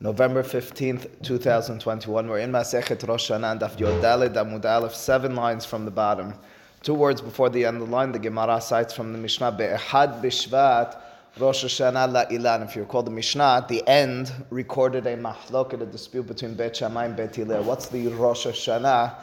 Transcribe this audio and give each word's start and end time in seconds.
November 0.00 0.42
15th, 0.42 1.22
2021. 1.22 2.28
We're 2.28 2.40
in 2.40 2.50
Masechet 2.50 3.06
Rosh 3.06 3.30
Hashanah, 3.30 3.60
Daf 3.60 3.78
Yod 3.78 4.02
Dalet 4.02 4.34
Amud 4.34 4.90
seven 4.92 5.36
lines 5.36 5.64
from 5.64 5.84
the 5.84 5.90
bottom. 5.90 6.34
Two 6.82 6.94
words 6.94 7.20
before 7.20 7.48
the 7.48 7.64
end 7.64 7.80
of 7.80 7.88
the 7.88 7.94
line, 7.94 8.10
the 8.10 8.18
Gemara 8.18 8.60
cites 8.60 8.92
from 8.92 9.12
the 9.12 9.18
Mishnah, 9.18 9.52
Be'ehad 9.52 10.20
Bishvat 10.20 11.00
Rosh 11.38 11.64
Hashanah 11.64 12.28
La'ilan. 12.28 12.64
If 12.64 12.74
you 12.74 12.82
recall 12.82 13.04
the 13.04 13.12
Mishnah, 13.12 13.58
at 13.58 13.68
the 13.68 13.86
end 13.88 14.32
recorded 14.50 15.06
a 15.06 15.16
mahloket, 15.16 15.80
a 15.80 15.86
dispute 15.86 16.26
between 16.26 16.54
Bet 16.54 16.76
Shammai 16.76 17.06
and 17.06 17.16
Bet 17.16 17.36
Hillel. 17.36 17.62
What's 17.62 17.86
the 17.86 18.08
Rosh 18.08 18.46
Hashanah? 18.46 19.14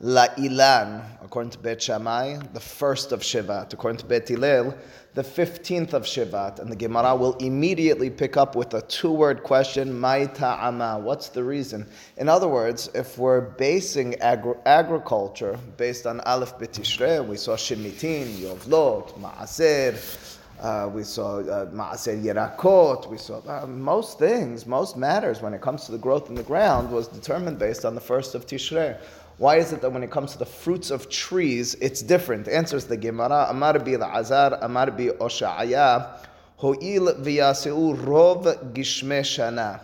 La'ilan, 0.00 1.02
according 1.24 1.50
to 1.50 1.58
Bet 1.58 1.82
Shammai, 1.82 2.38
the 2.52 2.60
first 2.60 3.10
of 3.10 3.20
Shivat. 3.20 3.72
According 3.72 3.98
to 3.98 4.06
Bet 4.06 4.28
Hillel, 4.28 4.76
the 5.14 5.22
15th 5.24 5.92
of 5.92 6.04
Shivat. 6.04 6.60
And 6.60 6.70
the 6.70 6.76
Gemara 6.76 7.16
will 7.16 7.34
immediately 7.38 8.08
pick 8.08 8.36
up 8.36 8.54
with 8.54 8.74
a 8.74 8.82
two 8.82 9.10
word 9.10 9.42
question, 9.42 9.98
Mai 9.98 10.26
ta'ama. 10.26 11.00
What's 11.00 11.30
the 11.30 11.42
reason? 11.42 11.84
In 12.16 12.28
other 12.28 12.46
words, 12.46 12.88
if 12.94 13.18
we're 13.18 13.40
basing 13.40 14.14
agri- 14.20 14.54
agriculture 14.66 15.58
based 15.76 16.06
on 16.06 16.20
Aleph 16.20 16.56
B'Tishrei, 16.58 17.26
we 17.26 17.36
saw 17.36 17.56
Shemitin, 17.56 18.36
Yovlot, 18.36 19.18
Ma'aser, 19.18 20.36
uh, 20.60 20.90
we 20.92 21.04
saw 21.04 21.38
uh, 21.38 21.66
Maaser 21.66 22.20
Yerakot. 22.20 23.08
We 23.08 23.16
saw 23.16 23.40
uh, 23.46 23.66
most 23.66 24.18
things, 24.18 24.66
most 24.66 24.96
matters 24.96 25.40
when 25.40 25.54
it 25.54 25.60
comes 25.60 25.84
to 25.84 25.92
the 25.92 25.98
growth 25.98 26.28
in 26.28 26.34
the 26.34 26.42
ground 26.42 26.90
was 26.90 27.06
determined 27.06 27.58
based 27.60 27.84
on 27.84 27.94
the 27.94 28.00
first 28.00 28.34
of 28.34 28.44
Tishrei. 28.44 28.96
Why 29.38 29.58
is 29.58 29.72
it 29.72 29.80
that 29.82 29.90
when 29.90 30.02
it 30.02 30.10
comes 30.10 30.32
to 30.32 30.38
the 30.38 30.44
fruits 30.44 30.90
of 30.90 31.08
trees, 31.08 31.76
it's 31.76 32.02
different? 32.02 32.48
Answers 32.48 32.86
the 32.86 32.96
Gemara, 32.96 33.46
Amar 33.48 33.78
bi 33.78 33.92
Azar, 33.92 34.58
Amar 34.60 34.90
bi 34.90 35.10
Osha'aya, 35.10 36.18
Ho'il 36.56 37.14
v'yaseu 37.14 37.96
rov 38.04 38.72
gishme 38.74 39.20
shana, 39.20 39.80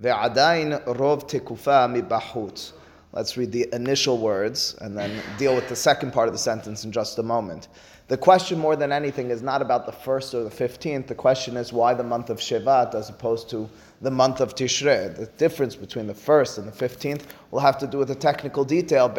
ve'adain 0.00 0.84
rov 0.84 1.28
tekufa 1.28 1.90
mibahut. 1.90 2.72
Let's 3.14 3.36
read 3.36 3.52
the 3.52 3.68
initial 3.72 4.18
words 4.18 4.74
and 4.80 4.98
then 4.98 5.22
deal 5.38 5.54
with 5.54 5.68
the 5.68 5.76
second 5.76 6.12
part 6.12 6.26
of 6.26 6.34
the 6.34 6.38
sentence 6.38 6.84
in 6.84 6.90
just 6.90 7.16
a 7.18 7.22
moment. 7.22 7.68
The 8.08 8.16
question, 8.16 8.58
more 8.58 8.74
than 8.74 8.90
anything, 8.90 9.30
is 9.30 9.40
not 9.40 9.62
about 9.62 9.86
the 9.86 9.92
first 9.92 10.34
or 10.34 10.42
the 10.42 10.50
15th. 10.50 11.06
The 11.06 11.14
question 11.14 11.56
is 11.56 11.72
why 11.72 11.94
the 11.94 12.02
month 12.02 12.28
of 12.28 12.38
Shevat 12.38 12.92
as 12.94 13.08
opposed 13.08 13.48
to 13.50 13.70
the 14.02 14.10
month 14.10 14.40
of 14.40 14.56
Tishrei. 14.56 15.16
The 15.16 15.26
difference 15.38 15.76
between 15.76 16.08
the 16.08 16.14
first 16.14 16.58
and 16.58 16.66
the 16.66 16.72
15th 16.72 17.22
will 17.52 17.60
have 17.60 17.78
to 17.78 17.86
do 17.86 17.98
with 17.98 18.08
the 18.08 18.16
technical 18.16 18.64
detail, 18.64 19.10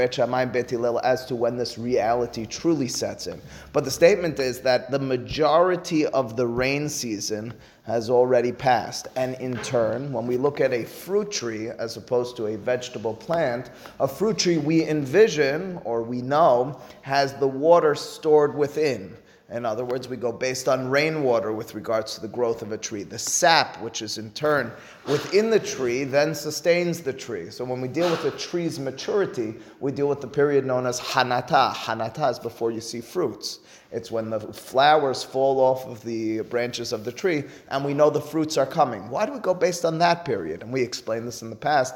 as 1.04 1.26
to 1.26 1.36
when 1.36 1.56
this 1.56 1.78
reality 1.78 2.46
truly 2.46 2.90
sets 2.90 3.28
in. 3.28 3.42
But 3.72 3.86
the 3.86 3.92
statement 3.92 4.40
is 4.40 4.60
that 4.62 4.92
the 4.92 5.00
majority 5.00 6.06
of 6.06 6.36
the 6.36 6.46
rain 6.46 6.90
season 6.90 7.54
has 7.86 8.10
already 8.10 8.52
passed. 8.52 9.08
And 9.16 9.36
in 9.36 9.58
turn, 9.58 10.12
when 10.12 10.26
we 10.26 10.38
look 10.38 10.60
at 10.60 10.74
a 10.74 10.84
fruit 10.84 11.32
tree 11.32 11.70
as 11.70 11.98
opposed 11.98 12.36
to 12.38 12.48
a 12.48 12.58
vegetable 12.58 13.14
plant, 13.14 13.70
a 14.00 14.08
fruit 14.08 14.40
tree 14.40 14.58
we 14.58 14.88
envision 14.88 15.80
or 15.84 16.02
we 16.02 16.22
know 16.22 16.80
has 17.02 17.34
the 17.36 17.48
water 17.48 17.94
stored 17.94 18.56
within. 18.56 19.16
In 19.52 19.64
other 19.64 19.86
words, 19.86 20.08
we 20.08 20.18
go 20.18 20.32
based 20.32 20.68
on 20.68 20.90
rainwater 20.90 21.54
with 21.54 21.76
regards 21.76 22.16
to 22.16 22.22
the 22.22 22.28
growth 22.28 22.64
of 22.64 22.72
a 22.72 22.78
tree. 22.80 23.04
The 23.04 23.20
sap, 23.20 23.80
which 23.80 24.02
is 24.02 24.18
in 24.18 24.32
turn 24.32 24.72
within 25.08 25.52
the 25.52 25.60
tree, 25.60 26.04
then 26.04 26.34
sustains 26.34 27.02
the 27.02 27.14
tree. 27.14 27.52
So 27.52 27.64
when 27.64 27.80
we 27.80 27.88
deal 27.88 28.10
with 28.10 28.26
a 28.26 28.32
tree's 28.32 28.80
maturity, 28.80 29.54
we 29.80 29.92
deal 29.92 30.10
with 30.10 30.20
the 30.20 30.28
period 30.28 30.66
known 30.66 30.88
as 30.88 31.00
hanata. 31.00 31.74
Hanata 31.76 32.32
is 32.32 32.40
before 32.40 32.72
you 32.72 32.82
see 32.82 33.02
fruits. 33.02 33.60
It's 33.92 34.10
when 34.10 34.32
the 34.32 34.40
flowers 34.40 35.24
fall 35.24 35.60
off 35.60 35.86
of 35.86 36.04
the 36.04 36.42
branches 36.42 36.92
of 36.92 37.06
the 37.06 37.12
tree 37.12 37.44
and 37.68 37.86
we 37.86 37.94
know 37.94 38.10
the 38.10 38.20
fruits 38.20 38.58
are 38.58 38.66
coming. 38.66 39.08
Why 39.10 39.28
do 39.28 39.32
we 39.32 39.40
go 39.40 39.54
based 39.54 39.86
on 39.86 40.00
that 40.00 40.26
period? 40.26 40.64
And 40.64 40.74
we 40.74 40.82
explained 40.82 41.28
this 41.28 41.44
in 41.44 41.52
the 41.52 41.56
past 41.56 41.94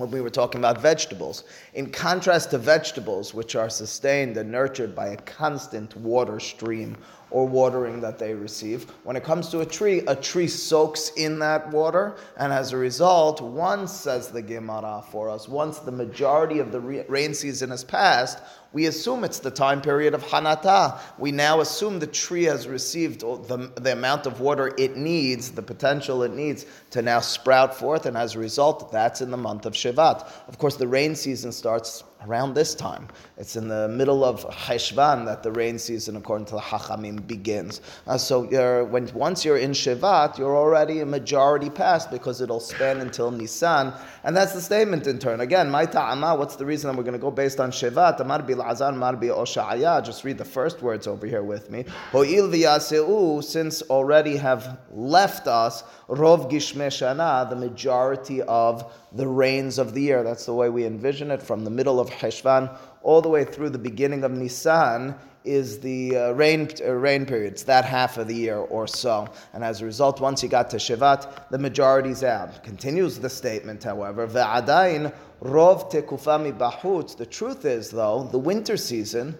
when 0.00 0.10
we 0.10 0.20
were 0.20 0.30
talking 0.30 0.60
about 0.60 0.80
vegetables. 0.80 1.44
In 1.74 1.90
contrast 1.90 2.50
to 2.50 2.58
vegetables, 2.58 3.32
which 3.34 3.54
are 3.54 3.70
sustained 3.70 4.36
and 4.36 4.50
nurtured 4.50 4.96
by 4.96 5.08
a 5.08 5.16
constant 5.18 5.94
water 5.96 6.40
stream 6.40 6.96
or 7.30 7.46
watering 7.46 8.00
that 8.00 8.18
they 8.18 8.34
receive, 8.34 8.90
when 9.04 9.14
it 9.14 9.22
comes 9.22 9.50
to 9.50 9.60
a 9.60 9.66
tree, 9.66 10.00
a 10.08 10.16
tree 10.16 10.48
soaks 10.48 11.10
in 11.16 11.38
that 11.38 11.70
water, 11.70 12.16
and 12.38 12.52
as 12.52 12.72
a 12.72 12.76
result, 12.76 13.40
once, 13.40 13.92
says 13.92 14.28
the 14.28 14.42
Gemara 14.42 15.04
for 15.12 15.30
us, 15.30 15.48
once 15.48 15.78
the 15.78 15.92
majority 15.92 16.58
of 16.58 16.72
the 16.72 16.80
rain 16.80 17.32
season 17.32 17.70
has 17.70 17.84
passed, 17.84 18.40
we 18.72 18.86
assume 18.86 19.24
it's 19.24 19.40
the 19.40 19.50
time 19.50 19.80
period 19.80 20.14
of 20.14 20.22
Hanata. 20.22 20.98
We 21.18 21.32
now 21.32 21.60
assume 21.60 21.98
the 21.98 22.06
tree 22.06 22.44
has 22.44 22.68
received 22.68 23.20
the, 23.20 23.70
the 23.76 23.92
amount 23.92 24.26
of 24.26 24.40
water 24.40 24.72
it 24.78 24.96
needs, 24.96 25.50
the 25.50 25.62
potential 25.62 26.22
it 26.22 26.32
needs 26.32 26.66
to 26.90 27.02
now 27.02 27.20
sprout 27.20 27.74
forth, 27.74 28.06
and 28.06 28.16
as 28.16 28.36
a 28.36 28.38
result, 28.38 28.92
that's 28.92 29.20
in 29.20 29.30
the 29.30 29.36
month 29.36 29.66
of 29.66 29.72
Shevat. 29.72 30.26
Of 30.48 30.58
course, 30.58 30.76
the 30.76 30.88
rain 30.88 31.14
season 31.14 31.52
starts 31.52 32.04
around 32.26 32.54
this 32.54 32.74
time. 32.74 33.08
It's 33.38 33.56
in 33.56 33.68
the 33.68 33.88
middle 33.88 34.24
of 34.24 34.44
Cheshvan 34.50 35.24
that 35.24 35.42
the 35.42 35.52
rain 35.52 35.78
season, 35.78 36.16
according 36.16 36.46
to 36.46 36.52
the 36.52 36.60
Hachamim, 36.60 37.26
begins. 37.26 37.80
Uh, 38.06 38.18
so 38.18 38.44
when, 38.84 39.10
once 39.14 39.44
you're 39.44 39.56
in 39.56 39.70
Shevat, 39.70 40.38
you're 40.38 40.56
already 40.56 41.00
a 41.00 41.06
majority 41.06 41.70
past 41.70 42.10
because 42.10 42.40
it'll 42.40 42.60
span 42.60 43.00
until 43.00 43.30
Nisan. 43.30 43.92
And 44.24 44.36
that's 44.36 44.52
the 44.52 44.60
statement 44.60 45.06
in 45.06 45.18
turn. 45.18 45.40
Again, 45.40 45.70
my 45.70 45.86
ta'ama, 45.86 46.36
what's 46.36 46.56
the 46.56 46.66
reason 46.66 46.94
we're 46.96 47.02
going 47.02 47.12
to 47.14 47.18
go 47.18 47.30
based 47.30 47.58
on 47.58 47.70
Shevat? 47.70 48.20
Amar 48.20 48.42
bi 48.60 48.66
la'azar, 48.66 48.90
amar 48.90 49.16
bi 49.16 49.26
osha'aya. 49.26 50.04
Just 50.04 50.24
read 50.24 50.38
the 50.38 50.44
first 50.44 50.82
words 50.82 51.06
over 51.06 51.26
here 51.26 51.42
with 51.42 51.70
me. 51.70 51.84
Ho'il 52.12 52.48
v'yaseu, 52.48 53.42
since 53.42 53.82
already 53.82 54.36
have 54.36 54.78
left 54.90 55.46
us, 55.46 55.82
rov 56.08 56.50
gishme 56.50 56.86
shana, 56.88 57.48
the 57.48 57.56
majority 57.56 58.42
of 58.42 58.92
the 59.12 59.26
rains 59.26 59.78
of 59.78 59.94
the 59.94 60.02
year. 60.02 60.22
That's 60.22 60.46
the 60.46 60.54
way 60.54 60.68
we 60.68 60.84
envision 60.84 61.30
it 61.30 61.42
from 61.42 61.64
the 61.64 61.70
middle 61.70 61.98
of 61.98 62.10
Heshvan 62.10 62.76
all 63.02 63.22
the 63.22 63.28
way 63.28 63.44
through 63.44 63.70
the 63.70 63.78
beginning 63.78 64.24
of 64.24 64.32
Nisan 64.32 65.14
is 65.44 65.80
the 65.80 66.16
uh, 66.16 66.32
rain, 66.32 66.68
uh, 66.84 66.92
rain 66.92 67.24
periods, 67.24 67.64
that 67.64 67.84
half 67.84 68.18
of 68.18 68.28
the 68.28 68.34
year 68.34 68.58
or 68.58 68.86
so. 68.86 69.28
And 69.52 69.64
as 69.64 69.80
a 69.80 69.84
result, 69.84 70.20
once 70.20 70.42
you 70.42 70.48
got 70.48 70.70
to 70.70 70.76
Shivat, 70.76 71.48
the 71.50 71.58
majority's 71.58 72.22
out. 72.22 72.62
Continues 72.62 73.18
the 73.18 73.30
statement, 73.30 73.82
however, 73.82 74.26
Ve'adain 74.26 75.12
rov 75.42 75.90
tekufami 75.90 76.56
bahut. 76.56 77.16
The 77.16 77.26
truth 77.26 77.64
is, 77.64 77.90
though, 77.90 78.28
the 78.30 78.38
winter 78.38 78.76
season 78.76 79.36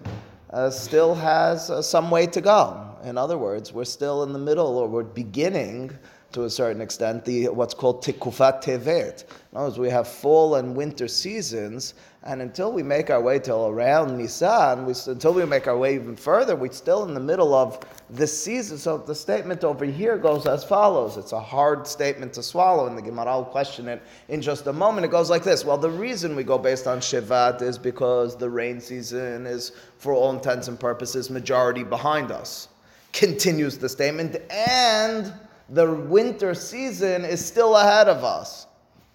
uh, 0.51 0.71
still 0.71 1.15
has 1.15 1.71
uh, 1.71 1.83
some 1.83 2.11
way 2.11 2.27
to 2.27 2.41
go. 2.41 2.97
In 3.05 3.17
other 3.17 3.39
words, 3.39 3.73
we're 3.73 3.85
still 3.85 4.23
in 4.23 4.33
the 4.33 4.39
middle, 4.39 4.79
or 4.79 4.89
we're 4.89 5.05
beginning 5.05 5.97
to 6.33 6.45
a 6.45 6.51
certain 6.51 6.81
extent, 6.81 7.25
the 7.25 7.49
what's 7.49 7.75
called 7.75 8.05
tikufat 8.05 8.63
tevet. 8.63 9.25
In 9.53 9.57
other 9.57 9.67
words, 9.67 9.79
we 9.79 9.91
have 9.91 10.07
fall 10.07 10.55
and 10.57 10.77
winter 10.77 11.09
seasons, 11.09 11.95
and 12.23 12.43
until 12.43 12.73
we 12.73 12.83
make 12.83 13.11
our 13.11 13.21
way 13.21 13.39
till 13.39 13.67
around 13.67 14.17
Nisan, 14.17 14.87
we, 14.87 14.95
until 15.07 15.33
we 15.33 15.45
make 15.45 15.67
our 15.67 15.77
way 15.77 15.95
even 15.95 16.15
further, 16.15 16.55
we're 16.55 16.71
still 16.71 17.05
in 17.05 17.15
the 17.15 17.21
middle 17.21 17.55
of 17.55 17.81
this 18.11 18.45
season. 18.45 18.79
So 18.79 18.99
the 18.99 19.15
statement 19.15 19.65
over 19.65 19.85
here 19.85 20.19
goes 20.19 20.47
as 20.47 20.63
follows. 20.63 21.17
It's 21.17 21.33
a 21.33 21.41
hard 21.41 21.87
statement 21.87 22.35
to 22.35 22.43
swallow, 22.43 22.87
and 22.87 22.97
the 22.97 23.03
Gemara 23.03 23.37
will 23.37 23.45
question 23.45 23.89
it 23.89 24.03
in 24.29 24.43
just 24.43 24.67
a 24.67 24.73
moment. 24.73 25.07
It 25.07 25.11
goes 25.11 25.31
like 25.31 25.43
this. 25.43 25.65
Well, 25.65 25.79
the 25.79 25.91
reason 25.91 26.37
we 26.37 26.45
go 26.45 26.59
based 26.59 26.87
on 26.87 27.01
Shivat 27.01 27.63
is 27.63 27.79
because 27.79 28.37
the 28.37 28.51
rain 28.51 28.81
season 28.81 29.47
is, 29.47 29.73
for 29.99 30.13
all 30.13 30.31
intents 30.31 30.69
and 30.69 30.79
purposes, 30.79 31.31
majority 31.31 31.83
behind 31.83 32.31
us. 32.31 32.69
Continues 33.13 33.79
the 33.79 33.89
statement, 33.89 34.37
and 34.51 35.33
the 35.71 35.93
winter 35.93 36.55
season 36.55 37.25
is 37.25 37.45
still 37.45 37.77
ahead 37.77 38.09
of 38.09 38.25
us. 38.25 38.67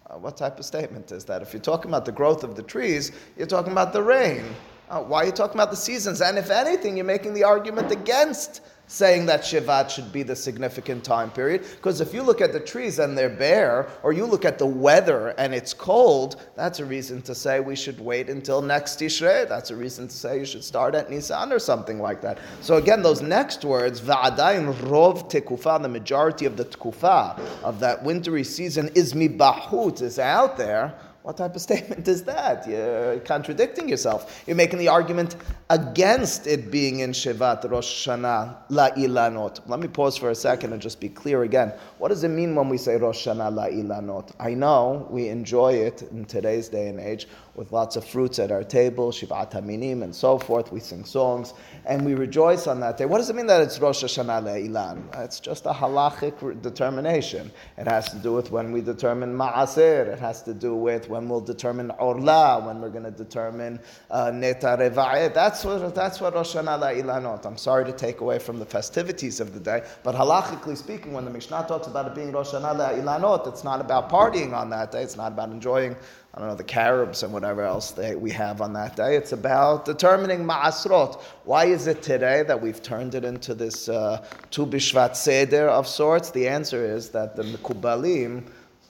Uh, 0.10 0.18
what 0.18 0.38
type 0.38 0.58
of 0.60 0.66
statement 0.66 1.12
is 1.12 1.26
that? 1.26 1.42
If 1.42 1.54
you're 1.54 1.62
talking 1.62 1.92
about 1.92 2.06
the 2.06 2.12
growth 2.12 2.44
of 2.44 2.56
the 2.56 2.64
trees, 2.64 3.12
you're 3.38 3.48
talking 3.48 3.72
about 3.72 3.92
the 3.92 4.02
rain. 4.02 4.46
Uh, 4.90 5.02
why 5.02 5.24
are 5.24 5.26
you 5.26 5.32
talking 5.32 5.56
about 5.56 5.72
the 5.72 5.78
seasons? 5.78 6.22
And 6.22 6.38
if 6.38 6.52
anything, 6.52 6.96
you're 6.96 7.06
making 7.06 7.34
the 7.34 7.44
argument 7.44 7.92
against 7.92 8.62
saying 8.88 9.26
that 9.26 9.42
Shivat 9.42 9.90
should 9.90 10.12
be 10.12 10.24
the 10.24 10.36
significant 10.36 11.04
time 11.04 11.32
period. 11.32 11.64
Because 11.76 12.02
if 12.02 12.14
you 12.14 12.22
look 12.22 12.42
at 12.42 12.54
the 12.54 12.60
trees 12.60 13.00
and 13.00 13.18
they're 13.18 13.30
bare, 13.30 13.88
or 14.04 14.14
you 14.14 14.26
look 14.26 14.46
at 14.46 14.60
the 14.60 14.66
weather 14.66 15.30
and 15.38 15.54
it's 15.54 15.74
cold, 15.74 16.42
that's 16.56 16.80
a 16.80 16.86
reason 16.86 17.22
to 17.24 17.36
say 17.36 17.60
we 17.60 17.76
should 17.76 18.00
wait 18.00 18.30
until 18.30 18.62
next 18.62 19.00
Tishrei. 19.00 19.48
That's 19.48 19.72
a 19.72 19.76
reason 19.76 20.08
to 20.08 20.16
say 20.16 20.40
you 20.40 20.46
should 20.46 20.64
start 20.64 20.96
at 20.96 21.10
Nisan 21.10 21.52
or 21.52 21.60
something 21.60 22.00
like 22.00 22.22
that. 22.22 22.38
So 22.62 22.78
again, 22.78 23.02
those 23.02 23.22
next 23.22 23.66
words, 23.66 24.02
Va'adayin 24.02 24.74
rov 24.76 25.30
tekufa, 25.32 25.82
the 25.82 25.90
majority 25.90 26.46
of 26.46 26.58
the 26.58 26.66
tekufa 26.66 27.40
of 27.64 27.80
that 27.80 28.04
wintry 28.04 28.44
season 28.44 28.90
is 28.96 29.14
mibahut, 29.14 30.02
is 30.02 30.20
out 30.20 30.58
there. 30.58 30.96
What 31.26 31.38
type 31.38 31.56
of 31.56 31.62
statement 31.70 32.08
is 32.08 32.24
that? 32.26 32.68
You're 32.68 33.20
contradicting 33.22 33.90
yourself. 33.90 34.44
You're 34.46 34.56
making 34.56 34.78
the 34.78 34.90
argument 34.90 35.36
against 35.72 36.46
it 36.46 36.70
being 36.70 37.00
in 37.00 37.14
Shevat 37.14 37.68
Rosh 37.68 38.08
Hashanah 38.08 38.58
La 38.70 38.92
Ilanot. 38.92 39.68
Let 39.68 39.80
me 39.80 39.88
pause 39.88 40.18
for 40.18 40.30
a 40.30 40.36
second 40.36 40.74
and 40.74 40.80
just 40.80 41.02
be 41.02 41.10
clear 41.10 41.42
again. 41.42 41.74
What 41.98 42.10
does 42.10 42.24
it 42.24 42.30
mean 42.30 42.54
when 42.54 42.70
we 42.70 42.78
say 42.78 42.98
Rosh 42.98 43.28
Hashanah 43.28 43.52
La 43.56 43.66
Ilanot? 43.66 44.34
I 44.40 44.54
know 44.54 45.08
we 45.10 45.30
enjoy 45.30 45.74
it 45.74 46.04
in 46.04 46.26
today's 46.26 46.70
day 46.70 46.90
and 46.90 47.00
age 47.00 47.28
with 47.56 47.72
lots 47.72 47.96
of 47.96 48.06
fruits 48.06 48.40
at 48.40 48.52
our 48.52 48.64
table, 48.64 49.12
Shivat 49.12 49.52
Haminim, 49.52 50.04
and 50.04 50.14
so 50.14 50.38
forth. 50.38 50.72
We 50.72 50.80
sing 50.80 51.06
songs 51.06 51.54
and 51.86 52.06
we 52.06 52.14
rejoice 52.14 52.68
on 52.68 52.80
that 52.82 52.98
day. 52.98 53.06
What 53.06 53.20
does 53.20 53.30
it 53.30 53.36
mean 53.36 53.48
that 53.48 53.62
it's 53.62 53.80
Rosh 53.80 54.04
Hashanah 54.04 54.44
Le'ilan? 54.44 55.24
It's 55.24 55.40
just 55.40 55.66
a 55.66 55.72
halachic 55.72 56.62
determination. 56.62 57.52
It 57.78 57.88
has 57.88 58.10
to 58.10 58.18
do 58.18 58.34
with 58.34 58.52
when 58.52 58.72
we 58.72 58.82
determine 58.82 59.36
Ma'asir. 59.36 60.08
It 60.08 60.20
has 60.20 60.42
to 60.44 60.54
do 60.54 60.76
with 60.76 61.10
when 61.10 61.30
we'll 61.30 61.42
determine 61.42 61.92
Orla, 61.92 62.62
when 62.66 62.82
we're 62.82 62.90
going 62.90 63.04
to 63.04 63.12
determine 63.12 63.80
uh, 64.12 64.32
Neta 64.32 64.78
Reva'et. 64.80 65.34
That's 65.34 65.64
what, 65.64 65.96
that's 65.96 66.20
what 66.20 66.34
Rosh 66.34 66.56
Hashanah 66.56 66.80
Le'ilanot. 66.80 67.46
I'm 67.46 67.58
sorry 67.58 67.86
to 67.86 67.94
take 67.94 68.20
away 68.22 68.40
from 68.40 68.60
the 68.60 68.66
festivities 68.66 69.40
of 69.40 69.54
the 69.54 69.60
day, 69.60 69.84
but 70.04 70.16
halachically 70.16 70.76
speaking, 70.76 71.14
when 71.14 71.26
the 71.26 71.32
Mishnah 71.32 71.66
talks 71.68 71.88
about 71.88 72.08
it 72.08 72.16
being 72.16 72.32
Rosh 72.32 72.50
Hashanah 72.50 72.76
Le'ilanot, 72.76 73.48
it's 73.48 73.64
not 73.64 73.80
about 73.80 74.10
partying 74.10 74.54
on 74.54 74.70
that 74.72 74.92
day. 74.92 75.04
It's 75.04 75.16
not 75.16 75.32
about 75.32 75.50
enjoying 75.50 75.96
I 76.36 76.40
don't 76.40 76.50
know, 76.50 76.56
the 76.56 76.66
carobs 76.66 77.24
and 77.24 77.32
whatever 77.32 77.62
else 77.64 77.92
they, 77.92 78.14
we 78.18 78.30
have 78.32 78.60
on 78.60 78.74
that 78.74 78.98
day. 78.98 79.16
It's 79.16 79.32
about 79.32 79.86
determining 79.86 80.44
ma'asrot. 80.44 81.22
Why 81.46 81.64
is 81.64 81.88
it 81.88 82.04
today 82.04 82.44
that 82.44 82.62
we've 82.62 82.84
turned 82.84 83.16
it 83.16 83.24
into 83.24 83.56
this 83.56 83.88
uh, 83.88 84.22
Tu 84.52 84.66
Seder 85.14 85.70
of 85.70 85.88
sorts? 85.88 86.32
The 86.32 86.50
answer 86.50 86.84
is 86.84 87.08
that 87.12 87.38
the 87.38 87.44
Mekubalim, 87.44 88.44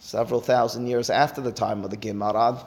several 0.05 0.39
thousand 0.39 0.85
years 0.85 1.09
after 1.09 1.41
the 1.41 1.51
time 1.51 1.83
of 1.83 1.89
the 1.89 1.97
Gemara, 1.97 2.63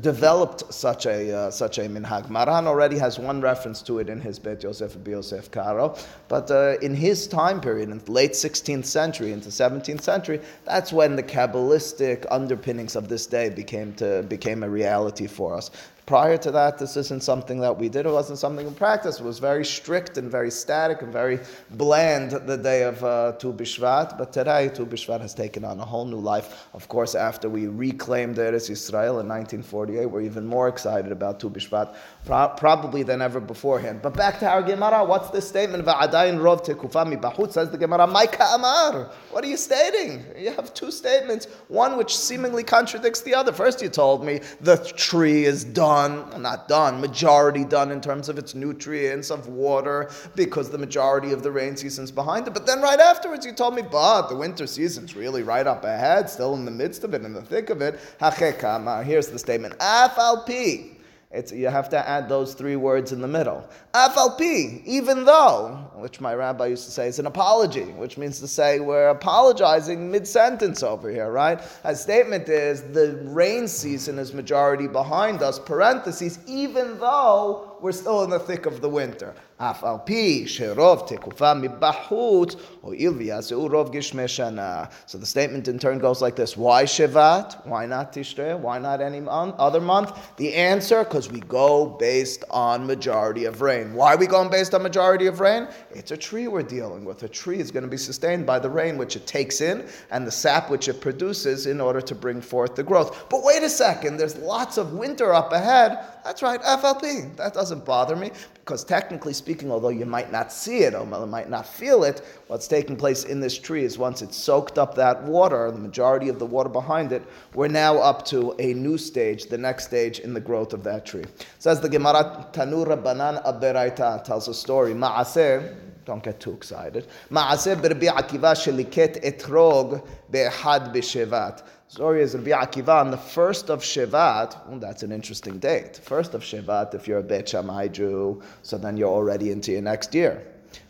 developed 0.00 0.72
such 0.72 1.06
a 1.06 1.34
uh, 1.36 1.50
such 1.50 1.78
a 1.78 1.82
minhag. 1.82 2.28
Maran 2.28 2.66
already 2.66 2.98
has 2.98 3.18
one 3.18 3.40
reference 3.40 3.82
to 3.82 3.98
it 3.98 4.08
in 4.08 4.20
his 4.20 4.38
Bet 4.38 4.62
Yosef 4.62 4.96
Yosef 5.06 5.50
Karo, 5.50 5.96
but 6.28 6.50
uh, 6.50 6.76
in 6.82 6.94
his 6.94 7.26
time 7.26 7.60
period, 7.60 7.88
in 7.88 7.98
the 7.98 8.12
late 8.12 8.32
16th 8.32 8.84
century 8.84 9.32
into 9.32 9.48
17th 9.48 10.02
century, 10.02 10.40
that's 10.64 10.92
when 10.92 11.16
the 11.16 11.22
kabbalistic 11.22 12.26
underpinnings 12.30 12.94
of 12.94 13.08
this 13.08 13.26
day 13.26 13.48
became 13.48 13.94
to 13.94 14.22
became 14.28 14.62
a 14.62 14.68
reality 14.68 15.26
for 15.26 15.56
us. 15.56 15.70
Prior 16.12 16.36
to 16.36 16.50
that, 16.50 16.76
this 16.76 16.98
isn't 16.98 17.22
something 17.22 17.58
that 17.60 17.78
we 17.78 17.88
did. 17.88 18.04
It 18.04 18.12
wasn't 18.12 18.38
something 18.38 18.66
in 18.66 18.74
practice. 18.74 19.18
It 19.18 19.24
was 19.24 19.38
very 19.38 19.64
strict 19.64 20.18
and 20.18 20.30
very 20.30 20.50
static 20.50 21.00
and 21.00 21.10
very 21.10 21.38
bland 21.70 22.32
the 22.32 22.58
day 22.58 22.82
of 22.82 23.02
uh, 23.02 23.32
Tu 23.38 23.50
Bishvat. 23.50 24.18
But 24.18 24.30
today, 24.30 24.68
Tu 24.68 24.84
Bishvat 24.84 25.22
has 25.22 25.32
taken 25.32 25.64
on 25.64 25.80
a 25.80 25.86
whole 25.86 26.04
new 26.04 26.18
life. 26.18 26.68
Of 26.74 26.86
course, 26.88 27.14
after 27.14 27.48
we 27.48 27.66
reclaimed 27.66 28.36
Eretz 28.36 28.68
Israel 28.68 29.20
in 29.20 29.26
1948, 29.26 30.04
we're 30.04 30.20
even 30.20 30.46
more 30.46 30.68
excited 30.68 31.12
about 31.12 31.40
Tu 31.40 31.48
Bishvat, 31.48 31.94
pro- 32.26 32.48
probably 32.58 33.02
than 33.02 33.22
ever 33.22 33.40
beforehand. 33.40 34.02
But 34.02 34.12
back 34.12 34.38
to 34.40 34.46
our 34.46 34.60
Gemara. 34.60 35.02
What's 35.06 35.30
this 35.30 35.48
statement? 35.48 35.86
Va'adayin 35.86 36.40
rov 36.40 36.62
tekufa 36.62 37.06
bahut 37.22 37.54
says 37.54 37.70
the 37.70 37.78
Gemara. 37.78 38.06
Maika 38.06 38.54
amar. 38.54 39.10
What 39.30 39.44
are 39.44 39.48
you 39.48 39.56
stating? 39.56 40.26
You 40.36 40.52
have 40.52 40.74
two 40.74 40.90
statements. 40.90 41.46
One 41.68 41.96
which 41.96 42.14
seemingly 42.14 42.64
contradicts 42.64 43.22
the 43.22 43.34
other. 43.34 43.50
First, 43.50 43.80
you 43.80 43.88
told 43.88 44.26
me 44.26 44.40
the 44.60 44.76
tree 44.76 45.46
is 45.46 45.64
done 45.64 46.01
done, 46.08 46.42
not 46.42 46.68
done, 46.68 47.00
majority 47.00 47.64
done 47.64 47.90
in 47.90 48.00
terms 48.00 48.28
of 48.28 48.38
its 48.38 48.54
nutrients, 48.54 49.30
of 49.30 49.48
water, 49.48 50.10
because 50.34 50.70
the 50.70 50.78
majority 50.78 51.32
of 51.32 51.42
the 51.42 51.50
rain 51.50 51.76
season's 51.76 52.10
behind 52.10 52.46
it. 52.46 52.54
But 52.54 52.66
then 52.66 52.80
right 52.80 53.00
afterwards, 53.00 53.46
you 53.46 53.52
told 53.52 53.74
me, 53.74 53.82
but 53.82 54.28
the 54.28 54.36
winter 54.36 54.66
season's 54.66 55.16
really 55.16 55.42
right 55.42 55.66
up 55.66 55.84
ahead, 55.84 56.28
still 56.28 56.54
in 56.54 56.64
the 56.64 56.70
midst 56.70 57.04
of 57.04 57.14
it, 57.14 57.22
in 57.24 57.32
the 57.32 57.42
thick 57.42 57.70
of 57.70 57.80
it. 57.82 58.00
Here's 58.20 59.28
the 59.28 59.38
statement. 59.38 59.78
Afalpi. 59.78 60.91
It's, 61.32 61.50
you 61.50 61.68
have 61.68 61.88
to 61.90 62.08
add 62.08 62.28
those 62.28 62.52
three 62.52 62.76
words 62.76 63.10
in 63.12 63.22
the 63.22 63.28
middle. 63.28 63.66
Afalpi, 63.94 64.84
even 64.84 65.24
though, 65.24 65.90
which 65.94 66.20
my 66.20 66.34
rabbi 66.34 66.66
used 66.66 66.84
to 66.84 66.90
say 66.90 67.08
is 67.08 67.18
an 67.18 67.24
apology, 67.24 67.84
which 67.92 68.18
means 68.18 68.38
to 68.40 68.46
say 68.46 68.80
we're 68.80 69.08
apologizing 69.08 70.10
mid 70.10 70.28
sentence 70.28 70.82
over 70.82 71.10
here, 71.10 71.30
right? 71.30 71.62
A 71.84 71.96
statement 71.96 72.50
is 72.50 72.82
the 72.82 73.18
rain 73.24 73.66
season 73.66 74.18
is 74.18 74.34
majority 74.34 74.86
behind 74.86 75.42
us, 75.42 75.58
parentheses, 75.58 76.38
even 76.46 76.98
though 77.00 77.78
we're 77.80 77.92
still 77.92 78.24
in 78.24 78.30
the 78.30 78.38
thick 78.38 78.66
of 78.66 78.82
the 78.82 78.88
winter. 78.88 79.34
אף 79.61 79.83
על 79.83 79.95
פי 80.03 80.43
שרוב 80.47 81.03
תקופה 81.07 81.53
מבחוץ, 81.53 82.55
הואיל 82.81 83.09
ויעשו 83.09 83.67
רוב 83.71 83.91
גשמי 83.91 84.27
שנה. 84.27 84.83
So 85.07 85.17
the 85.17 85.25
statement 85.25 85.67
in 85.67 85.79
turn 85.79 85.97
goes 85.97 86.21
like 86.21 86.35
this. 86.35 86.55
Why 86.55 86.83
Shevat? 86.83 87.65
Why 87.65 87.87
not 87.87 88.13
Tishrei? 88.13 88.55
Why 88.59 88.77
not 88.77 89.01
any 89.01 89.21
other 89.27 89.81
month? 89.81 90.09
The 90.37 90.53
answer, 90.53 91.03
because 91.03 91.31
we 91.31 91.39
go 91.39 91.85
based 91.99 92.43
on 92.51 92.85
majority 92.85 93.45
of 93.45 93.61
rain. 93.61 93.95
Why 93.95 94.13
are 94.13 94.17
we 94.17 94.27
going 94.27 94.49
based 94.51 94.75
on 94.75 94.83
majority 94.83 95.25
of 95.25 95.39
rain? 95.39 95.67
It's 95.89 96.11
a 96.11 96.17
tree 96.17 96.47
we're 96.47 96.61
dealing 96.61 97.03
with. 97.03 97.23
A 97.23 97.27
tree 97.27 97.59
is 97.59 97.71
going 97.71 97.83
to 97.83 97.89
be 97.89 97.97
sustained 97.97 98.45
by 98.45 98.59
the 98.59 98.69
rain 98.69 98.95
which 98.95 99.15
it 99.15 99.25
takes 99.25 99.61
in 99.61 99.87
and 100.11 100.27
the 100.27 100.31
sap 100.31 100.69
which 100.69 100.87
it 100.87 101.01
produces 101.01 101.65
in 101.65 101.81
order 101.81 102.01
to 102.01 102.13
bring 102.13 102.41
forth 102.41 102.75
the 102.75 102.83
growth. 102.83 103.25
But 103.27 103.43
wait 103.43 103.63
a 103.63 103.69
second, 103.69 104.17
there's 104.17 104.37
lots 104.37 104.77
of 104.77 104.93
winter 104.93 105.33
up 105.33 105.51
ahead. 105.51 105.97
That's 106.24 106.40
right, 106.40 106.62
Afalpi. 106.62 107.34
That 107.36 107.52
doesn't 107.52 107.84
bother 107.84 108.14
me 108.14 108.30
because 108.54 108.84
technically 108.84 109.32
speaking, 109.32 109.72
although 109.72 109.88
you 109.88 110.06
might 110.06 110.30
not 110.30 110.52
see 110.52 110.78
it 110.78 110.94
or 110.94 111.04
might 111.04 111.50
not 111.50 111.66
feel 111.66 112.04
it, 112.04 112.24
what's 112.46 112.68
taking 112.68 112.96
place 112.96 113.24
in 113.24 113.40
this 113.40 113.58
tree 113.58 113.82
is 113.82 113.98
once 113.98 114.22
it's 114.22 114.36
soaked 114.36 114.78
up 114.78 114.94
that 114.94 115.20
water, 115.24 115.70
the 115.72 115.78
majority 115.78 116.28
of 116.28 116.38
the 116.38 116.46
water 116.46 116.68
behind 116.68 117.10
it, 117.10 117.24
we're 117.54 117.66
now 117.66 117.98
up 117.98 118.24
to 118.26 118.54
a 118.60 118.72
new 118.74 118.96
stage, 118.96 119.46
the 119.46 119.58
next 119.58 119.86
stage 119.86 120.20
in 120.20 120.32
the 120.32 120.40
growth 120.40 120.72
of 120.72 120.84
that 120.84 121.04
tree. 121.04 121.24
Says 121.58 121.80
the 121.80 121.88
Gemara 121.88 122.46
Tanura 122.52 123.02
Banan 123.02 123.42
Aberaita 123.44 124.22
tells 124.22 124.46
a 124.46 124.54
story. 124.54 124.94
Ma'aseh, 124.94 125.74
don't 126.04 126.22
get 126.22 126.40
too 126.40 126.52
excited. 126.52 127.06
Ma'aseh 127.30 127.80
Berbi 127.80 128.08
Akiva 128.08 128.54
sheliket 128.54 129.22
etrog 129.24 130.06
be'ehad 130.30 130.94
b'shevat. 130.94 131.62
Story 131.92 132.22
is 132.22 132.34
Rabbi 132.34 132.52
Akiva 132.52 133.00
on 133.02 133.10
the 133.10 133.18
first 133.18 133.68
of 133.68 133.82
Shevat. 133.82 134.66
Well, 134.66 134.78
that's 134.78 135.02
an 135.02 135.12
interesting 135.12 135.58
date. 135.58 135.98
First 135.98 136.32
of 136.32 136.40
Shevat, 136.40 136.94
if 136.94 137.06
you're 137.06 137.18
a 137.18 137.22
Bet 137.22 137.50
Shammai 137.50 137.88
Jew, 137.88 138.40
so 138.62 138.78
then 138.78 138.96
you're 138.96 139.10
already 139.10 139.50
into 139.50 139.72
your 139.72 139.82
next 139.82 140.14
year. 140.14 140.42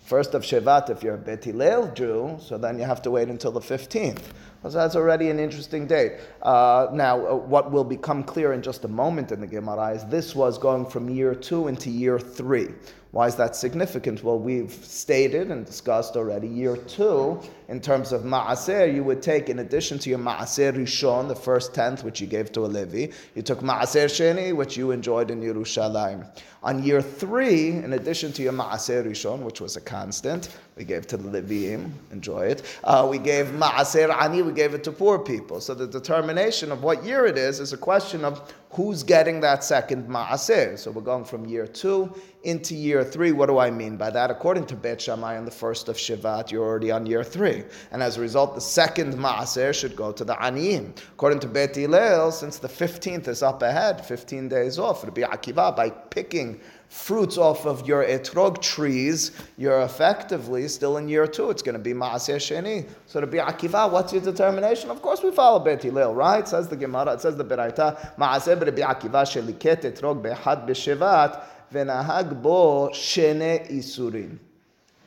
First 0.05 0.35
of 0.35 0.43
Shevat, 0.43 0.91
if 0.91 1.03
you're 1.03 1.17
a 1.17 1.19
Bet 1.19 1.43
Hillel 1.43 1.93
Jew, 1.95 2.39
so 2.41 2.57
then 2.57 2.79
you 2.79 2.85
have 2.85 3.03
to 3.03 3.11
wait 3.11 3.29
until 3.29 3.51
the 3.51 3.59
15th. 3.59 4.23
So 4.63 4.71
that's 4.71 4.95
already 4.95 5.29
an 5.29 5.41
interesting 5.41 5.89
date. 5.89 6.21
Uh, 6.41 6.87
now, 6.93 7.27
uh, 7.27 7.35
what 7.35 7.73
will 7.73 7.83
become 7.83 8.23
clear 8.23 8.53
in 8.53 8.63
just 8.63 8.85
a 8.85 8.89
moment 8.89 9.33
in 9.33 9.41
the 9.41 9.47
Gemara 9.49 9.95
is 9.95 10.05
this 10.05 10.37
was 10.37 10.57
going 10.57 10.87
from 10.87 11.11
year 11.11 11.35
two 11.35 11.67
into 11.67 11.91
year 11.91 12.21
three. 12.21 12.69
Why 13.13 13.27
is 13.27 13.37
that 13.37 13.55
significant? 13.55 14.25
Well, 14.25 14.39
we've 14.39 14.73
stated 14.73 15.51
and 15.51 15.67
discussed 15.67 16.17
already 16.17 16.49
year 16.49 16.79
two, 16.79 17.41
in 17.69 17.81
terms 17.81 18.13
of 18.13 18.23
Ma'aser, 18.23 18.93
you 18.93 19.05
would 19.05 19.23
take, 19.23 19.49
in 19.49 19.61
addition 19.61 19.99
to 20.01 20.11
your 20.11 20.19
Ma'aser 20.19 20.73
Rishon, 20.75 21.29
the 21.29 21.35
first 21.35 21.75
tenth, 21.75 22.05
which 22.05 22.21
you 22.21 22.27
gave 22.27 22.53
to 22.53 22.61
a 22.61 22.67
Levi, 22.67 23.13
you 23.35 23.43
took 23.43 23.61
Ma'aser 23.61 24.07
Sheni, 24.07 24.55
which 24.55 24.77
you 24.77 24.91
enjoyed 24.91 25.31
in 25.31 25.41
Yerushalayim. 25.41 26.27
On 26.65 26.83
year 26.83 27.03
three, 27.03 27.71
in 27.71 27.93
addition 27.95 28.33
to 28.33 28.43
your 28.43 28.53
Ma'aser 28.53 29.05
Rishon, 29.05 29.41
which 29.41 29.61
was 29.61 29.77
a 29.77 29.81
constant, 29.81 30.49
we 30.77 30.85
gave 30.85 31.07
to 31.09 31.17
the 31.17 31.41
Leviim, 31.41 31.91
enjoy 32.13 32.47
it. 32.47 32.63
Uh, 32.85 33.07
we 33.11 33.19
gave 33.19 33.47
Ma'aser 33.47 34.15
Ani, 34.23 34.43
we 34.43 34.53
gave 34.53 34.75
it 34.75 34.85
to 34.85 34.93
poor 34.93 35.19
people. 35.19 35.61
So 35.61 35.75
the 35.75 35.87
determination 35.87 36.73
of 36.73 36.83
what 36.83 37.05
year 37.05 37.27
it 37.27 37.37
is 37.37 37.61
is 37.61 37.73
a 37.73 37.77
question 37.77 38.25
of 38.25 38.53
who's 38.71 39.03
getting 39.03 39.41
that 39.41 39.65
second 39.65 40.09
Ma'aser. 40.09 40.79
So 40.79 40.91
we're 40.91 41.03
going 41.03 41.25
from 41.25 41.47
year 41.47 41.67
two 41.67 42.15
into 42.45 42.75
year 42.75 43.05
three. 43.05 43.33
What 43.33 43.47
do 43.47 43.59
I 43.59 43.71
mean 43.71 43.97
by 43.97 44.11
that? 44.11 44.31
According 44.31 44.67
to 44.67 44.77
Bet 44.77 45.01
Shammai, 45.01 45.37
on 45.37 45.45
the 45.45 45.51
first 45.51 45.89
of 45.89 45.97
Shivat, 45.97 46.51
you're 46.51 46.65
already 46.65 46.91
on 46.91 47.07
year 47.07 47.23
three. 47.23 47.62
And 47.91 48.03
as 48.03 48.17
a 48.17 48.21
result, 48.21 48.55
the 48.55 48.61
second 48.61 49.15
Ma'aser 49.15 49.75
should 49.75 49.97
go 49.97 50.13
to 50.13 50.25
the 50.25 50.35
Aniyim. 50.35 50.97
According 51.13 51.41
to 51.41 51.49
Bet 51.49 51.77
Hillel, 51.77 52.33
since 52.33 52.59
the 52.59 52.69
15th 52.69 53.29
is 53.29 53.43
up 53.43 53.63
ahead, 53.63 54.05
15 54.05 54.49
days 54.49 54.79
off, 54.79 55.05
Rabbi 55.05 55.23
Akiva, 55.23 55.75
by 55.75 55.91
picking 55.91 56.61
fruits 56.89 57.39
off 57.39 57.65
of 57.65 57.89
your 57.89 58.05
etrog 58.05 58.61
trees, 58.61 59.31
you're 59.57 59.81
effectively 59.81 60.69
still 60.69 60.99
in 60.99 61.09
year 61.09 61.27
two. 61.27 61.49
It's 61.49 61.63
going 61.63 61.73
to 61.73 61.79
be 61.79 61.95
Ma'aseh 61.95 62.37
Sheni. 62.37 62.87
So 63.07 63.21
to 63.21 63.27
be 63.27 63.39
Akiva, 63.39 63.91
what's 63.91 64.13
your 64.13 64.23
determination? 64.23 64.91
Of 64.91 65.01
course 65.01 65.23
we 65.23 65.31
follow 65.31 65.59
Bet 65.59 65.83
Hillel, 65.83 66.15
right? 66.15 66.47
Says 66.47 66.69
the 66.69 66.77
Gemara, 66.77 67.15
it 67.15 67.23
says 67.23 67.37
the 67.37 67.45
Beraita, 67.45 68.17
Ma'aseh 68.17 68.61
Rabbi 68.61 68.83
Akiva 68.83 69.23
sheliket 69.25 69.91
etrog 69.91 70.23
behad 70.23 70.67
b'shevat 70.69 71.43
v'nahag 71.73 72.43
bo 72.43 72.91
shene 72.91 73.67
isurin. 73.71 74.39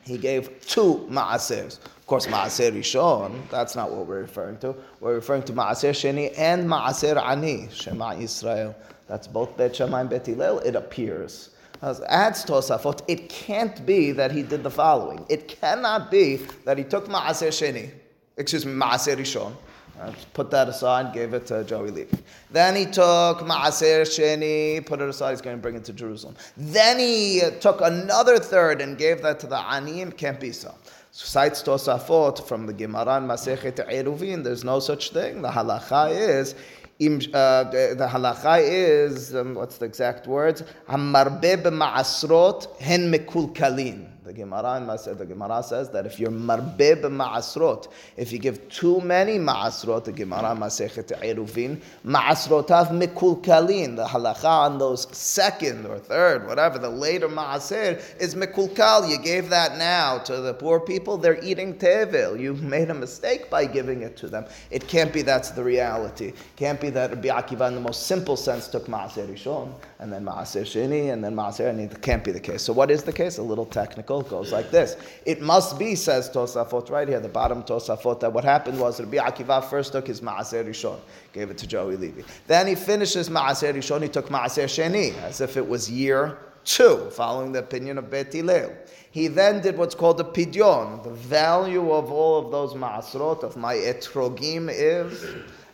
He 0.06 0.18
gave 0.18 0.64
two 0.64 1.06
Ma'asers. 1.10 1.80
Of 1.84 2.06
course, 2.06 2.28
Ma'aser 2.28 2.70
Rishon, 2.72 3.48
that's 3.50 3.74
not 3.74 3.90
what 3.90 4.06
we're 4.06 4.20
referring 4.20 4.56
to. 4.58 4.76
We're 5.00 5.16
referring 5.16 5.42
to 5.44 5.52
Ma'aser 5.52 5.90
Sheni 5.90 6.32
and 6.38 6.68
Ma'aser 6.68 7.20
Ani, 7.20 7.68
Shema 7.72 8.12
Israel. 8.14 8.76
That's 9.08 9.26
both 9.26 9.56
Bet 9.56 9.74
Shammai 9.74 10.02
and 10.02 10.10
Bet 10.10 10.26
Hillel, 10.26 10.60
it 10.60 10.76
appears. 10.76 11.50
As 11.82 12.00
adds 12.02 12.44
Tosafot, 12.44 13.02
it 13.08 13.28
can't 13.28 13.84
be 13.84 14.12
that 14.12 14.30
he 14.30 14.42
did 14.42 14.62
the 14.62 14.70
following. 14.70 15.26
It 15.28 15.48
cannot 15.48 16.10
be 16.12 16.36
that 16.64 16.78
he 16.78 16.84
took 16.84 17.08
Ma'aser 17.08 17.48
Sheni, 17.48 17.90
excuse 18.36 18.64
me, 18.64 18.74
Ma'aser 18.74 19.16
Rishon, 19.16 19.52
Uh, 20.00 20.12
put 20.34 20.50
that 20.50 20.68
aside, 20.68 21.14
gave 21.14 21.32
it 21.32 21.46
to 21.46 21.64
Joey 21.64 21.90
Levy. 21.90 22.18
Then 22.50 22.76
he 22.76 22.84
took 22.84 23.38
Maaser 23.40 24.02
Sheni, 24.02 24.84
put 24.84 25.00
it 25.00 25.08
aside, 25.08 25.30
he's 25.30 25.40
going 25.40 25.56
to 25.56 25.62
bring 25.62 25.74
it 25.74 25.84
to 25.84 25.94
Jerusalem. 25.94 26.36
Then 26.56 26.98
he 26.98 27.40
took 27.60 27.80
another 27.80 28.38
third 28.38 28.82
and 28.82 28.98
gave 28.98 29.22
that 29.22 29.40
to 29.40 29.46
the 29.46 30.36
be 30.38 30.52
so. 30.52 30.74
Cites 31.12 31.62
Tosafot 31.62 32.46
from 32.46 32.66
the 32.66 32.74
Gemara 32.74 33.22
Masechet 33.22 33.76
Eruvin, 33.90 34.44
there's 34.44 34.64
no 34.64 34.80
such 34.80 35.12
thing. 35.12 35.40
The 35.40 35.48
halacha 35.48 36.10
is 36.10 36.54
uh, 36.98 37.64
the 37.64 38.08
halacha 38.10 38.60
is, 38.62 39.34
um, 39.34 39.54
what's 39.54 39.78
the 39.78 39.84
exact 39.84 40.26
words? 40.26 40.62
Hamarbe 40.88 41.62
b'ma'asrot 41.62 42.80
hen 42.80 43.12
mekul 43.12 43.52
mekulkalin. 43.52 44.08
The 44.26 44.32
Gemara, 44.32 44.84
the 45.14 45.24
Gemara 45.24 45.62
says 45.62 45.88
that 45.90 46.04
if 46.04 46.18
you're 46.18 46.32
marbe 46.32 47.00
ma'asrot, 47.00 47.86
if 48.16 48.32
you 48.32 48.40
give 48.40 48.68
too 48.68 49.00
many 49.00 49.38
ma'asrot, 49.38 50.02
the 50.02 50.10
Gemara 50.10 50.56
Masechet 50.56 51.12
Eruvin, 51.22 51.80
ma'asrotav 52.04 52.88
mekulkalin. 52.88 53.94
The 53.94 54.04
halacha 54.04 54.44
on 54.44 54.78
those 54.78 55.06
second 55.16 55.86
or 55.86 56.00
third, 56.00 56.44
whatever, 56.48 56.76
the 56.76 56.88
later 56.88 57.28
ma'aser 57.28 58.02
is 58.20 58.34
mekulkal. 58.34 59.08
You 59.08 59.18
gave 59.18 59.48
that 59.50 59.78
now 59.78 60.18
to 60.18 60.40
the 60.40 60.54
poor 60.54 60.80
people, 60.80 61.16
they're 61.16 61.40
eating 61.40 61.74
tevil. 61.74 62.40
You 62.40 62.54
made 62.54 62.90
a 62.90 62.94
mistake 62.94 63.48
by 63.48 63.64
giving 63.64 64.02
it 64.02 64.16
to 64.16 64.26
them. 64.26 64.46
It 64.72 64.88
can't 64.88 65.12
be 65.12 65.22
that's 65.22 65.50
the 65.50 65.62
reality. 65.62 66.32
Can't 66.56 66.80
be 66.80 66.90
that 66.90 67.10
Rabbi 67.10 67.28
Akiva 67.28 67.68
in 67.68 67.76
the 67.76 67.80
most 67.80 68.08
simple 68.08 68.36
sense 68.36 68.66
took 68.66 68.86
ma'aser 68.86 69.28
rishon, 69.28 69.72
and 70.00 70.12
then 70.12 70.24
ma'aser 70.24 70.62
sheni, 70.62 71.12
and 71.12 71.22
then 71.22 71.36
ma'aser, 71.36 71.70
and 71.70 71.78
it 71.78 72.02
can't 72.02 72.24
be 72.24 72.32
the 72.32 72.40
case. 72.40 72.62
So 72.62 72.72
what 72.72 72.90
is 72.90 73.04
the 73.04 73.12
case? 73.12 73.38
A 73.38 73.42
little 73.42 73.66
technical 73.66 74.15
goes 74.22 74.52
like 74.52 74.70
this. 74.70 74.96
It 75.24 75.40
must 75.40 75.78
be, 75.78 75.94
says 75.94 76.28
Tosafot 76.30 76.90
right 76.90 77.08
here, 77.08 77.20
the 77.20 77.28
bottom 77.28 77.62
Tosafot, 77.62 78.20
that 78.20 78.32
what 78.32 78.44
happened 78.44 78.80
was 78.80 79.00
Rabbi 79.00 79.16
Akiva 79.16 79.64
first 79.64 79.92
took 79.92 80.06
his 80.06 80.20
Maaser 80.20 80.64
Rishon, 80.64 80.98
gave 81.32 81.50
it 81.50 81.58
to 81.58 81.66
Joey 81.66 81.96
Levy. 81.96 82.24
Then 82.46 82.66
he 82.66 82.74
finishes 82.74 83.28
Maaser 83.28 83.74
Rishon, 83.74 84.02
he 84.02 84.08
took 84.08 84.28
Maaser 84.28 84.64
Sheni, 84.64 85.16
as 85.22 85.40
if 85.40 85.56
it 85.56 85.66
was 85.68 85.90
year 85.90 86.38
two, 86.64 87.08
following 87.10 87.52
the 87.52 87.60
opinion 87.60 87.96
of 87.96 88.10
Bet 88.10 88.32
Hillel. 88.32 88.72
He 89.10 89.28
then 89.28 89.62
did 89.62 89.78
what's 89.78 89.94
called 89.94 90.20
a 90.20 90.24
pidyon. 90.24 91.02
The 91.02 91.10
value 91.10 91.90
of 91.92 92.10
all 92.10 92.44
of 92.44 92.50
those 92.50 92.74
maasrot 92.74 93.42
of 93.42 93.56
my 93.56 93.74
etrogim 93.74 94.68
is 94.70 95.24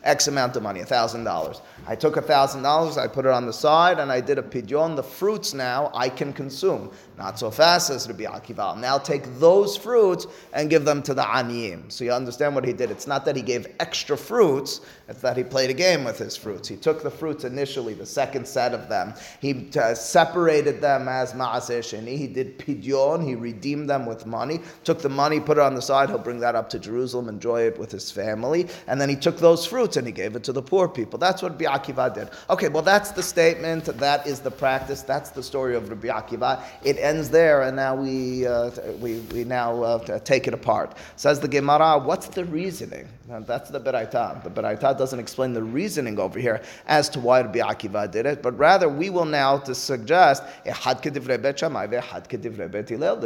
X 0.05 0.29
amount 0.29 0.57
of 0.57 0.63
money, 0.63 0.81
$1,000. 0.81 1.61
I 1.87 1.97
took 1.97 2.15
$1,000, 2.15 2.97
I 2.97 3.09
put 3.09 3.27
it 3.27 3.33
on 3.33 3.47
the 3.47 3.53
side, 3.53 3.99
and 3.99 4.13
I 4.13 4.21
did 4.21 4.39
a 4.39 4.43
pidyon. 4.43 4.95
The 4.95 5.03
fruits 5.03 5.53
now 5.53 5.91
I 5.95 6.09
can 6.09 6.33
consume. 6.33 6.91
Not 7.19 7.39
so 7.39 7.51
fast 7.51 7.91
as 7.91 8.09
Rabbi 8.09 8.25
Akiva. 8.25 8.61
I'll 8.61 8.77
now 8.77 8.99
take 8.99 9.25
those 9.39 9.77
fruits 9.77 10.27
and 10.53 10.71
give 10.71 10.85
them 10.85 11.03
to 11.03 11.15
the 11.15 11.23
aniyim. 11.23 11.91
So 11.91 12.05
you 12.05 12.13
understand 12.13 12.55
what 12.55 12.65
he 12.65 12.73
did. 12.73 12.91
It's 12.91 13.07
not 13.07 13.25
that 13.25 13.37
he 13.37 13.43
gave 13.43 13.67
extra 13.81 14.17
fruits, 14.17 14.81
it's 15.09 15.21
that 15.21 15.37
he 15.37 15.45
played 15.45 15.71
a 15.71 15.75
game 15.75 16.05
with 16.05 16.19
his 16.19 16.37
fruits. 16.37 16.69
He 16.69 16.77
took 16.77 17.03
the 17.03 17.11
fruits 17.11 17.45
initially, 17.45 17.95
the 17.95 18.07
second 18.07 18.47
set 18.47 18.75
of 18.75 18.89
them. 18.89 19.15
He 19.41 19.69
uh, 19.77 19.95
separated 19.95 20.81
them 20.81 21.09
as 21.09 21.33
ma'aseh 21.33 21.81
sheni. 21.81 22.17
He 22.17 22.27
did 22.27 22.59
pidyon, 22.59 23.27
he 23.27 23.35
redeemed 23.35 23.91
them 23.91 24.07
with 24.07 24.25
money, 24.25 24.61
took 24.85 25.03
the 25.03 25.09
money, 25.09 25.41
put 25.41 25.59
it 25.59 25.63
on 25.63 25.75
the 25.75 25.83
side, 25.83 26.09
he'll 26.09 26.19
bring 26.19 26.41
that 26.41 26.55
up 26.55 26.71
to 26.71 26.79
Jerusalem, 26.79 27.29
enjoy 27.29 27.63
it 27.63 27.79
with 27.79 27.91
his 27.91 28.11
family, 28.11 28.69
and 28.87 29.01
then 29.01 29.09
he 29.09 29.17
took 29.17 29.39
those 29.39 29.67
fruits 29.67 29.97
and 29.97 30.07
he 30.07 30.13
gave 30.13 30.37
it 30.37 30.45
to 30.45 30.53
the 30.53 30.63
poor 30.63 30.89
people. 30.89 31.19
That's 31.19 31.43
what 31.43 31.59
Akiva 31.77 32.15
did. 32.15 32.29
Okay, 32.51 32.69
well 32.69 32.83
that's 32.83 33.13
the 33.13 33.23
statement, 33.23 33.85
that 33.99 34.27
is 34.27 34.41
the 34.41 34.51
practice, 34.51 35.03
that's 35.03 35.31
the 35.31 35.43
story 35.43 35.75
of 35.75 35.89
Rabbi 35.89 36.09
Akiva. 36.09 36.63
It 36.85 36.99
ends 36.99 37.31
there, 37.31 37.63
and 37.63 37.77
now 37.77 37.95
we, 37.95 38.47
uh, 38.47 38.71
we, 39.01 39.21
we 39.35 39.45
now 39.45 39.83
uh, 39.83 40.19
take 40.21 40.49
it 40.49 40.55
apart. 40.55 40.97
Says 41.17 41.41
the 41.41 41.49
Gemara, 41.49 41.99
what's 41.99 42.29
the 42.29 42.45
reasoning? 42.45 43.09
Now, 43.29 43.41
that's 43.41 43.71
the 43.71 43.81
Beraita. 43.81 44.43
The 44.43 44.51
Beraita 44.51 44.99
doesn't 44.99 45.19
explain 45.19 45.53
the 45.53 45.63
reasoning 45.63 46.19
over 46.19 46.39
here 46.39 46.63
as 46.87 47.09
to 47.11 47.21
why 47.21 47.41
Rabbi 47.41 47.61
Akiva 47.61 48.11
did 48.11 48.27
it, 48.27 48.43
but 48.43 48.59
rather 48.59 48.89
we 48.89 49.11
will 49.11 49.25
now 49.25 49.59
to 49.59 49.75
suggest 49.75 50.43
the 50.65 50.73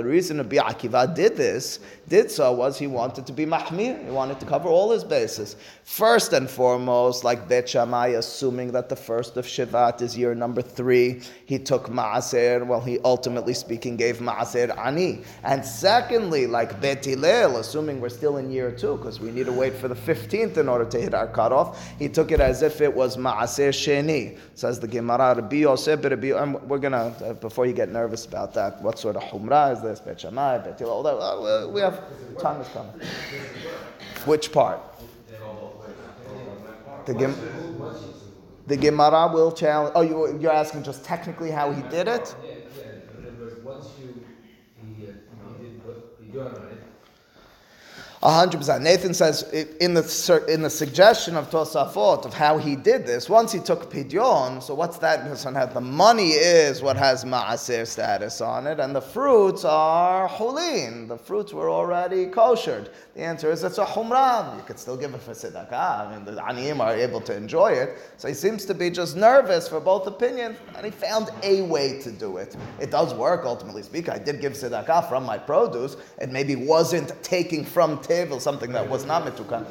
reason 0.04 0.38
Rabbi 0.38 0.56
Akiva 0.56 1.14
did 1.14 1.36
this, 1.36 1.80
did 2.08 2.30
so, 2.30 2.52
was 2.52 2.78
he 2.78 2.86
wanted 2.86 3.26
to 3.26 3.32
be 3.32 3.46
mahmir. 3.46 4.04
He 4.04 4.10
wanted 4.10 4.38
to 4.40 4.46
cover 4.46 4.68
all 4.68 4.92
his 4.92 5.04
bases. 5.04 5.56
First 5.84 6.32
and 6.32 6.48
foremost, 6.48 7.24
like 7.24 7.48
Bet 7.48 7.68
Shammai, 7.68 8.08
assuming 8.36 8.70
that 8.72 8.90
the 8.90 8.96
first 8.96 9.38
of 9.38 9.46
Shivat 9.46 10.02
is 10.02 10.16
year 10.16 10.34
number 10.34 10.60
three, 10.60 11.22
he 11.46 11.58
took 11.58 11.88
Maaser. 11.88 12.66
Well, 12.66 12.82
he 12.82 12.98
ultimately 13.02 13.54
speaking 13.54 13.96
gave 13.96 14.18
Maaser 14.18 14.76
Ani. 14.76 15.22
And 15.42 15.64
secondly, 15.64 16.46
like 16.46 16.78
Bet 16.82 17.02
Hillel, 17.06 17.56
assuming 17.56 17.98
we're 17.98 18.10
still 18.10 18.36
in 18.36 18.50
year 18.50 18.70
two, 18.70 18.98
because 18.98 19.20
we 19.20 19.30
need 19.30 19.46
to 19.46 19.52
wait 19.52 19.72
for 19.72 19.88
the 19.88 19.94
15th 19.94 20.58
in 20.58 20.68
order 20.68 20.84
to 20.84 21.00
hit 21.00 21.14
our 21.14 21.26
cutoff, 21.28 21.68
he 21.98 22.10
took 22.10 22.30
it 22.30 22.40
as 22.40 22.60
if 22.60 22.82
it 22.82 22.94
was 22.94 23.16
Maaser 23.16 23.70
Sheni. 23.70 24.36
Says 24.54 24.78
the 24.80 24.88
Gemara, 24.88 25.34
Rabbi 25.36 25.56
Yosef, 25.56 26.04
Rabbi, 26.04 26.32
and 26.38 26.60
we're 26.68 26.78
going 26.78 26.92
to, 26.92 27.06
uh, 27.24 27.32
before 27.34 27.64
you 27.64 27.72
get 27.72 27.90
nervous 27.90 28.26
about 28.26 28.52
that, 28.52 28.82
what 28.82 28.98
sort 28.98 29.16
of 29.16 29.22
Humrah 29.22 29.72
is 29.72 29.80
this? 29.80 30.00
Bet 30.00 30.20
Shammai, 30.20 30.58
Bet 30.58 30.78
Hillel, 30.78 31.06
uh, 31.06 31.68
we 31.68 31.80
have, 31.80 32.02
time 32.38 32.60
is 32.60 32.68
coming. 32.68 32.92
Which 34.26 34.52
part? 34.52 34.80
The, 37.06 37.14
Gem- 37.14 37.34
the 38.66 38.76
Gemara 38.76 39.30
will 39.32 39.52
challenge. 39.52 39.92
Oh, 39.94 40.00
you, 40.02 40.38
you're 40.40 40.52
asking 40.52 40.82
just 40.82 41.04
technically 41.04 41.50
how 41.50 41.70
he 41.70 41.82
did 41.82 42.08
it? 42.08 42.34
Yeah, 42.42 42.50
yeah. 42.50 43.18
In 43.18 43.26
other 43.26 43.44
words, 43.44 43.62
once 43.62 43.86
you, 44.00 44.24
he, 44.74 45.06
uh, 45.06 45.12
he 45.58 45.64
did 45.64 45.84
what 45.84 46.16
he 46.20 46.26
did, 46.32 46.75
100%. 48.22 48.82
Nathan 48.82 49.14
says 49.14 49.42
in 49.80 49.94
the, 49.94 50.44
in 50.48 50.62
the 50.62 50.70
suggestion 50.70 51.36
of 51.36 51.50
Tosafot 51.50 52.24
of 52.24 52.32
how 52.32 52.58
he 52.58 52.74
did 52.74 53.06
this, 53.06 53.28
once 53.28 53.52
he 53.52 53.60
took 53.60 53.90
pidyon, 53.90 54.62
so 54.62 54.74
what's 54.74 54.98
that 54.98 55.22
person 55.22 55.54
had? 55.54 55.74
The 55.74 55.80
money 55.80 56.30
is 56.30 56.82
what 56.82 56.96
has 56.96 57.24
maaser 57.24 57.86
status 57.86 58.40
on 58.40 58.66
it, 58.66 58.80
and 58.80 58.94
the 58.94 59.00
fruits 59.00 59.64
are 59.64 60.28
hulin. 60.28 61.08
The 61.08 61.18
fruits 61.18 61.52
were 61.52 61.70
already 61.70 62.26
koshered. 62.26 62.90
The 63.14 63.22
answer 63.22 63.50
is 63.50 63.64
it's 63.64 63.78
a 63.78 63.84
humram. 63.84 64.56
You 64.56 64.62
could 64.62 64.78
still 64.78 64.96
give 64.96 65.14
it 65.14 65.20
for 65.20 65.32
tzedakah. 65.32 66.08
I 66.08 66.14
mean, 66.14 66.24
the 66.24 66.32
aniyim 66.40 66.80
are 66.80 66.94
able 66.94 67.20
to 67.22 67.36
enjoy 67.36 67.72
it. 67.72 67.98
So 68.16 68.28
he 68.28 68.34
seems 68.34 68.64
to 68.66 68.74
be 68.74 68.90
just 68.90 69.16
nervous 69.16 69.68
for 69.68 69.80
both 69.80 70.06
opinions, 70.06 70.58
and 70.74 70.84
he 70.84 70.90
found 70.90 71.30
a 71.42 71.62
way 71.62 72.00
to 72.00 72.10
do 72.10 72.38
it. 72.38 72.56
It 72.80 72.90
does 72.90 73.14
work, 73.14 73.44
ultimately 73.44 73.82
speaking. 73.82 74.10
I 74.10 74.18
did 74.18 74.40
give 74.40 74.54
tzedakah 74.54 75.08
from 75.08 75.24
my 75.24 75.38
produce. 75.38 75.96
It 76.20 76.30
maybe 76.30 76.56
wasn't 76.56 77.12
taking 77.22 77.64
from 77.64 77.98
tevel 78.06 78.40
something 78.40 78.72
that 78.72 78.88
was 78.88 79.04
not 79.04 79.24
metukan. 79.24 79.66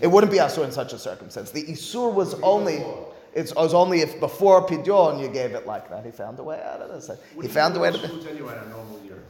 It 0.00 0.06
wouldn't 0.06 0.32
be 0.32 0.38
asur 0.38 0.64
in 0.64 0.72
such 0.72 0.92
a 0.92 0.98
circumstance. 0.98 1.50
The 1.50 1.64
isur 1.64 2.12
was 2.12 2.34
only. 2.42 2.84
It 3.34 3.52
was 3.54 3.74
only 3.74 4.00
if 4.00 4.18
before 4.20 4.66
pidyon 4.66 5.20
you 5.20 5.28
gave 5.28 5.52
it 5.52 5.66
like 5.66 5.90
that. 5.90 6.04
He 6.04 6.10
found 6.10 6.38
a 6.38 6.42
way 6.42 6.60
out 6.62 6.80
of 6.80 6.90
this. 6.90 7.10
He 7.40 7.48
found 7.48 7.76
a 7.76 7.80
way 7.80 7.90
to. 7.90 7.98
Anyway, 7.98 8.56
a 8.56 8.68
normal 8.68 9.00
year. 9.04 9.22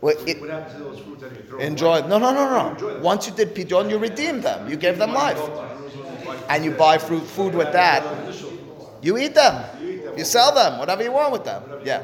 Well, 0.00 0.14
it, 0.26 0.40
what 0.40 0.50
happens 0.50 0.76
to 0.76 0.84
those 0.84 0.98
fruits 1.00 1.22
anyway? 1.22 1.66
Enjoy. 1.66 2.00
No, 2.02 2.18
no, 2.18 2.34
no, 2.34 2.74
no. 2.74 2.98
Once 3.00 3.26
you 3.26 3.32
did 3.32 3.54
pidyon, 3.54 3.88
you 3.88 3.98
redeemed 3.98 4.42
them. 4.42 4.68
You 4.68 4.76
gave 4.76 4.98
them 4.98 5.14
life, 5.14 5.40
and 6.50 6.64
you 6.64 6.72
buy 6.72 6.98
fruit 6.98 7.22
food 7.24 7.54
with 7.54 7.72
that. 7.72 8.02
You 9.02 9.16
eat 9.18 9.34
them. 9.34 9.64
You 10.16 10.24
sell 10.24 10.52
them. 10.54 10.78
Whatever 10.78 11.02
you 11.04 11.12
want 11.12 11.32
with 11.32 11.44
them. 11.44 11.62
Yeah. 11.84 12.02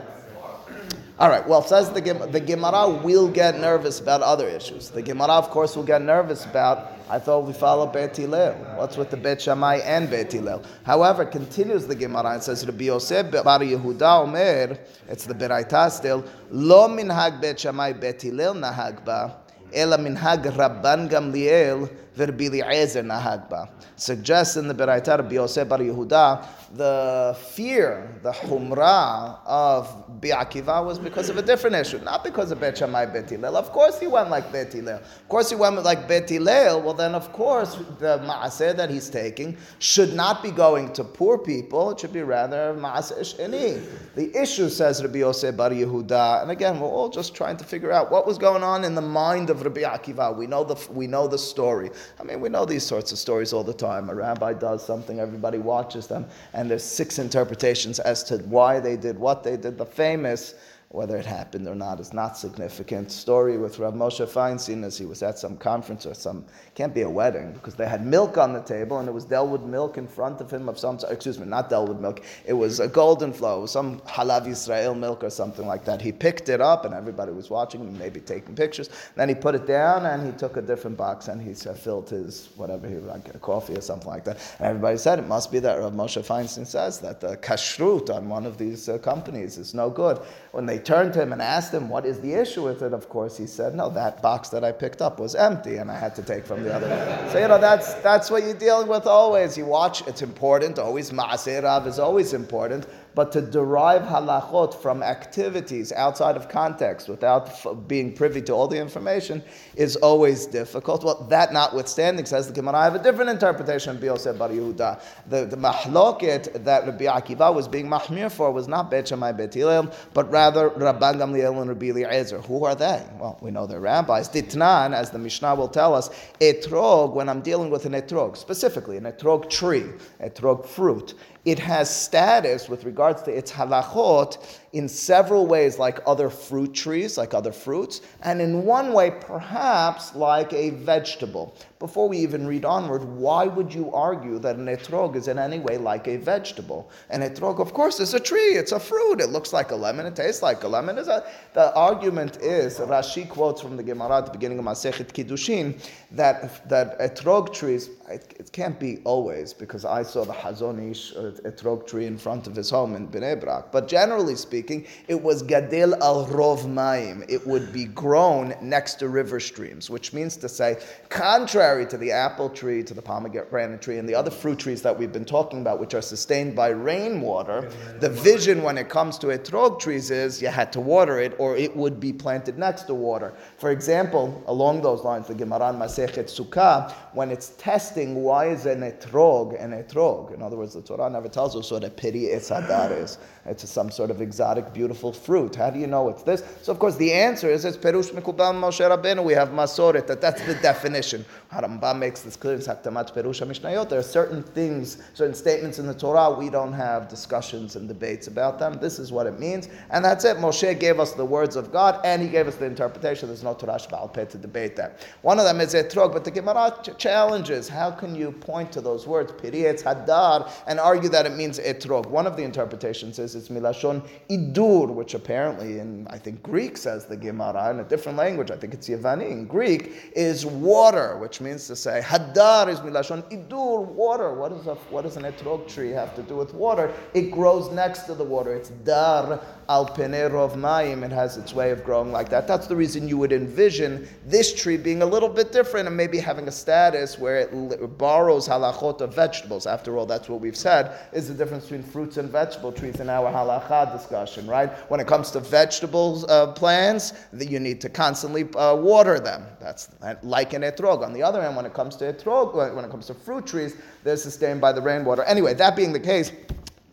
All 1.20 1.28
right. 1.28 1.46
Well, 1.46 1.60
says 1.60 1.90
the 1.90 2.00
the 2.00 2.40
Gemara 2.40 2.88
will 2.88 3.28
get 3.28 3.60
nervous 3.60 4.00
about 4.00 4.22
other 4.22 4.48
issues. 4.48 4.88
The 4.88 5.02
Gemara, 5.02 5.34
of 5.34 5.50
course, 5.50 5.76
will 5.76 5.84
get 5.84 6.00
nervous 6.00 6.46
about. 6.46 6.92
I 7.10 7.18
thought 7.18 7.40
we 7.44 7.52
follow 7.52 7.86
Bet 7.86 8.16
Hillel. 8.16 8.54
What's 8.76 8.96
with 8.96 9.10
the 9.10 9.18
Bet 9.18 9.42
Shammai 9.42 9.80
and 9.84 10.08
Bet 10.08 10.32
Hillel? 10.32 10.62
However, 10.86 11.26
continues 11.26 11.86
the 11.86 11.94
Gemara 11.94 12.30
and 12.30 12.42
says 12.42 12.64
Rabbi 12.64 12.84
Yosef 12.84 13.30
Bar 13.30 13.58
Yehuda 13.58 14.22
Omer. 14.22 14.78
It's 15.08 15.26
the 15.26 15.34
Beraita 15.34 15.90
still. 15.90 16.24
Lo 16.50 16.88
minhag 16.88 17.38
Bet 17.42 17.60
Shammai 17.60 17.92
Bet 17.92 18.22
Hillel 18.22 18.54
nahag 18.54 19.04
ba. 19.04 19.36
Ela 19.74 19.98
minhag 19.98 20.42
Rabban 20.44 21.10
Gamliel 21.10 21.90
Verbi 22.20 22.60
Eliezer 22.60 23.02
nahag. 23.02 23.68
Suggests 23.96 24.56
in 24.56 24.68
the 24.68 24.74
Beraita 24.74 25.18
Rabbi 25.18 25.34
Yosef 25.34 25.66
Bar 25.68 25.78
Yehuda 25.78 26.46
the 26.72 27.36
fear, 27.50 28.20
the 28.22 28.30
humrah 28.30 29.40
of 29.44 29.88
Bi'akiva 30.20 30.84
was 30.84 31.00
because 31.00 31.28
of 31.28 31.36
a 31.36 31.42
different 31.42 31.74
issue, 31.74 31.98
not 31.98 32.22
because 32.22 32.52
of 32.52 32.60
Bet 32.60 32.78
Shammai 32.78 33.06
Bet 33.06 33.28
Hillel. 33.28 33.56
Of 33.56 33.72
course 33.72 33.98
he 33.98 34.06
went 34.06 34.30
like 34.30 34.52
Bet 34.52 34.72
Hillel. 34.72 34.98
Of 34.98 35.28
course 35.28 35.50
he 35.50 35.56
went 35.56 35.82
like 35.82 36.06
Bet 36.06 36.30
Hillel. 36.30 36.80
Well 36.80 36.94
then 36.94 37.16
of 37.16 37.32
course 37.32 37.74
the 37.98 38.18
ma'aseh 38.18 38.76
that 38.76 38.88
he's 38.88 39.10
taking 39.10 39.56
should 39.80 40.14
not 40.14 40.44
be 40.44 40.52
going 40.52 40.92
to 40.92 41.02
poor 41.02 41.38
people. 41.38 41.90
It 41.90 42.00
should 42.00 42.12
be 42.12 42.22
rather 42.22 42.72
ma'aseh 42.74 43.18
sheni. 43.18 43.84
The 44.14 44.40
issue, 44.40 44.68
says 44.68 45.02
Rabbi 45.02 45.18
Yosef 45.18 45.56
Bar 45.56 45.70
Yehuda, 45.70 46.42
and 46.42 46.52
again 46.52 46.78
we're 46.78 46.86
all 46.86 47.08
just 47.08 47.34
trying 47.34 47.56
to 47.56 47.64
figure 47.64 47.90
out 47.90 48.12
what 48.12 48.28
was 48.28 48.38
going 48.38 48.62
on 48.62 48.84
in 48.84 48.94
the 48.94 49.02
mind 49.02 49.50
of 49.50 49.62
Rabbi 49.62 49.80
Akiva. 49.80 50.36
We 50.36 50.46
know 50.46 50.62
the, 50.62 50.76
we 50.92 51.08
know 51.08 51.26
the 51.26 51.38
story. 51.38 51.90
I 52.18 52.24
mean 52.24 52.40
we 52.40 52.48
know 52.48 52.64
these 52.64 52.84
sorts 52.84 53.12
of 53.12 53.18
stories 53.18 53.52
all 53.52 53.64
the 53.64 53.74
time. 53.74 54.10
A 54.10 54.14
rabbi 54.14 54.52
does 54.54 54.84
something, 54.84 55.20
everybody 55.20 55.58
watches 55.58 56.06
them 56.06 56.26
and 56.52 56.70
there's 56.70 56.84
six 56.84 57.18
interpretations 57.18 57.98
as 57.98 58.24
to 58.24 58.38
why 58.38 58.80
they 58.80 58.96
did 58.96 59.18
what 59.18 59.44
they 59.44 59.56
did. 59.56 59.78
The 59.78 59.86
famous 59.86 60.54
Whether 60.92 61.16
it 61.18 61.24
happened 61.24 61.68
or 61.68 61.76
not 61.76 62.00
is 62.00 62.12
not 62.12 62.36
significant. 62.36 63.12
Story 63.12 63.56
with 63.58 63.78
Rav 63.78 63.94
Moshe 63.94 64.26
Feinstein 64.26 64.82
as 64.82 64.98
he 64.98 65.06
was 65.06 65.22
at 65.22 65.38
some 65.38 65.56
conference 65.56 66.04
or 66.04 66.14
some, 66.14 66.44
can't 66.74 66.92
be 66.92 67.02
a 67.02 67.08
wedding, 67.08 67.52
because 67.52 67.76
they 67.76 67.86
had 67.86 68.04
milk 68.04 68.36
on 68.36 68.52
the 68.52 68.60
table 68.62 68.98
and 68.98 69.08
it 69.08 69.12
was 69.12 69.24
Dellwood 69.24 69.64
milk 69.64 69.98
in 69.98 70.08
front 70.08 70.40
of 70.40 70.50
him 70.50 70.68
of 70.68 70.80
some, 70.80 70.98
excuse 71.08 71.38
me, 71.38 71.46
not 71.46 71.70
Dellwood 71.70 72.00
milk, 72.00 72.22
it 72.44 72.54
was 72.54 72.80
a 72.80 72.88
golden 72.88 73.32
flow, 73.32 73.66
some 73.66 74.00
Halav 74.00 74.48
Israel 74.48 74.96
milk 74.96 75.22
or 75.22 75.30
something 75.30 75.64
like 75.64 75.84
that. 75.84 76.02
He 76.02 76.10
picked 76.10 76.48
it 76.48 76.60
up 76.60 76.84
and 76.84 76.92
everybody 76.92 77.30
was 77.30 77.50
watching 77.50 77.82
him, 77.82 77.96
maybe 77.96 78.18
taking 78.18 78.56
pictures. 78.56 78.90
Then 79.14 79.28
he 79.28 79.36
put 79.36 79.54
it 79.54 79.68
down 79.68 80.06
and 80.06 80.26
he 80.26 80.36
took 80.36 80.56
a 80.56 80.62
different 80.62 80.96
box 80.96 81.28
and 81.28 81.40
he 81.40 81.54
filled 81.54 82.10
his, 82.10 82.48
whatever 82.56 82.88
he 82.88 82.96
like, 82.96 83.32
a 83.32 83.38
coffee 83.38 83.76
or 83.76 83.80
something 83.80 84.08
like 84.08 84.24
that. 84.24 84.38
And 84.58 84.66
everybody 84.66 84.98
said 84.98 85.20
it 85.20 85.28
must 85.28 85.52
be 85.52 85.60
that 85.60 85.78
Rav 85.78 85.92
Moshe 85.92 86.20
Feinstein 86.26 86.66
says 86.66 86.98
that 86.98 87.20
the 87.20 87.36
kashrut 87.36 88.10
on 88.10 88.28
one 88.28 88.44
of 88.44 88.58
these 88.58 88.88
uh, 88.88 88.98
companies 88.98 89.56
is 89.56 89.72
no 89.72 89.88
good. 89.88 90.18
When 90.50 90.66
they 90.66 90.79
turned 90.84 91.12
to 91.14 91.22
him 91.22 91.32
and 91.32 91.40
asked 91.40 91.72
him, 91.72 91.88
What 91.88 92.04
is 92.04 92.20
the 92.20 92.34
issue 92.34 92.64
with 92.64 92.82
it? 92.82 92.92
Of 92.92 93.08
course, 93.08 93.36
he 93.36 93.46
said, 93.46 93.74
No, 93.74 93.88
that 93.90 94.20
box 94.22 94.48
that 94.50 94.64
I 94.64 94.72
picked 94.72 95.00
up 95.00 95.20
was 95.20 95.34
empty 95.34 95.76
and 95.76 95.90
I 95.90 95.98
had 95.98 96.14
to 96.16 96.22
take 96.22 96.44
from 96.44 96.62
the 96.62 96.74
other. 96.74 97.28
so, 97.32 97.38
you 97.38 97.48
know, 97.48 97.58
that's, 97.58 97.94
that's 97.94 98.30
what 98.30 98.42
you're 98.42 98.54
dealing 98.54 98.88
with 98.88 99.06
always. 99.06 99.56
You 99.56 99.66
watch, 99.66 100.06
it's 100.08 100.22
important, 100.22 100.78
always. 100.78 101.10
Ma'aseh 101.10 101.62
Rav 101.62 101.86
is 101.86 101.98
always 101.98 102.32
important 102.32 102.86
but 103.14 103.32
to 103.32 103.40
derive 103.40 104.02
halachot 104.02 104.74
from 104.74 105.02
activities 105.02 105.92
outside 105.92 106.36
of 106.36 106.48
context 106.48 107.08
without 107.08 107.48
f- 107.48 107.66
being 107.86 108.14
privy 108.14 108.40
to 108.42 108.52
all 108.52 108.68
the 108.68 108.78
information 108.78 109.42
is 109.76 109.96
always 109.96 110.46
difficult. 110.46 111.04
Well, 111.04 111.26
that 111.30 111.52
notwithstanding, 111.52 112.24
says 112.24 112.46
the 112.46 112.52
Gemara, 112.52 112.78
I 112.78 112.84
have 112.84 112.94
a 112.94 113.02
different 113.02 113.30
interpretation 113.30 113.96
of 113.96 114.02
Biosef 114.02 114.38
Bar 114.38 114.50
Yehuda. 114.50 115.02
The, 115.28 115.46
the 115.46 115.56
mahloket 115.56 116.64
that 116.64 116.86
Rabbi 116.86 117.04
Akiva 117.04 117.54
was 117.54 117.68
being 117.68 117.88
mahmir 117.88 118.30
for 118.30 118.50
was 118.50 118.68
not 118.68 118.90
Bet 118.90 119.08
Shammai 119.08 119.32
Bet 119.32 119.54
Hillel, 119.54 119.92
but 120.14 120.30
rather 120.30 120.70
Rabban 120.70 121.16
Gamliel 121.16 121.60
and 121.60 121.68
Rabbi 121.68 121.86
Eliezer. 121.86 122.40
Who 122.42 122.64
are 122.64 122.74
they? 122.74 123.04
Well, 123.18 123.38
we 123.40 123.50
know 123.50 123.66
they're 123.66 123.80
rabbis. 123.80 124.28
Ditnan, 124.28 124.94
as 124.94 125.10
the 125.10 125.18
Mishnah 125.18 125.54
will 125.54 125.68
tell 125.68 125.94
us, 125.94 126.10
etrog, 126.40 127.14
when 127.14 127.28
I'm 127.28 127.40
dealing 127.40 127.70
with 127.70 127.86
an 127.86 127.92
etrog, 127.92 128.36
specifically 128.36 128.96
an 128.96 129.04
etrog 129.04 129.50
tree, 129.50 129.86
etrog 130.20 130.66
fruit, 130.66 131.14
it 131.44 131.58
has 131.58 131.94
status 131.94 132.68
with 132.68 132.84
regards 132.84 133.22
to 133.22 133.30
its 133.36 133.50
halachot 133.50 134.59
in 134.72 134.88
several 134.88 135.46
ways, 135.46 135.78
like 135.78 135.98
other 136.06 136.30
fruit 136.30 136.72
trees, 136.72 137.18
like 137.18 137.34
other 137.34 137.52
fruits, 137.52 138.02
and 138.22 138.40
in 138.40 138.64
one 138.64 138.92
way, 138.92 139.10
perhaps 139.10 140.14
like 140.14 140.52
a 140.52 140.70
vegetable. 140.70 141.56
Before 141.80 142.08
we 142.08 142.18
even 142.18 142.46
read 142.46 142.64
onward, 142.64 143.02
why 143.02 143.46
would 143.46 143.72
you 143.74 143.92
argue 143.92 144.38
that 144.40 144.56
an 144.56 144.66
etrog 144.66 145.16
is 145.16 145.28
in 145.28 145.38
any 145.38 145.58
way 145.58 145.76
like 145.76 146.06
a 146.06 146.18
vegetable? 146.18 146.90
An 147.08 147.22
etrog, 147.22 147.58
of 147.58 147.72
course, 147.72 147.98
is 148.00 148.14
a 148.14 148.20
tree, 148.20 148.54
it's 148.54 148.72
a 148.72 148.78
fruit, 148.78 149.20
it 149.20 149.30
looks 149.30 149.52
like 149.52 149.70
a 149.72 149.76
lemon, 149.76 150.06
it 150.06 150.14
tastes 150.14 150.42
like 150.42 150.62
a 150.62 150.68
lemon. 150.68 150.98
A, 150.98 151.24
the 151.54 151.74
argument 151.74 152.36
is, 152.36 152.78
Rashi 152.78 153.28
quotes 153.28 153.60
from 153.60 153.76
the 153.76 153.82
Gemara 153.82 154.18
at 154.18 154.26
the 154.26 154.32
beginning 154.32 154.58
of 154.58 154.66
Masechet 154.66 155.12
Kiddushin, 155.12 155.82
that, 156.12 156.68
that 156.68 156.98
etrog 157.00 157.52
trees, 157.52 157.90
it, 158.08 158.36
it, 158.38 158.52
can't 158.52 158.78
be 158.78 158.98
always, 159.04 159.52
because 159.54 159.84
I 159.84 160.02
saw 160.02 160.24
the 160.24 160.32
Hazon 160.32 160.90
Ish 160.90 161.16
uh, 161.16 161.30
etrog 161.48 161.86
tree 161.86 162.06
in 162.06 162.18
front 162.18 162.46
of 162.46 162.54
his 162.54 162.68
home 162.68 162.94
in 162.94 163.08
Bnei 163.08 163.40
Brak, 163.40 163.72
but 163.72 163.88
generally 163.88 164.36
speaking, 164.36 164.59
speaking, 164.60 164.86
it 165.08 165.20
was 165.20 165.42
gadil 165.42 165.94
al 166.02 166.26
rov 166.26 166.66
maim. 166.66 167.24
It 167.28 167.46
would 167.46 167.72
be 167.72 167.86
grown 167.86 168.54
next 168.60 168.96
to 168.96 169.08
river 169.08 169.40
streams, 169.40 169.88
which 169.88 170.12
means 170.12 170.36
to 170.38 170.48
say, 170.48 170.78
contrary 171.08 171.86
to 171.86 171.96
the 171.96 172.12
apple 172.12 172.50
tree, 172.50 172.82
to 172.84 172.94
the 172.94 173.02
pomegranate 173.02 173.80
tree, 173.80 173.98
and 173.98 174.08
the 174.08 174.14
other 174.14 174.30
fruit 174.30 174.58
trees 174.58 174.82
that 174.82 174.98
we've 174.98 175.12
been 175.12 175.24
talking 175.24 175.62
about, 175.62 175.80
which 175.80 175.94
are 175.94 176.02
sustained 176.02 176.54
by 176.54 176.68
rainwater, 176.68 177.70
the 178.00 178.10
vision 178.10 178.62
when 178.62 178.76
it 178.76 178.88
comes 178.88 179.16
to 179.18 179.28
etrog 179.28 179.80
trees 179.80 180.10
is 180.10 180.42
you 180.42 180.48
had 180.48 180.72
to 180.72 180.80
water 180.80 181.18
it, 181.18 181.34
or 181.38 181.56
it 181.56 181.74
would 181.74 181.98
be 181.98 182.12
planted 182.12 182.58
next 182.58 182.82
to 182.82 182.94
water. 182.94 183.32
For 183.56 183.70
example, 183.70 184.42
along 184.46 184.82
those 184.82 185.04
lines, 185.04 185.26
the 185.26 185.34
Gemara 185.34 185.72
Masechet 185.72 186.28
Sukkah, 186.28 186.92
when 187.14 187.30
it's 187.30 187.50
testing 187.56 188.22
why 188.22 188.48
is 188.48 188.66
an 188.66 188.80
etrog 188.80 189.58
an 189.60 189.72
etrog, 189.72 190.34
in 190.34 190.42
other 190.42 190.56
words, 190.56 190.74
the 190.74 190.82
Torah 190.82 191.08
never 191.08 191.28
tells 191.28 191.56
us 191.56 191.70
what 191.70 191.84
a 191.84 191.90
pri 191.90 192.10
etz 192.36 192.50
hadar 192.50 192.90
is. 193.02 193.18
It's 193.46 193.68
some 193.68 193.90
sort 193.90 194.10
of 194.10 194.20
exotic, 194.20 194.49
beautiful 194.72 195.12
fruit. 195.12 195.56
How 195.56 195.70
do 195.70 195.78
you 195.78 195.86
know 195.86 196.08
it's 196.08 196.22
this? 196.22 196.42
So, 196.62 196.72
of 196.72 196.78
course, 196.78 196.96
the 196.96 197.12
answer 197.12 197.50
is 197.50 197.64
it's 197.64 197.76
Perush 197.76 198.10
Mikubal 198.12 198.54
Moshe 198.54 198.80
Rabbeinu. 198.80 199.24
We 199.24 199.32
have 199.34 199.50
Masoret, 199.50 200.06
that 200.06 200.20
that's 200.20 200.44
the 200.46 200.54
definition. 200.56 201.24
Harambam 201.52 201.98
makes 201.98 202.22
this 202.22 202.36
clear 202.36 202.54
in 202.54 202.60
Saktamat 202.60 203.12
Perush 203.14 203.46
Mishnayot. 203.46 203.88
There 203.88 203.98
are 203.98 204.02
certain 204.02 204.42
things, 204.42 205.02
certain 205.14 205.34
statements 205.34 205.78
in 205.78 205.86
the 205.86 205.94
Torah, 205.94 206.30
we 206.30 206.48
don't 206.48 206.72
have 206.72 207.08
discussions 207.08 207.76
and 207.76 207.88
debates 207.88 208.26
about 208.26 208.58
them. 208.58 208.78
This 208.80 208.98
is 208.98 209.12
what 209.12 209.26
it 209.26 209.38
means. 209.38 209.68
And 209.90 210.04
that's 210.04 210.24
it. 210.24 210.36
Moshe 210.36 210.78
gave 210.78 211.00
us 211.00 211.12
the 211.12 211.24
words 211.24 211.56
of 211.56 211.72
God 211.72 212.00
and 212.04 212.22
he 212.22 212.28
gave 212.28 212.46
us 212.46 212.56
the 212.56 212.66
interpretation. 212.66 213.28
There's 213.28 213.42
no 213.42 213.54
Torah 213.54 213.74
Shbal 213.74 214.12
Peh 214.12 214.26
to 214.26 214.38
debate 214.38 214.76
that. 214.76 215.00
One 215.22 215.38
of 215.38 215.44
them 215.44 215.60
is 215.60 215.74
Etrog, 215.74 216.12
but 216.12 216.24
the 216.24 216.30
Gemara 216.30 216.74
challenges 216.98 217.68
how 217.68 217.90
can 217.90 218.14
you 218.14 218.32
point 218.32 218.72
to 218.72 218.80
those 218.80 219.06
words, 219.06 219.32
Pirietz 219.32 219.82
Hadar, 219.82 220.50
and 220.66 220.78
argue 220.78 221.08
that 221.10 221.26
it 221.26 221.36
means 221.36 221.58
Etrog? 221.58 222.06
One 222.06 222.26
of 222.26 222.36
the 222.36 222.42
interpretations 222.42 223.18
is 223.18 223.34
it's 223.34 223.48
milashon 223.48 224.06
idur, 224.40 224.88
which 224.88 225.14
apparently 225.14 225.78
in 225.78 226.06
I 226.08 226.18
think 226.18 226.42
Greek 226.42 226.76
says 226.76 227.06
the 227.06 227.16
Gemara 227.16 227.70
in 227.70 227.80
a 227.80 227.84
different 227.84 228.18
language. 228.18 228.50
I 228.50 228.56
think 228.56 228.74
it's 228.74 228.88
Yevani 228.88 229.30
in 229.30 229.46
Greek 229.46 229.92
is 230.14 230.46
water, 230.46 231.18
which 231.18 231.40
means 231.40 231.66
to 231.66 231.76
say 231.76 232.00
hadar 232.04 232.68
is 232.68 232.80
milashon 232.80 233.22
idur, 233.30 233.84
water. 233.84 234.34
What 234.34 234.50
does 234.50 234.66
a 234.66 234.74
what 234.94 235.02
does 235.02 235.16
an 235.16 235.24
etrog 235.24 235.68
tree 235.68 235.90
have 235.90 236.14
to 236.16 236.22
do 236.22 236.36
with 236.36 236.54
water? 236.54 236.92
It 237.14 237.30
grows 237.30 237.70
next 237.72 238.02
to 238.04 238.14
the 238.14 238.24
water. 238.24 238.54
It's 238.54 238.70
dar 238.70 239.40
al 239.70 239.86
of 239.86 240.54
mayim. 240.54 241.04
It 241.04 241.12
has 241.12 241.36
its 241.36 241.54
way 241.54 241.70
of 241.70 241.84
growing 241.84 242.10
like 242.10 242.28
that. 242.30 242.48
That's 242.48 242.66
the 242.66 242.74
reason 242.74 243.06
you 243.06 243.16
would 243.18 243.32
envision 243.32 244.08
this 244.26 244.52
tree 244.52 244.76
being 244.76 245.02
a 245.02 245.06
little 245.06 245.28
bit 245.28 245.52
different 245.52 245.86
and 245.86 245.96
maybe 245.96 246.18
having 246.18 246.48
a 246.48 246.52
status 246.52 247.20
where 247.20 247.36
it 247.36 247.96
borrows 247.96 248.48
halachot 248.48 249.00
of 249.00 249.14
vegetables. 249.14 249.66
After 249.66 249.96
all, 249.96 250.06
that's 250.06 250.28
what 250.28 250.40
we've 250.40 250.56
said 250.56 250.98
is 251.12 251.28
the 251.28 251.34
difference 251.34 251.64
between 251.64 251.84
fruits 251.84 252.16
and 252.16 252.28
vegetable 252.28 252.72
trees 252.72 252.98
in 252.98 253.08
our 253.08 253.30
halacha 253.32 253.92
discussion, 253.92 254.48
right? 254.48 254.70
When 254.90 254.98
it 254.98 255.06
comes 255.06 255.30
to 255.30 255.40
vegetables 255.40 256.24
uh, 256.24 256.52
plants, 256.52 257.12
you 257.38 257.60
need 257.60 257.80
to 257.82 257.88
constantly 257.88 258.52
uh, 258.54 258.74
water 258.74 259.20
them. 259.20 259.46
That's 259.60 259.90
like 260.24 260.52
an 260.52 260.62
etrog. 260.62 261.04
On 261.04 261.12
the 261.12 261.22
other 261.22 261.40
hand, 261.40 261.54
when 261.54 261.64
it 261.64 261.74
comes 261.74 261.94
to 261.96 262.12
etrog, 262.12 262.74
when 262.74 262.84
it 262.84 262.90
comes 262.90 263.06
to 263.06 263.14
fruit 263.14 263.46
trees, 263.46 263.76
they're 264.02 264.16
sustained 264.16 264.60
by 264.60 264.72
the 264.72 264.82
rainwater. 264.82 265.22
Anyway, 265.22 265.54
that 265.54 265.76
being 265.76 265.92
the 265.92 266.00
case. 266.00 266.32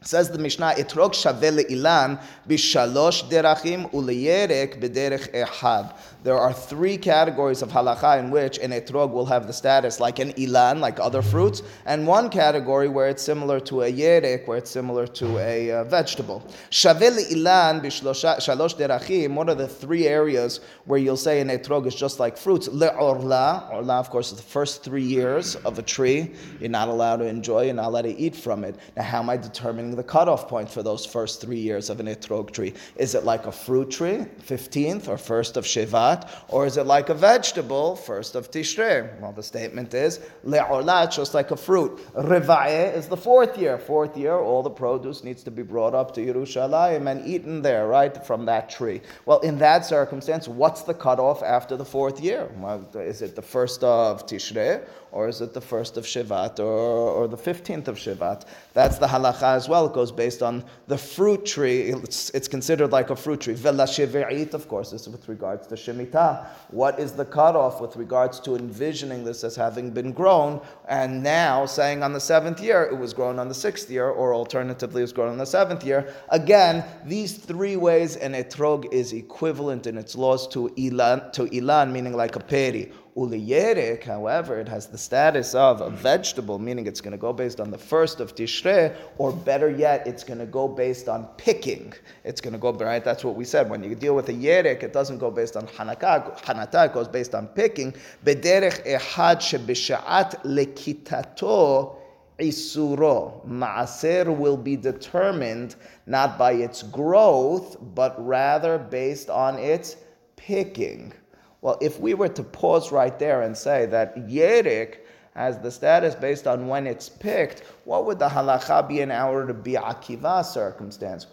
Says 0.08 0.30
the 0.30 0.38
Mishnah, 0.38 0.76
Etrog 0.78 1.12
shaveh 1.12 1.70
ilan 1.70 2.18
bishalosh 2.48 3.30
derachim 3.30 3.92
uleyerek 3.92 4.80
bederech 4.80 5.30
ehad. 5.34 5.94
There 6.24 6.38
are 6.38 6.54
three 6.54 6.98
categories 6.98 7.62
of 7.62 7.72
halacha 7.72 8.18
in 8.20 8.32
which 8.32 8.58
an 8.60 8.72
etrog 8.72 9.12
will 9.12 9.26
have 9.26 9.48
the 9.48 9.54
status 9.54 10.00
like 10.00 10.20
an 10.20 10.32
ilan, 10.34 10.80
like 10.80 10.98
other 11.02 11.22
fruits, 11.22 11.62
and 11.86 12.08
one 12.08 12.30
category 12.30 12.88
where 12.88 13.10
it's 13.10 13.22
similar 13.22 13.60
to 13.60 13.82
a 13.82 13.92
yerek, 13.92 14.48
where 14.48 14.58
it's 14.58 14.72
similar 14.72 15.08
to 15.08 15.40
a 15.40 15.72
uh, 15.72 15.84
vegetable. 15.84 16.42
Shaveh 16.72 17.30
ilan 17.34 17.82
bishalosh 17.82 18.78
derachim. 18.78 19.34
What 19.34 19.50
are 19.50 19.56
the 19.56 19.68
three 19.68 20.08
areas 20.08 20.62
where 20.86 21.00
you'll 21.00 21.18
say 21.18 21.42
an 21.42 21.50
etrog 21.50 21.86
is 21.86 21.96
just 21.96 22.18
like 22.18 22.38
fruits? 22.38 22.70
Le'orla. 22.70 23.70
Orla, 23.74 24.00
of 24.00 24.10
course, 24.10 24.32
is 24.32 24.38
the 24.38 24.44
first 24.44 24.86
three 24.86 25.04
years 25.04 25.58
of 25.58 25.78
a 25.78 25.82
tree. 25.82 26.32
You're 26.62 26.70
not 26.70 26.88
allowed 26.88 27.18
to 27.18 27.26
enjoy, 27.26 27.66
you're 27.66 27.74
not 27.74 27.88
allowed 27.88 28.04
to 28.04 28.18
eat 28.18 28.38
from 28.38 28.64
it. 28.64 28.78
Now, 28.96 29.04
how 29.04 29.20
am 29.20 29.30
I 29.30 29.36
determining 29.36 29.97
the 29.98 30.04
cutoff 30.04 30.48
point 30.48 30.70
for 30.70 30.84
those 30.84 31.06
first 31.06 31.42
three 31.42 31.60
years 31.60 31.90
of 31.90 32.00
an 32.00 32.08
etrog 32.08 32.52
tree? 32.52 32.74
Is 32.96 33.16
it 33.16 33.24
like 33.24 33.46
a 33.46 33.52
fruit 33.52 33.92
tree, 33.92 34.26
15th 34.48 35.08
or 35.08 35.18
1st 35.18 35.58
of 35.58 35.66
Shevat? 35.66 36.30
or 36.50 36.66
is 36.66 36.78
it 36.78 36.86
like 36.86 37.10
a 37.10 37.14
vegetable, 37.14 37.96
first 37.96 38.36
of 38.36 38.52
Tishrei? 38.52 39.20
Well, 39.20 39.34
the 39.34 39.44
statement 39.44 39.94
is, 39.94 40.20
le'olat, 40.46 41.12
just 41.12 41.34
like 41.34 41.52
a 41.52 41.58
fruit. 41.58 42.00
Riva'eh 42.16 42.96
is 42.96 43.08
the 43.08 43.18
fourth 43.18 43.58
year. 43.58 43.78
Fourth 43.78 44.18
year, 44.18 44.36
all 44.36 44.64
the 44.64 44.70
produce 44.70 45.24
needs 45.24 45.44
to 45.44 45.52
be 45.52 45.64
brought 45.64 45.94
up 45.94 46.14
to 46.16 46.22
Yerushalayim 46.22 47.10
and 47.10 47.26
eaten 47.28 47.62
there, 47.62 47.88
right, 47.88 48.26
from 48.26 48.46
that 48.46 48.70
tree. 48.70 49.02
Well, 49.26 49.40
in 49.40 49.58
that 49.60 49.86
circumstance, 49.86 50.48
what's 50.48 50.84
the 50.84 50.94
cutoff 50.94 51.44
after 51.44 51.76
the 51.76 51.86
fourth 51.86 52.20
year? 52.22 52.50
Well, 52.58 52.88
is 52.96 53.22
it 53.22 53.36
the 53.36 53.42
first 53.42 53.84
of 53.84 54.26
Tishrei, 54.26 54.86
or 55.18 55.28
is 55.28 55.42
it 55.42 55.52
the 55.52 55.60
first 55.74 55.98
of 55.98 56.06
Shivat, 56.06 56.60
or, 56.60 57.10
or 57.18 57.28
the 57.28 57.36
15th 57.36 57.88
of 57.88 57.98
Shivat? 57.98 58.44
That's 58.76 59.00
the 59.00 59.08
halacha 59.08 59.56
as 59.56 59.68
well. 59.68 59.88
It 59.88 59.94
goes 59.94 60.12
based 60.12 60.44
on 60.44 60.64
the 60.86 60.98
fruit 60.98 61.44
tree. 61.44 61.90
It's, 61.90 62.30
it's 62.38 62.48
considered 62.48 62.92
like 62.92 63.10
a 63.10 63.16
fruit 63.16 63.42
tree. 63.42 63.56
Vela 63.56 63.86
of 63.86 64.68
course, 64.68 64.94
is 64.94 65.10
with 65.10 65.28
regards 65.28 65.66
to 65.66 65.74
Shemitah. 65.74 66.46
What 66.70 67.00
is 67.00 67.14
the 67.14 67.26
cutoff 67.26 67.82
with 67.82 67.96
regards 67.96 68.40
to 68.42 68.56
envisioning 68.56 69.24
this 69.24 69.44
as 69.44 69.56
having 69.56 69.90
been 69.90 70.12
grown, 70.12 70.62
and 70.88 71.24
now 71.24 71.66
saying 71.66 72.04
on 72.04 72.14
the 72.14 72.20
seventh 72.20 72.62
year 72.62 72.84
it 72.84 72.96
was 72.96 73.12
grown 73.12 73.40
on 73.40 73.48
the 73.48 73.56
sixth 73.56 73.90
year, 73.90 74.10
or 74.10 74.36
alternatively 74.36 75.02
it 75.02 75.06
was 75.10 75.14
grown 75.14 75.30
on 75.30 75.40
the 75.40 75.48
seventh 75.48 75.84
year? 75.84 76.14
Again, 76.30 76.86
these 77.06 77.38
three 77.38 77.76
ways 77.76 78.18
an 78.18 78.34
etrog 78.34 78.94
is 78.94 79.14
equivalent 79.14 79.88
in 79.88 79.98
its 79.98 80.16
laws 80.16 80.48
to 80.50 80.70
ilan, 80.78 81.34
to 81.34 81.46
ilan 81.46 81.92
meaning 81.92 82.16
like 82.16 82.36
a 82.36 82.40
peri 82.40 82.92
Uliyerik, 83.18 84.04
however, 84.04 84.60
it 84.60 84.68
has 84.68 84.86
the 84.86 84.98
status 84.98 85.56
of 85.56 85.82
a 85.82 85.90
vegetable, 85.90 86.60
meaning 86.60 86.86
it's 86.86 87.02
going 87.02 87.14
to 87.14 87.18
go 87.18 87.34
based 87.34 87.60
on 87.60 87.72
the 87.72 87.78
first 87.78 88.20
of 88.20 88.36
Tishrei, 88.36 88.96
or 89.18 89.34
better 89.34 89.72
yet, 89.72 90.06
it's 90.06 90.24
going 90.24 90.38
to 90.38 90.46
go 90.46 90.68
based 90.68 91.10
on 91.10 91.26
picking. 91.38 91.94
It's 92.24 92.40
going 92.40 92.54
to 92.54 92.60
go, 92.60 92.72
right? 92.74 93.04
That's 93.04 93.24
what 93.24 93.36
we 93.36 93.44
said. 93.44 93.72
When 93.72 93.84
you 93.84 93.96
deal 93.96 94.16
with 94.16 94.30
a 94.30 94.34
Yerik, 94.34 94.84
it 94.84 94.94
doesn't 94.94 95.18
go 95.18 95.32
based 95.32 95.58
on 95.58 95.66
Hanaka, 95.66 96.40
Hanata, 96.44 96.86
it 96.86 96.94
goes 96.94 97.08
based 97.08 97.34
on 97.34 97.48
picking. 97.48 97.96
Bederech 98.24 98.86
ehad 98.86 99.38
shebisha'at 99.38 100.44
lekitato 100.44 101.96
isuro. 102.40 103.44
Maaser 103.48 104.38
will 104.38 104.58
be 104.58 104.76
determined 104.76 105.76
not 106.06 106.38
by 106.38 106.52
its 106.52 106.84
growth, 106.84 107.78
but 107.96 108.14
rather 108.24 108.78
based 108.78 109.32
on 109.32 109.58
its 109.58 109.96
picking. 110.36 111.14
Well, 111.62 111.78
if 111.82 112.00
we 112.00 112.14
were 112.14 112.30
to 112.30 112.44
pause 112.44 112.92
right 112.92 113.18
there 113.18 113.42
and 113.42 113.58
say 113.58 113.86
that 113.88 114.16
Yerik 114.28 114.98
has 115.34 115.60
the 115.60 115.72
status 115.72 116.16
based 116.16 116.48
on 116.48 116.68
when 116.68 116.88
it's 116.88 117.10
picked, 117.10 117.62
what 117.86 118.06
would 118.06 118.20
the 118.20 118.30
halacha 118.30 118.88
be 118.88 119.02
in 119.02 119.12
our 119.12 119.46
Rabbi 119.46 119.74
Akiva 119.74 120.44
circumstance? 120.44 121.28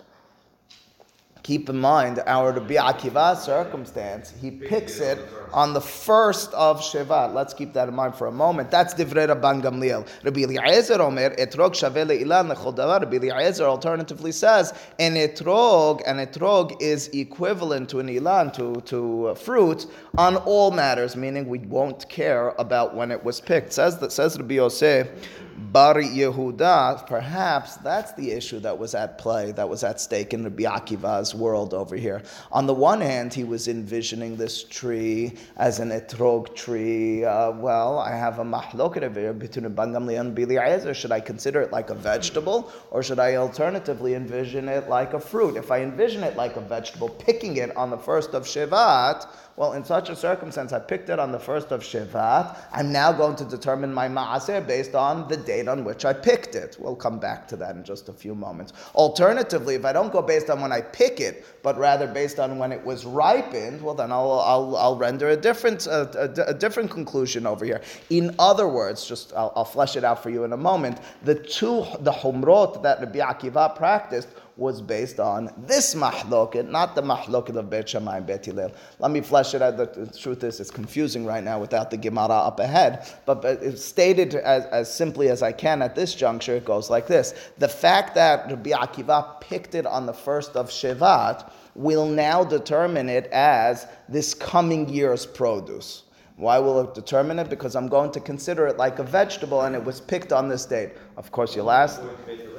Keep 1.45 1.69
in 1.69 1.79
mind, 1.79 2.23
our 2.27 2.53
Rabbi 2.53 2.77
Akiva 2.77 3.37
circumstance, 3.37 4.33
he 4.41 4.51
picks 4.51 4.99
it 4.99 5.19
on 5.53 5.75
the 5.75 5.81
first 5.81 6.51
of 6.55 6.81
Shevat. 6.81 7.35
Let's 7.35 7.53
keep 7.53 7.75
that 7.75 7.87
in 7.87 7.95
mind 7.95 8.15
for 8.15 8.29
a 8.29 8.33
moment. 8.33 8.71
That's 8.71 8.95
Divrei 8.95 9.29
Rabban 9.29 9.63
Gamliel. 9.63 10.09
Rabbi 10.25 10.41
Eliezer 10.41 11.03
Omer, 11.03 11.37
etrog 11.37 11.73
shaveh 11.73 12.07
le'ilan 12.07 12.51
lechol 12.51 12.75
davar. 12.75 13.03
Rabbi 13.03 13.17
Eliezer 13.17 13.65
alternatively 13.65 14.33
says, 14.33 14.73
an 14.99 15.17
etrog, 15.17 16.01
an 16.07 16.17
etrog 16.17 16.81
is 16.81 17.09
equivalent 17.09 17.91
to 17.91 18.01
an 18.01 18.09
ilan, 18.09 18.51
to, 18.55 18.81
to 18.87 19.35
fruit, 19.35 19.85
on 20.17 20.37
all 20.39 20.71
matters, 20.71 21.15
meaning 21.15 21.47
we 21.47 21.59
won't 21.59 22.09
care 22.09 22.55
about 22.57 22.97
when 22.97 23.11
it 23.11 23.23
was 23.23 23.39
picked. 23.39 23.75
Says, 23.75 23.99
that, 23.99 24.13
says 24.13 24.39
Rabbi 24.39 24.55
Yosef, 24.55 25.09
Bar 25.57 25.95
Yehuda, 25.95 27.07
perhaps 27.07 27.77
that's 27.77 28.13
the 28.13 28.33
issue 28.33 28.59
that 28.61 28.77
was 28.77 28.93
at 28.95 29.19
play, 29.19 29.53
that 29.53 29.69
was 29.69 29.85
at 29.85 30.01
stake 30.01 30.35
in 30.35 30.43
Rabbi 30.43 30.65
Akiva's 30.65 31.33
world 31.33 31.73
over 31.73 31.95
here. 31.95 32.23
On 32.51 32.67
the 32.67 32.75
one 32.75 33.01
hand, 33.01 33.33
he 33.33 33.45
was 33.45 33.69
envisioning 33.69 34.37
this 34.37 34.65
tree 34.65 35.35
as 35.57 35.79
an 35.79 35.91
etrog 35.91 36.57
tree. 36.57 37.25
Uh, 37.25 37.53
well, 37.53 38.01
I 38.01 38.17
have 38.17 38.41
a 38.41 38.45
mahloket 38.45 39.03
over 39.03 39.21
here 39.21 39.33
between 39.33 39.73
Bangamli 39.73 40.19
and 40.19 40.37
Bili 40.37 40.95
Should 40.95 41.13
I 41.13 41.21
consider 41.21 41.63
it 41.63 41.71
like 41.71 41.91
a 41.91 41.95
vegetable, 41.95 42.73
or 42.91 43.05
should 43.05 43.21
I 43.21 43.37
alternatively 43.37 44.15
envision 44.15 44.69
it 44.69 44.89
like 44.89 45.15
a 45.15 45.21
fruit? 45.21 45.57
If 45.57 45.71
I 45.71 45.83
envision 45.83 46.25
it 46.25 46.37
like 46.37 46.57
a 46.57 46.61
vegetable, 46.61 47.11
picking 47.11 47.59
it 47.59 47.77
on 47.77 47.91
the 47.91 47.99
first 47.99 48.35
of 48.35 48.45
Shevat, 48.45 49.27
well, 49.57 49.75
in 49.75 49.85
such 49.85 50.09
a 50.09 50.17
circumstance, 50.17 50.73
I 50.73 50.81
picked 50.81 51.11
it 51.11 51.21
on 51.21 51.31
the 51.31 51.39
first 51.39 51.71
of 51.71 51.83
Shevat. 51.83 52.59
I'm 52.73 52.91
now 52.91 53.13
going 53.13 53.37
to 53.37 53.45
determine 53.45 53.95
my 53.95 54.09
maaser 54.09 54.67
based 54.67 54.97
on 54.97 55.29
the 55.29 55.37
date 55.45 55.69
on 55.69 55.85
which 55.85 56.05
I 56.05 56.13
picked 56.13 56.55
it. 56.55 56.77
We'll 56.79 56.97
come 56.97 57.19
back 57.19 57.47
to 57.49 57.57
that 57.57 57.77
in 57.77 57.85
just 57.85 58.09
a 58.09 58.13
few 58.13 58.35
moments. 58.35 58.73
Alternatively, 58.95 59.75
if 59.75 59.85
I 59.85 59.93
don't 59.93 60.13
go 60.13 60.23
based 60.23 60.51
on 60.51 60.61
when 60.61 60.73
I 60.73 60.81
pick 60.81 61.21
it, 61.21 61.45
but 61.63 61.79
rather 61.79 62.07
based 62.07 62.39
on 62.39 62.59
when 62.59 62.73
it 62.73 62.85
was 62.85 63.05
ripened, 63.05 63.83
well, 63.83 63.95
then 63.95 64.13
I'll, 64.13 64.33
I'll, 64.33 64.77
I'll 64.77 64.97
render 64.97 65.31
a 65.31 65.37
different, 65.37 65.87
a, 65.87 66.47
a, 66.47 66.51
a, 66.51 66.55
different 66.55 66.91
conclusion 66.91 67.47
over 67.47 67.65
here. 67.65 67.81
In 68.11 68.35
other 68.39 68.69
words, 68.69 69.07
just 69.07 69.33
I'll, 69.35 69.53
I'll 69.57 69.65
flesh 69.65 69.97
it 69.97 70.05
out 70.05 70.23
for 70.23 70.31
you 70.31 70.45
in 70.45 70.53
a 70.53 70.57
moment. 70.57 70.99
The 71.23 71.35
two, 71.35 71.85
the 72.01 72.13
humrot 72.13 72.83
that 72.83 73.01
Rabbi 73.01 73.19
Akiva 73.19 73.75
practiced 73.77 74.29
was 74.57 74.81
based 74.81 75.19
on 75.19 75.53
this 75.57 75.95
mahloket, 75.95 76.69
not 76.69 76.95
the 76.95 77.03
mahloket 77.03 77.57
of 77.57 77.69
Bet 77.69 77.89
Shammai 77.89 78.19
and 78.19 78.27
Bet 78.27 78.47
Hillel. 78.47 78.71
Let 79.01 79.11
me 79.11 79.21
flesh 79.21 79.55
it 79.55 79.63
out. 79.63 79.77
The 79.77 80.07
truth 80.17 80.45
is, 80.45 80.61
it's 80.61 80.71
confusing 80.71 81.27
right 81.27 81.43
now 81.43 81.59
without 81.59 81.91
the 81.91 81.97
Gemara 81.97 82.35
up 82.35 82.61
ahead. 82.61 83.07
But, 83.27 83.43
but 83.43 83.63
it's 83.63 83.85
stated 83.85 84.37
as, 84.37 84.65
as 84.67 84.93
simply 84.93 85.29
as 85.29 85.43
I 85.43 85.51
can 85.51 85.83
at 85.83 85.97
this 85.97 86.15
juncture, 86.15 86.55
it 86.55 86.65
goes 86.65 86.89
like 86.89 87.09
this. 87.09 87.35
The 87.59 87.69
fact 87.69 88.15
that 88.15 88.49
Rabbi 88.49 88.71
Akiva 88.71 89.41
picked 89.41 89.75
it 89.75 89.87
on 89.87 90.07
the 90.07 90.15
first 90.15 90.57
of 90.57 90.71
Shevat 90.71 91.51
will 91.75 92.07
now 92.07 92.45
determine 92.45 93.09
it 93.09 93.27
as 93.33 93.89
this 94.09 94.35
coming 94.35 94.89
year's 94.89 95.27
produce. 95.27 96.04
Why 96.37 96.59
will 96.59 96.81
it 96.81 96.95
determine 96.95 97.39
it? 97.39 97.49
Because 97.49 97.77
I'm 97.77 97.87
going 97.87 98.11
to 98.11 98.19
consider 98.19 98.67
it 98.67 98.77
like 98.77 98.99
a 98.99 99.05
vegetable 99.05 99.63
and 99.63 99.77
it 99.77 99.85
was 99.85 100.01
picked 100.01 100.33
on 100.33 100.49
this 100.49 100.67
date. 100.67 100.91
Of 101.17 101.31
course, 101.31 101.55
you'll 101.55 101.71
ask. 101.71 102.03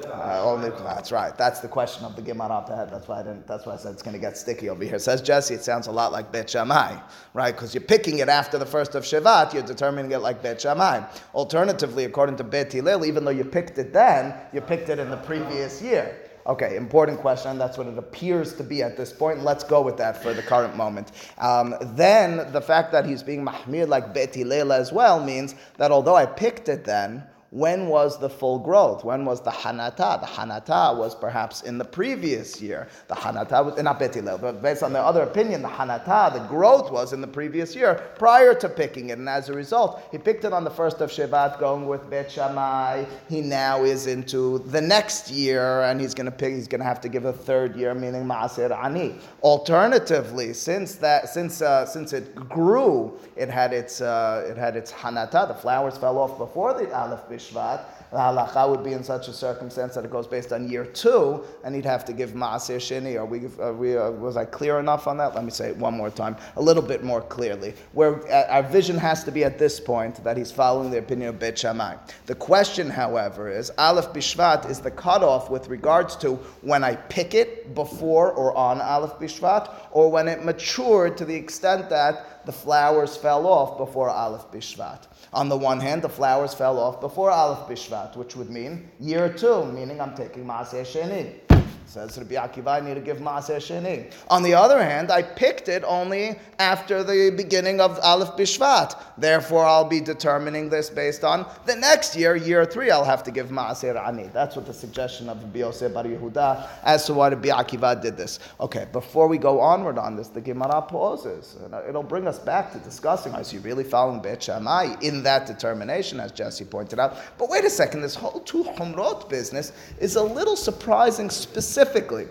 Uh, 0.06 0.42
only, 0.42 0.70
that's 0.70 1.12
right. 1.12 1.36
That's 1.36 1.60
the 1.60 1.68
question 1.68 2.06
of 2.06 2.16
the 2.16 2.22
Gemara 2.22 2.64
ahead. 2.66 2.90
That's 2.90 3.06
why 3.06 3.20
I 3.20 3.22
didn't. 3.22 3.46
That's 3.46 3.66
why 3.66 3.74
I 3.74 3.76
said 3.76 3.92
it's 3.92 4.02
going 4.02 4.14
to 4.14 4.20
get 4.20 4.38
sticky 4.38 4.70
over 4.70 4.82
here. 4.82 4.98
Says 4.98 5.20
Jesse, 5.20 5.52
it 5.52 5.62
sounds 5.62 5.88
a 5.88 5.92
lot 5.92 6.10
like 6.10 6.32
Bet 6.32 6.48
Shammai, 6.48 6.96
right? 7.34 7.54
Because 7.54 7.74
you're 7.74 7.82
picking 7.82 8.20
it 8.20 8.30
after 8.30 8.56
the 8.56 8.64
first 8.64 8.94
of 8.94 9.04
Shevat, 9.04 9.52
you're 9.52 9.62
determining 9.62 10.10
it 10.10 10.18
like 10.18 10.42
Bet 10.42 10.58
Shammai. 10.58 11.02
Alternatively, 11.34 12.04
according 12.04 12.36
to 12.36 12.44
Bet 12.44 12.72
Hillel, 12.72 13.04
even 13.04 13.26
though 13.26 13.30
you 13.30 13.44
picked 13.44 13.76
it 13.76 13.92
then, 13.92 14.34
you 14.54 14.62
picked 14.62 14.88
it 14.88 14.98
in 14.98 15.10
the 15.10 15.18
previous 15.18 15.82
year. 15.82 16.16
Okay, 16.46 16.76
important 16.76 17.18
question. 17.18 17.58
That's 17.58 17.76
what 17.76 17.88
it 17.88 17.98
appears 17.98 18.54
to 18.54 18.62
be 18.62 18.80
at 18.80 18.96
this 18.96 19.12
point. 19.12 19.42
Let's 19.42 19.64
go 19.64 19.82
with 19.82 19.96
that 19.96 20.22
for 20.22 20.32
the 20.32 20.42
current 20.42 20.76
moment. 20.76 21.10
Um, 21.38 21.74
then 21.80 22.52
the 22.52 22.60
fact 22.60 22.92
that 22.92 23.04
he's 23.04 23.22
being 23.22 23.44
mahmir 23.44 23.88
like 23.88 24.14
Beti 24.14 24.36
Hillel 24.36 24.72
as 24.72 24.92
well 24.92 25.22
means 25.22 25.56
that 25.76 25.90
although 25.90 26.14
I 26.14 26.24
picked 26.24 26.68
it 26.68 26.84
then, 26.84 27.24
when 27.56 27.86
was 27.86 28.18
the 28.18 28.28
full 28.28 28.58
growth? 28.58 29.02
When 29.02 29.24
was 29.24 29.40
the 29.40 29.50
hanata? 29.50 30.20
The 30.20 30.26
hanata 30.26 30.94
was 30.94 31.14
perhaps 31.14 31.62
in 31.62 31.78
the 31.78 31.86
previous 31.86 32.60
year. 32.60 32.86
The 33.08 33.14
hanata 33.14 33.64
was 33.64 33.82
not 33.82 33.98
Bet 33.98 34.14
Hillel, 34.14 34.36
but 34.36 34.60
based 34.60 34.82
on 34.82 34.92
the 34.92 35.00
other 35.00 35.22
opinion, 35.22 35.62
the 35.62 35.68
hanata, 35.68 36.34
the 36.34 36.46
growth 36.48 36.92
was 36.92 37.14
in 37.14 37.22
the 37.22 37.26
previous 37.26 37.74
year 37.74 37.94
prior 38.18 38.52
to 38.52 38.68
picking 38.68 39.08
it, 39.08 39.16
and 39.16 39.26
as 39.26 39.48
a 39.48 39.54
result, 39.54 40.02
he 40.12 40.18
picked 40.18 40.44
it 40.44 40.52
on 40.52 40.64
the 40.64 40.70
first 40.70 41.00
of 41.00 41.10
Shevat, 41.10 41.58
going 41.58 41.86
with 41.86 42.10
Bet 42.10 42.30
Shammai. 42.30 43.06
He 43.26 43.40
now 43.40 43.84
is 43.84 44.06
into 44.06 44.58
the 44.58 44.82
next 44.82 45.30
year, 45.30 45.80
and 45.84 45.98
he's 45.98 46.12
going 46.12 46.26
to 46.26 46.36
pick. 46.36 46.52
He's 46.52 46.68
going 46.68 46.82
to 46.82 46.86
have 46.86 47.00
to 47.00 47.08
give 47.08 47.24
a 47.24 47.32
third 47.32 47.74
year, 47.74 47.94
meaning 47.94 48.24
Maaser 48.24 48.70
Ani. 48.84 49.14
Alternatively, 49.42 50.52
since 50.52 50.96
that, 50.96 51.30
since 51.30 51.62
uh, 51.62 51.86
since 51.86 52.12
it 52.12 52.34
grew, 52.34 53.18
it 53.34 53.48
had 53.48 53.72
its 53.72 54.02
uh, 54.02 54.46
it 54.46 54.58
had 54.58 54.76
its 54.76 54.92
hanata. 54.92 55.48
The 55.48 55.54
flowers 55.54 55.96
fell 55.96 56.18
off 56.18 56.36
before 56.36 56.74
the 56.74 56.94
Aleph 56.94 57.26
Bishvat, 57.46 57.84
the 58.10 58.16
halacha 58.16 58.68
would 58.70 58.84
be 58.84 58.92
in 58.92 59.02
such 59.02 59.28
a 59.28 59.32
circumstance 59.32 59.94
that 59.94 60.04
it 60.04 60.10
goes 60.10 60.26
based 60.26 60.52
on 60.52 60.68
year 60.68 60.84
two, 60.84 61.44
and 61.64 61.74
he'd 61.74 61.84
have 61.84 62.04
to 62.04 62.12
give 62.12 62.30
maaser 62.30 62.76
sheni. 62.76 63.16
Are 63.18 63.26
we? 63.26 63.48
Are 63.60 63.72
we 63.72 63.96
uh, 63.96 64.10
was 64.10 64.36
I 64.36 64.44
clear 64.44 64.78
enough 64.78 65.06
on 65.06 65.16
that? 65.18 65.34
Let 65.34 65.44
me 65.44 65.50
say 65.50 65.68
it 65.68 65.76
one 65.76 65.94
more 65.94 66.10
time, 66.10 66.36
a 66.56 66.62
little 66.62 66.82
bit 66.82 67.02
more 67.02 67.20
clearly. 67.20 67.74
Where 67.92 68.26
uh, 68.30 68.46
our 68.48 68.62
vision 68.62 68.96
has 68.98 69.24
to 69.24 69.30
be 69.30 69.44
at 69.44 69.58
this 69.58 69.80
point 69.80 70.22
that 70.24 70.36
he's 70.36 70.52
following 70.52 70.90
the 70.90 70.98
opinion 70.98 71.30
of 71.30 71.38
Bet 71.38 71.58
Shammai. 71.58 71.96
The 72.26 72.34
question, 72.34 72.88
however, 72.88 73.50
is 73.50 73.70
Aleph 73.78 74.12
Bishvat 74.12 74.70
is 74.70 74.80
the 74.80 74.90
cutoff 74.90 75.50
with 75.50 75.68
regards 75.68 76.16
to 76.16 76.34
when 76.62 76.84
I 76.84 76.96
pick 76.96 77.34
it 77.34 77.74
before 77.74 78.32
or 78.32 78.56
on 78.56 78.80
Aleph 78.80 79.18
Bishvat, 79.18 79.72
or 79.90 80.10
when 80.10 80.28
it 80.28 80.44
matured 80.44 81.16
to 81.18 81.24
the 81.24 81.34
extent 81.34 81.90
that 81.90 82.46
the 82.46 82.52
flowers 82.52 83.16
fell 83.16 83.46
off 83.46 83.76
before 83.76 84.08
Aleph 84.08 84.50
Bishvat. 84.52 85.00
On 85.32 85.48
the 85.48 85.56
one 85.56 85.80
hand, 85.80 86.02
the 86.02 86.08
flowers 86.08 86.54
fell 86.54 86.78
off 86.78 87.00
before 87.00 87.30
Aleph 87.30 87.68
Bishvat, 87.68 88.16
which 88.16 88.36
would 88.36 88.50
mean 88.50 88.90
year 89.00 89.32
two, 89.32 89.64
meaning 89.66 90.00
I'm 90.00 90.14
taking 90.14 90.44
Maaseh 90.44 90.82
Sheni. 90.82 91.45
Says 91.88 92.18
Rabbi 92.18 92.34
Akiva, 92.34 92.66
I 92.66 92.80
need 92.80 92.94
to 92.94 93.00
give 93.00 93.18
Maaseh 93.18 93.58
Sheni. 93.58 94.12
On 94.28 94.42
the 94.42 94.52
other 94.52 94.82
hand, 94.82 95.12
I 95.12 95.22
picked 95.22 95.68
it 95.68 95.84
only 95.86 96.36
after 96.58 97.04
the 97.04 97.32
beginning 97.34 97.80
of 97.80 98.00
Aleph 98.02 98.30
Bishvat. 98.30 99.00
Therefore, 99.16 99.64
I'll 99.64 99.84
be 99.84 100.00
determining 100.00 100.68
this 100.68 100.90
based 100.90 101.22
on 101.22 101.46
the 101.64 101.76
next 101.76 102.16
year, 102.16 102.34
year 102.34 102.64
three, 102.64 102.90
I'll 102.90 103.04
have 103.04 103.22
to 103.22 103.30
give 103.30 103.48
Maaseh 103.48 103.96
Ani. 104.04 104.28
That's 104.32 104.56
what 104.56 104.66
the 104.66 104.74
suggestion 104.74 105.28
of 105.28 105.40
Rabbi 105.40 105.60
Yosef 105.60 105.94
Bar 105.94 106.04
Yehuda 106.04 106.68
as 106.82 107.06
to 107.06 107.14
why 107.14 107.28
Rabbi 107.28 107.48
Akiva 107.48 108.02
did 108.02 108.16
this. 108.16 108.40
Okay, 108.60 108.88
before 108.90 109.28
we 109.28 109.38
go 109.38 109.60
onward 109.60 109.96
on 109.96 110.16
this, 110.16 110.26
the 110.26 110.40
Gemara 110.40 110.82
pauses. 110.82 111.56
It'll 111.88 112.02
bring 112.02 112.26
us 112.26 112.40
back 112.40 112.72
to 112.72 112.78
discussing, 112.80 113.32
is 113.34 113.50
he 113.50 113.58
really 113.58 113.84
following 113.84 114.20
Bet 114.20 114.42
Shammai 114.42 114.96
in 115.02 115.22
that 115.22 115.46
determination, 115.46 116.18
as 116.18 116.32
Jesse 116.32 116.64
pointed 116.64 116.98
out? 116.98 117.16
But 117.38 117.48
wait 117.48 117.64
a 117.64 117.70
second, 117.70 118.02
this 118.02 118.16
whole 118.16 118.40
two 118.40 118.64
Humrot 118.64 119.28
business 119.28 119.72
is 120.00 120.16
a 120.16 120.22
little 120.22 120.56
surprising 120.56 121.30
specifically 121.30 121.75
specifically, 121.76 122.26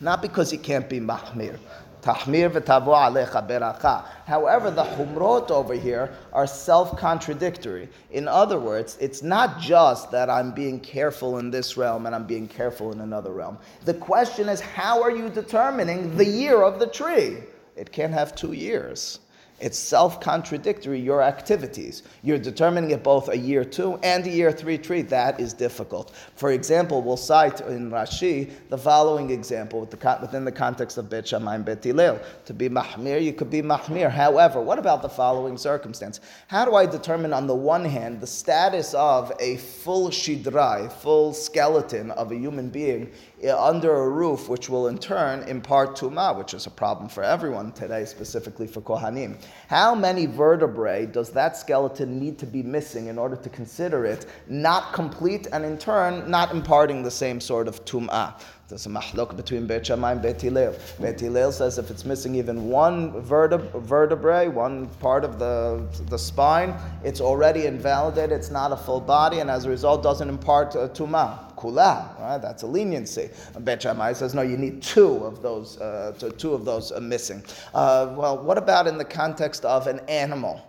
not 0.00 0.22
because 0.22 0.50
he 0.50 0.56
can't 0.56 0.88
be 0.88 0.98
mahmir. 0.98 1.58
Tahmir 2.00 2.48
v'tavo 2.48 2.94
alecha 2.96 3.46
beracha. 3.46 4.06
However, 4.24 4.70
the 4.70 4.84
humrot 4.84 5.50
over 5.50 5.74
here 5.74 6.14
are 6.32 6.46
self-contradictory. 6.46 7.90
In 8.10 8.26
other 8.26 8.58
words, 8.58 8.96
it's 8.98 9.22
not 9.22 9.60
just 9.60 10.10
that 10.12 10.30
I'm 10.30 10.52
being 10.52 10.80
careful 10.80 11.36
in 11.40 11.50
this 11.50 11.76
realm 11.76 12.06
and 12.06 12.14
I'm 12.14 12.24
being 12.24 12.48
careful 12.48 12.90
in 12.92 13.02
another 13.02 13.32
realm. 13.32 13.58
The 13.84 13.92
question 13.92 14.48
is, 14.48 14.62
how 14.62 15.02
are 15.02 15.10
you 15.10 15.28
determining 15.28 16.16
the 16.16 16.24
year 16.24 16.62
of 16.62 16.78
the 16.78 16.86
tree? 16.86 17.36
It 17.76 17.92
can't 17.92 18.14
have 18.14 18.34
two 18.34 18.54
years. 18.54 19.18
It's 19.60 19.78
self 19.78 20.20
contradictory, 20.22 20.98
your 20.98 21.20
activities. 21.22 22.02
You're 22.22 22.38
determining 22.38 22.92
it 22.92 23.02
both 23.02 23.28
a 23.28 23.36
year 23.36 23.62
two 23.62 23.98
and 24.02 24.26
a 24.26 24.30
year 24.30 24.52
three 24.52 24.78
tree. 24.78 25.02
That 25.02 25.38
is 25.38 25.52
difficult. 25.52 26.14
For 26.34 26.52
example, 26.52 27.02
we'll 27.02 27.18
cite 27.18 27.60
in 27.60 27.90
Rashi 27.90 28.50
the 28.70 28.78
following 28.78 29.30
example 29.30 29.80
within 29.80 30.44
the 30.46 30.52
context 30.52 30.96
of 30.96 31.10
Bet 31.10 31.28
Shammai 31.28 31.58
Bet 31.58 31.84
Hillel. 31.84 32.18
To 32.46 32.54
be 32.54 32.70
Mahmir, 32.70 33.22
you 33.22 33.34
could 33.34 33.50
be 33.50 33.60
Mahmir. 33.60 34.10
However, 34.10 34.62
what 34.62 34.78
about 34.78 35.02
the 35.02 35.10
following 35.10 35.58
circumstance? 35.58 36.20
How 36.48 36.64
do 36.64 36.74
I 36.74 36.86
determine, 36.86 37.34
on 37.34 37.46
the 37.46 37.54
one 37.54 37.84
hand, 37.84 38.22
the 38.22 38.26
status 38.26 38.94
of 38.94 39.30
a 39.40 39.58
full 39.58 40.08
shidrai, 40.08 40.90
full 40.90 41.34
skeleton 41.34 42.10
of 42.12 42.32
a 42.32 42.36
human 42.36 42.70
being 42.70 43.12
eh, 43.42 43.54
under 43.54 43.94
a 43.94 44.08
roof, 44.08 44.48
which 44.48 44.70
will 44.70 44.88
in 44.88 44.96
turn 44.96 45.42
impart 45.42 45.96
tuma, 45.96 46.36
which 46.36 46.54
is 46.54 46.66
a 46.66 46.70
problem 46.70 47.10
for 47.10 47.22
everyone 47.22 47.72
today, 47.72 48.06
specifically 48.06 48.66
for 48.66 48.80
kohanim. 48.80 49.36
How 49.68 49.94
many 49.94 50.26
vertebrae 50.26 51.06
does 51.06 51.30
that 51.30 51.56
skeleton 51.56 52.18
need 52.18 52.38
to 52.38 52.46
be 52.46 52.62
missing 52.62 53.06
in 53.06 53.18
order 53.18 53.36
to 53.36 53.48
consider 53.48 54.04
it 54.04 54.26
not 54.48 54.92
complete, 54.92 55.46
and 55.52 55.64
in 55.64 55.78
turn 55.78 56.30
not 56.30 56.52
imparting 56.52 57.02
the 57.02 57.10
same 57.10 57.40
sort 57.40 57.68
of 57.68 57.84
tuma? 57.84 58.34
There's 58.68 58.86
a 58.86 58.88
mahlok 58.88 59.36
between 59.36 59.66
Beit 59.66 59.86
Shammai 59.86 60.12
and 60.12 60.22
Beit 60.22 60.40
Hillel. 60.40 60.76
Beit 61.00 61.18
Hillel 61.18 61.50
says 61.50 61.78
if 61.78 61.90
it's 61.90 62.04
missing 62.04 62.36
even 62.36 62.68
one 62.68 63.20
vertebra, 63.20 63.80
vertebrae, 63.80 64.46
one 64.46 64.86
part 65.00 65.24
of 65.24 65.40
the, 65.40 65.84
the 66.08 66.18
spine, 66.18 66.76
it's 67.02 67.20
already 67.20 67.66
invalidated, 67.66 68.30
it's 68.30 68.50
not 68.50 68.70
a 68.70 68.76
full 68.76 69.00
body, 69.00 69.40
and 69.40 69.50
as 69.50 69.64
a 69.64 69.68
result 69.68 70.04
doesn't 70.04 70.28
impart 70.28 70.76
uh, 70.76 70.88
tuma 70.88 71.49
kula, 71.60 72.18
right? 72.20 72.38
That's 72.38 72.62
a 72.62 72.66
leniency. 72.66 73.30
Bet 73.60 73.82
Shammai 73.82 74.14
says 74.14 74.34
no, 74.34 74.42
you 74.42 74.56
need 74.56 74.82
two 74.82 75.16
of 75.24 75.42
those, 75.42 75.78
uh, 75.80 76.12
two 76.38 76.54
of 76.54 76.64
those 76.64 76.92
uh, 76.92 77.00
missing. 77.00 77.44
Uh, 77.74 78.14
well, 78.16 78.42
what 78.42 78.58
about 78.58 78.86
in 78.86 78.96
the 78.98 79.04
context 79.04 79.64
of 79.64 79.86
an 79.86 80.00
animal? 80.08 80.60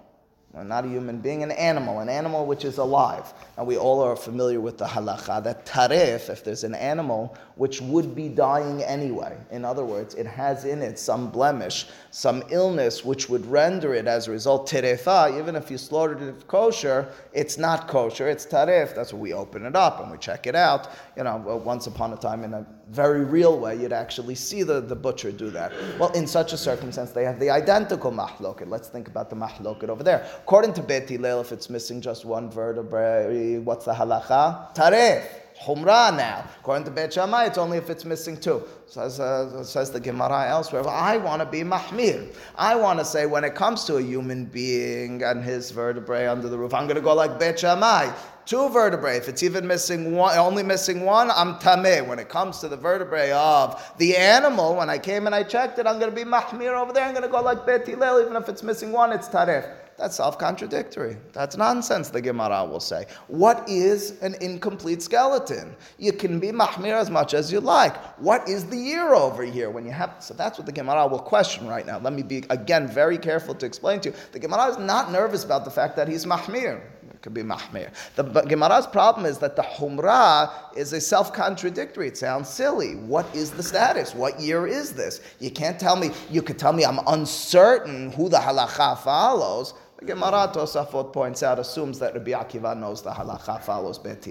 Not 0.53 0.83
a 0.83 0.87
human 0.87 1.19
being, 1.19 1.43
an 1.43 1.51
animal, 1.51 1.99
an 1.99 2.09
animal 2.09 2.45
which 2.45 2.65
is 2.65 2.77
alive. 2.77 3.33
And 3.57 3.65
we 3.65 3.77
all 3.77 4.01
are 4.01 4.17
familiar 4.17 4.59
with 4.59 4.77
the 4.77 4.85
halacha 4.85 5.41
that 5.43 5.65
tarif, 5.65 6.29
if 6.29 6.43
there's 6.43 6.65
an 6.65 6.75
animal 6.75 7.37
which 7.55 7.79
would 7.81 8.13
be 8.15 8.27
dying 8.27 8.83
anyway, 8.83 9.37
in 9.51 9.63
other 9.63 9.85
words, 9.85 10.13
it 10.15 10.25
has 10.25 10.65
in 10.65 10.81
it 10.81 10.99
some 10.99 11.29
blemish, 11.29 11.87
some 12.09 12.43
illness 12.49 13.05
which 13.05 13.29
would 13.29 13.45
render 13.45 13.93
it 13.93 14.07
as 14.07 14.27
a 14.27 14.31
result 14.31 14.69
terefa, 14.69 15.37
even 15.39 15.55
if 15.55 15.71
you 15.71 15.77
slaughtered 15.77 16.21
it 16.21 16.47
kosher, 16.47 17.07
it's 17.31 17.57
not 17.57 17.87
kosher, 17.87 18.27
it's 18.27 18.45
tarif. 18.45 18.93
That's 18.93 19.13
why 19.13 19.19
we 19.19 19.33
open 19.33 19.65
it 19.65 19.75
up 19.75 20.01
and 20.01 20.11
we 20.11 20.17
check 20.17 20.47
it 20.47 20.55
out. 20.55 20.89
You 21.15 21.23
know, 21.23 21.37
once 21.63 21.87
upon 21.87 22.11
a 22.11 22.17
time 22.17 22.43
in 22.43 22.53
a 22.53 22.65
very 22.91 23.23
real 23.23 23.57
way, 23.57 23.77
you'd 23.77 23.93
actually 23.93 24.35
see 24.35 24.63
the, 24.63 24.81
the 24.81 24.95
butcher 24.95 25.31
do 25.31 25.49
that. 25.51 25.71
Well, 25.97 26.11
in 26.11 26.27
such 26.27 26.51
a 26.51 26.57
circumstance, 26.57 27.11
they 27.11 27.23
have 27.23 27.39
the 27.39 27.49
identical 27.49 28.11
mahloket. 28.11 28.67
Let's 28.67 28.89
think 28.89 29.07
about 29.07 29.29
the 29.29 29.35
mahloket 29.35 29.87
over 29.87 30.03
there. 30.03 30.27
According 30.39 30.73
to 30.73 30.83
Bet 30.83 31.09
Hillel, 31.09 31.39
if 31.39 31.53
it's 31.53 31.69
missing 31.69 32.01
just 32.01 32.25
one 32.25 32.51
vertebrae, 32.51 33.59
what's 33.59 33.85
the 33.85 33.93
halacha? 33.93 34.75
Tarif. 34.75 35.25
Humra 35.63 36.15
now. 36.17 36.43
According 36.59 36.85
to 36.85 36.91
Bet 36.91 37.13
Shammai, 37.13 37.45
it's 37.45 37.59
only 37.59 37.77
if 37.77 37.91
it's 37.91 38.03
missing 38.03 38.35
two. 38.35 38.63
Says, 38.87 39.19
uh, 39.19 39.63
says 39.63 39.91
the 39.91 39.99
Gemara 39.99 40.49
elsewhere, 40.49 40.87
I 40.87 41.17
want 41.17 41.39
to 41.41 41.45
be 41.45 41.61
mahmir. 41.61 42.33
I 42.55 42.75
want 42.75 42.97
to 42.97 43.05
say 43.05 43.27
when 43.27 43.43
it 43.43 43.53
comes 43.53 43.83
to 43.85 43.97
a 43.97 44.01
human 44.01 44.45
being 44.45 45.21
and 45.21 45.43
his 45.43 45.69
vertebrae 45.69 46.25
under 46.25 46.49
the 46.49 46.57
roof, 46.57 46.73
I'm 46.73 46.87
going 46.87 46.95
to 46.95 47.01
go 47.01 47.13
like 47.13 47.37
Bet 47.37 47.59
Shammai. 47.59 48.11
Two 48.45 48.69
vertebrae. 48.69 49.17
If 49.17 49.27
it's 49.27 49.43
even 49.43 49.67
missing 49.67 50.13
one, 50.13 50.37
only 50.37 50.63
missing 50.63 51.01
one, 51.01 51.29
I'm 51.31 51.55
tameh. 51.55 52.05
When 52.07 52.19
it 52.19 52.27
comes 52.27 52.59
to 52.59 52.67
the 52.67 52.77
vertebrae 52.77 53.31
of 53.31 53.81
the 53.97 54.17
animal, 54.17 54.75
when 54.75 54.89
I 54.89 54.97
came 54.97 55.25
and 55.25 55.35
I 55.35 55.43
checked 55.43 55.77
it, 55.79 55.85
I'm 55.85 55.99
going 55.99 56.09
to 56.09 56.15
be 56.15 56.29
mahmir 56.29 56.73
over 56.73 56.91
there. 56.91 57.05
I'm 57.05 57.11
going 57.11 57.23
to 57.23 57.29
go 57.29 57.41
like 57.41 57.65
Bet 57.65 57.87
Hillel. 57.87 58.21
Even 58.21 58.35
if 58.35 58.49
it's 58.49 58.63
missing 58.63 58.91
one, 58.91 59.11
it's 59.11 59.29
tarif. 59.29 59.71
That's 59.97 60.15
self 60.15 60.39
contradictory. 60.39 61.17
That's 61.31 61.55
nonsense, 61.55 62.09
the 62.09 62.21
Gemara 62.21 62.65
will 62.65 62.79
say. 62.79 63.05
What 63.27 63.63
is 63.69 64.19
an 64.21 64.33
incomplete 64.41 65.03
skeleton? 65.03 65.75
You 65.99 66.11
can 66.11 66.39
be 66.39 66.47
mahmir 66.47 66.95
as 66.95 67.11
much 67.11 67.35
as 67.35 67.51
you 67.51 67.59
like. 67.59 67.95
What 68.17 68.49
is 68.49 68.65
the 68.65 68.77
year 68.77 69.13
over 69.13 69.43
here 69.43 69.69
when 69.69 69.85
you 69.85 69.91
have. 69.91 70.15
So 70.19 70.33
that's 70.33 70.57
what 70.57 70.65
the 70.65 70.71
Gemara 70.71 71.05
will 71.05 71.19
question 71.19 71.67
right 71.67 71.85
now. 71.85 71.99
Let 71.99 72.13
me 72.13 72.23
be, 72.23 72.43
again, 72.49 72.87
very 72.87 73.19
careful 73.19 73.53
to 73.53 73.65
explain 73.65 73.99
to 74.01 74.09
you. 74.09 74.15
The 74.31 74.39
Gemara 74.39 74.71
is 74.71 74.79
not 74.79 75.11
nervous 75.11 75.43
about 75.43 75.65
the 75.65 75.71
fact 75.71 75.95
that 75.97 76.07
he's 76.07 76.25
mahmir 76.25 76.81
could 77.21 77.33
be 77.33 77.43
mahmir. 77.43 77.91
The 78.15 78.23
Gemara's 78.23 78.87
problem 78.87 79.25
is 79.25 79.37
that 79.39 79.55
the 79.55 79.61
humrah 79.61 80.51
is 80.75 80.93
a 80.93 81.01
self-contradictory. 81.01 82.07
It 82.07 82.17
sounds 82.17 82.49
silly. 82.49 82.95
What 82.95 83.33
is 83.35 83.51
the 83.51 83.63
status? 83.63 84.15
What 84.15 84.39
year 84.39 84.67
is 84.67 84.93
this? 84.93 85.21
You 85.39 85.51
can't 85.51 85.79
tell 85.79 85.95
me. 85.95 86.11
You 86.29 86.41
could 86.41 86.57
tell 86.57 86.73
me 86.73 86.83
I'm 86.83 86.99
uncertain 87.07 88.11
who 88.11 88.29
the 88.29 88.37
halacha 88.37 88.97
follows. 88.99 89.73
The 89.97 90.05
Gemara 90.05 90.51
Tosafot 90.51 91.13
points 91.13 91.43
out, 91.43 91.59
assumes 91.59 91.99
that 91.99 92.15
Rabbi 92.15 92.31
Akiva 92.31 92.75
knows 92.75 93.03
the 93.03 93.11
halacha 93.11 93.61
follows 93.61 93.99
Bet. 93.99 94.27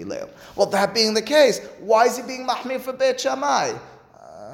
Well, 0.57 0.67
that 0.67 0.93
being 0.93 1.13
the 1.13 1.21
case, 1.21 1.61
why 1.79 2.07
is 2.07 2.17
he 2.17 2.23
being 2.23 2.45
mahmir 2.45 2.81
for 2.81 2.91
Bet 2.91 3.21
Shammai? 3.21 3.71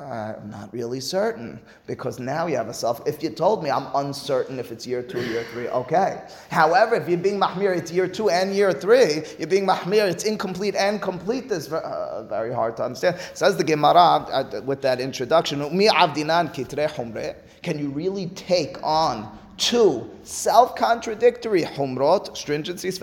I'm 0.08 0.50
not 0.50 0.72
really 0.74 1.00
certain 1.00 1.60
because 1.86 2.20
now 2.20 2.48
you 2.48 2.56
have 2.56 2.70
a 2.70 2.74
self. 2.74 3.06
If 3.06 3.22
you 3.22 3.30
told 3.30 3.64
me 3.64 3.70
I'm 3.70 3.88
uncertain 3.94 4.58
if 4.58 4.72
it's 4.72 4.88
year 4.88 5.04
two, 5.04 5.22
year 5.22 5.44
three, 5.52 5.68
okay. 5.68 6.24
However, 6.50 6.96
if 6.96 7.10
you're 7.10 7.18
being 7.18 7.40
mahmir, 7.40 7.76
it's 7.76 7.92
year 7.92 8.08
two 8.08 8.30
and 8.30 8.56
year 8.56 8.72
three. 8.72 9.24
You're 9.38 9.48
being 9.50 9.68
mahmir, 9.68 10.10
it's 10.10 10.24
incomplete 10.24 10.76
and 10.76 11.02
complete. 11.02 11.50
This 11.50 11.72
uh, 11.72 12.26
very 12.30 12.54
hard 12.54 12.78
to 12.78 12.84
understand. 12.84 13.20
Says 13.34 13.58
the 13.58 13.64
Gemara 13.64 13.96
uh, 13.96 14.62
with 14.66 14.82
that 14.82 15.02
introduction. 15.02 15.60
Can 17.62 17.80
you 17.80 17.90
really 17.90 18.28
take 18.28 18.82
on 18.84 19.38
two 19.58 20.10
self-contradictory 20.24 21.64
humrot, 21.64 22.30
stringencies, 22.30 23.00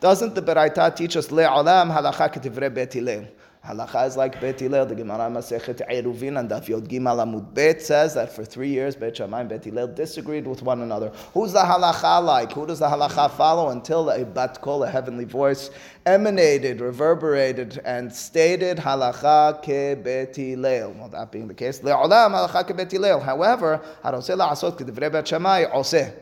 doesn't 0.00 0.34
the 0.34 0.42
Beraita 0.42 0.96
teach 0.96 1.16
us 1.16 1.28
le'olam 1.28 1.94
halacha 1.94 3.40
Halacha 3.66 4.06
is 4.06 4.14
like 4.14 4.38
Bet 4.42 4.60
Hillel. 4.60 4.84
The 4.84 4.94
Gemara 4.94 5.30
Masechet 5.30 5.80
Eruvin 5.90 6.38
and 6.38 6.50
Daf 6.50 6.68
Yod 6.68 6.86
Amud 6.86 7.54
Bet 7.54 7.80
says 7.80 8.12
that 8.12 8.30
for 8.30 8.44
three 8.44 8.68
years 8.68 8.94
Bet 8.94 9.16
Shammai 9.16 9.40
and 9.40 9.48
Bet 9.48 9.64
Hillel 9.64 9.88
disagreed 9.88 10.46
with 10.46 10.60
one 10.60 10.82
another. 10.82 11.08
Who's 11.32 11.52
the 11.54 11.60
halacha 11.60 12.22
like? 12.22 12.52
Who 12.52 12.66
does 12.66 12.80
the 12.80 12.88
halacha 12.88 13.30
follow? 13.30 13.70
Until 13.70 14.10
a 14.10 14.22
bat 14.22 14.60
kol, 14.60 14.84
a 14.84 14.90
heavenly 14.90 15.24
voice, 15.24 15.70
emanated, 16.04 16.82
reverberated, 16.82 17.80
and 17.86 18.12
stated 18.12 18.76
halacha 18.76 19.58
ke 19.62 20.04
Bet 20.04 20.36
Hillel. 20.36 20.92
Well, 20.92 21.08
that 21.08 21.32
being 21.32 21.48
the 21.48 21.54
case, 21.54 21.80
le'olam 21.80 22.32
halacha 22.32 22.70
ke 22.70 22.76
Bet 22.76 22.92
Hillel. 22.92 23.20
However, 23.20 23.80
haroseh 24.04 24.36
la'asot 24.36 24.78
k'divrei 24.78 25.10
Bet 25.10 25.26
Shammai 25.26 25.64
oseh. 25.74 26.12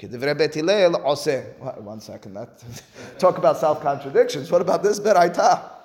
K'divrei 0.00 0.36
Bet 0.36 0.52
Hillel 0.52 0.94
oseh. 0.94 1.80
One 1.80 2.00
second. 2.00 2.34
That 2.34 2.60
talk 3.20 3.38
about 3.38 3.58
self 3.58 3.80
contradictions. 3.80 4.50
What 4.50 4.62
about 4.62 4.82
this 4.82 4.98
beraita? 4.98 5.81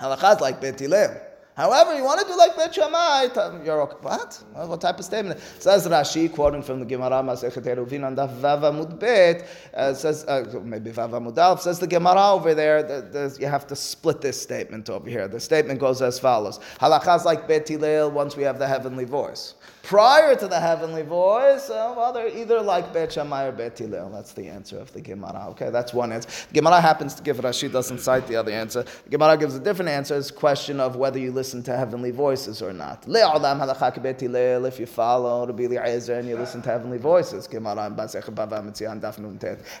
Halacha 0.00 0.36
is 0.36 0.40
like 0.40 0.60
Bet 0.60 0.78
Hillel. 0.78 1.27
However, 1.58 1.92
you 1.96 2.04
want 2.04 2.20
to 2.20 2.26
do 2.26 2.38
like 2.38 2.54
Bet 2.56 2.72
Shammai, 2.72 3.30
you're 3.64 3.82
okay. 3.82 3.96
What? 4.00 4.44
What 4.52 4.80
type 4.80 5.00
of 5.00 5.04
statement? 5.04 5.40
Says 5.58 5.88
Rashi, 5.88 6.32
quoting 6.32 6.62
from 6.62 6.78
the 6.78 6.86
Gemara 6.86 7.20
Masechet 7.20 7.64
Eruvin 7.64 8.06
on 8.06 8.14
Daf 8.14 8.32
Vav 8.38 8.60
Amud 8.60 8.96
Bet, 9.00 9.44
uh, 9.74 9.92
says 9.92 10.24
uh, 10.26 10.60
maybe 10.62 10.92
Vav 10.92 11.10
Amud 11.10 11.34
Alef 11.34 11.58
says 11.58 11.80
the 11.80 11.88
Gemara 11.88 12.30
over 12.34 12.54
there. 12.54 12.84
that 12.84 13.36
you 13.40 13.48
have 13.48 13.66
to 13.66 13.74
split 13.74 14.20
this 14.20 14.40
statement 14.40 14.88
over 14.88 15.10
here. 15.10 15.26
The 15.26 15.40
statement 15.40 15.80
goes 15.80 16.00
as 16.00 16.20
follows: 16.20 16.60
Halacha 16.80 17.16
is 17.16 17.24
like 17.24 17.48
Bet 17.48 17.68
once 18.14 18.36
we 18.36 18.44
have 18.44 18.60
the 18.60 18.68
heavenly 18.68 19.04
voice 19.04 19.54
prior 19.88 20.36
to 20.36 20.46
the 20.46 20.60
heavenly 20.60 21.00
voice, 21.00 21.70
uh, 21.70 21.94
well, 21.96 22.12
they're 22.12 22.28
either 22.28 22.60
like 22.60 22.92
Bet 22.92 23.10
Shammai 23.10 23.46
or 23.46 23.52
Bet 23.52 23.78
Hillel. 23.78 24.10
That's 24.10 24.34
the 24.34 24.46
answer 24.46 24.78
of 24.78 24.92
the 24.92 25.00
Gemara. 25.00 25.46
Okay, 25.52 25.70
that's 25.70 25.94
one 25.94 26.12
answer. 26.12 26.28
The 26.48 26.60
Gemara 26.60 26.78
happens 26.78 27.14
to 27.14 27.22
give 27.22 27.38
Rashi 27.38 27.72
doesn't 27.72 28.00
cite 28.00 28.26
the 28.26 28.36
other 28.36 28.52
answer. 28.52 28.82
The 28.82 29.10
Gemara 29.10 29.38
gives 29.38 29.56
a 29.56 29.60
different 29.60 29.90
answer. 29.90 30.14
It's 30.18 30.28
a 30.28 30.34
question 30.34 30.78
of 30.78 30.96
whether 30.96 31.18
you 31.18 31.32
listen 31.32 31.47
to 31.64 31.76
heavenly 31.76 32.10
voices 32.10 32.62
or 32.62 32.72
not. 32.72 33.04
If 33.06 34.80
you 34.80 34.86
follow 34.86 35.46
Rabbi 35.46 35.62
Eliezer 35.64 36.14
and 36.14 36.28
you 36.28 36.36
listen 36.36 36.62
to 36.62 36.70
heavenly 36.70 36.98
voices, 36.98 37.48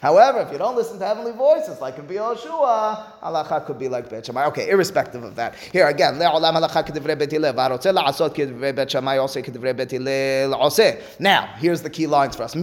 However, 0.00 0.40
if 0.40 0.52
you 0.52 0.58
don't 0.58 0.76
listen 0.76 0.98
to 0.98 1.06
heavenly 1.06 1.32
voices, 1.32 1.80
like 1.80 1.98
in 1.98 2.06
Yoshua, 2.06 3.20
halacha 3.22 3.64
could 3.66 3.78
be 3.78 3.88
like 3.88 4.08
Bet 4.08 4.26
Shammai. 4.26 4.46
Okay, 4.46 4.68
irrespective 4.70 5.22
of 5.22 5.34
that. 5.36 5.54
Here 5.54 5.86
again, 5.86 6.18
now, 11.20 11.46
here's 11.58 11.82
the 11.82 11.90
key 11.90 12.06
lines 12.06 12.36
for 12.36 12.42
us. 12.42 12.54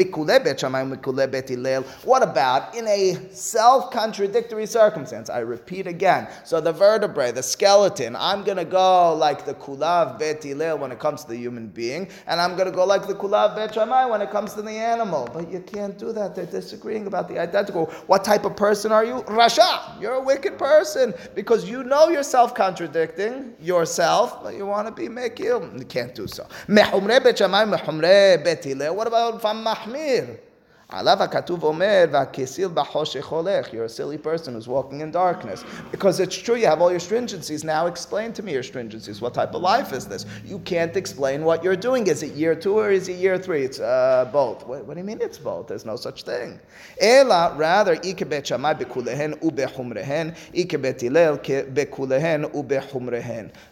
What 2.04 2.24
about 2.24 2.76
in 2.76 2.88
a 2.88 3.18
self 3.32 3.92
contradictory 3.92 4.66
circumstance? 4.66 5.30
I 5.30 5.40
repeat 5.40 5.88
again. 5.88 6.28
So 6.44 6.60
the 6.62 6.72
vertebrae, 6.72 7.32
the 7.32 7.44
skeleton, 7.44 8.16
I'm 8.16 8.44
going 8.44 8.58
to 8.58 8.66
go 8.66 8.95
like 9.14 9.46
the 9.46 9.54
kulav 9.54 10.18
bet 10.20 10.44
when 10.80 10.92
it 10.92 11.00
comes 11.00 11.24
to 11.24 11.30
the 11.30 11.38
human 11.38 11.68
being, 11.68 12.08
and 12.28 12.40
I'm 12.40 12.56
going 12.56 12.70
to 12.70 12.76
go 12.76 12.86
like 12.86 13.08
the 13.08 13.16
kulav 13.16 13.56
bet 13.56 13.74
Shammai 13.74 14.06
when 14.06 14.22
it 14.22 14.32
comes 14.32 14.54
to 14.54 14.62
the 14.62 14.72
animal. 14.72 15.30
But 15.34 15.52
you 15.52 15.60
can't 15.62 15.98
do 15.98 16.12
that. 16.14 16.36
They're 16.36 16.46
disagreeing 16.46 17.08
about 17.08 17.28
the 17.28 17.40
identical. 17.40 17.86
What 18.08 18.24
type 18.24 18.46
of 18.46 18.56
person 18.56 18.92
are 18.92 19.04
you? 19.04 19.24
Rasha. 19.24 20.02
You're 20.02 20.16
a 20.16 20.24
wicked 20.24 20.58
person 20.58 21.14
because 21.34 21.70
you 21.70 21.84
know 21.84 22.10
you're 22.10 22.24
self-contradicting 22.24 23.56
yourself, 23.62 24.44
but 24.44 24.56
you 24.56 24.66
want 24.66 24.88
to 24.88 24.94
be 24.94 25.08
mekil. 25.08 25.78
You 25.80 25.86
can't 25.86 26.14
do 26.14 26.28
so. 26.28 26.48
What 26.68 26.94
about 29.08 29.42
from 29.42 29.64
mahmir? 29.66 30.40
you're 33.74 33.86
a 33.86 33.90
silly 33.90 34.18
person 34.20 34.54
who's 34.54 34.68
walking 34.68 35.02
in 35.02 35.10
darkness. 35.10 35.64
Because 35.92 36.20
it's 36.20 36.36
true, 36.36 36.56
you 36.56 36.68
have 36.68 36.80
all 36.80 36.92
your 36.92 37.00
stringencies. 37.00 37.64
Now 37.64 37.88
explain 37.88 38.34
to 38.34 38.44
me 38.44 38.54
your 38.54 38.62
stringencies. 38.62 39.20
What 39.20 39.34
type 39.34 39.56
of 39.56 39.64
life 39.64 39.94
is 39.94 40.06
this? 40.06 40.28
You 40.46 40.60
can't 40.60 40.96
explain 40.96 41.44
what 41.44 41.64
you're 41.64 41.76
doing. 41.76 42.06
Is 42.06 42.22
it 42.22 42.34
year 42.34 42.54
two 42.54 42.78
or 42.78 42.92
is 42.92 43.10
it 43.10 43.18
year 43.18 43.40
three? 43.40 43.64
It's 43.64 43.80
uh, 43.80 44.30
both. 44.32 44.68
What, 44.68 44.86
what, 44.86 44.94
do 44.94 45.00
you 45.00 45.06
mean 45.06 45.22
it's 45.22 45.40
both? 45.40 45.68
There's 45.68 45.86
no 45.86 45.96
such 45.96 46.22
thing. 46.22 46.60
Ela, 47.02 47.56
rather. 47.56 47.96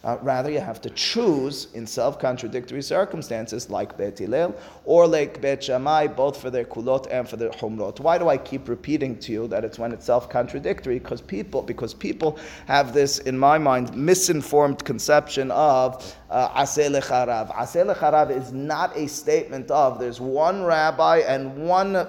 Uh, 0.04 0.17
rather, 0.21 0.52
you 0.52 0.60
have 0.60 0.82
to 0.82 0.89
choose 0.89 1.67
in 1.73 1.86
self-contradictory 1.86 2.82
circumstances 2.82 3.69
like 3.69 3.97
Bet 3.97 4.17
Hillel 4.17 4.56
or 4.86 5.08
like 5.08 5.39
Bet 5.41 5.63
Shammai, 5.63 6.08
both 6.08 6.41
for 6.41 6.49
their 6.49 6.65
kulot 6.65 7.03
and 7.08 7.28
for 7.28 7.38
the 7.38 7.50
humrot. 7.50 8.00
Why 8.00 8.18
do 8.18 8.30
I 8.30 8.38
keep 8.38 8.68
repeating 8.68 9.18
to 9.20 9.32
you 9.32 9.48
that 9.48 9.63
it's 9.63 9.80
when 9.80 9.92
it's 9.92 10.06
self-contradictory? 10.06 11.00
Because 11.00 11.22
people, 11.22 11.62
because 11.62 11.94
people 11.94 12.38
have 12.68 12.94
this, 12.94 13.20
in 13.20 13.38
my 13.38 13.58
mind, 13.58 13.96
misinformed 13.96 14.84
conception 14.86 15.52
of 15.52 16.04
aseh 16.32 16.96
uh, 16.96 17.00
lecharav. 17.00 17.56
Aseh 17.56 17.94
lecharav 17.94 18.30
is 18.30 18.52
not 18.52 18.96
a 18.98 19.08
statement 19.08 19.70
of 19.72 20.00
there's 20.00 20.20
one 20.22 20.63
rabbi 20.63 21.18
and 21.20 21.68
one 21.68 22.08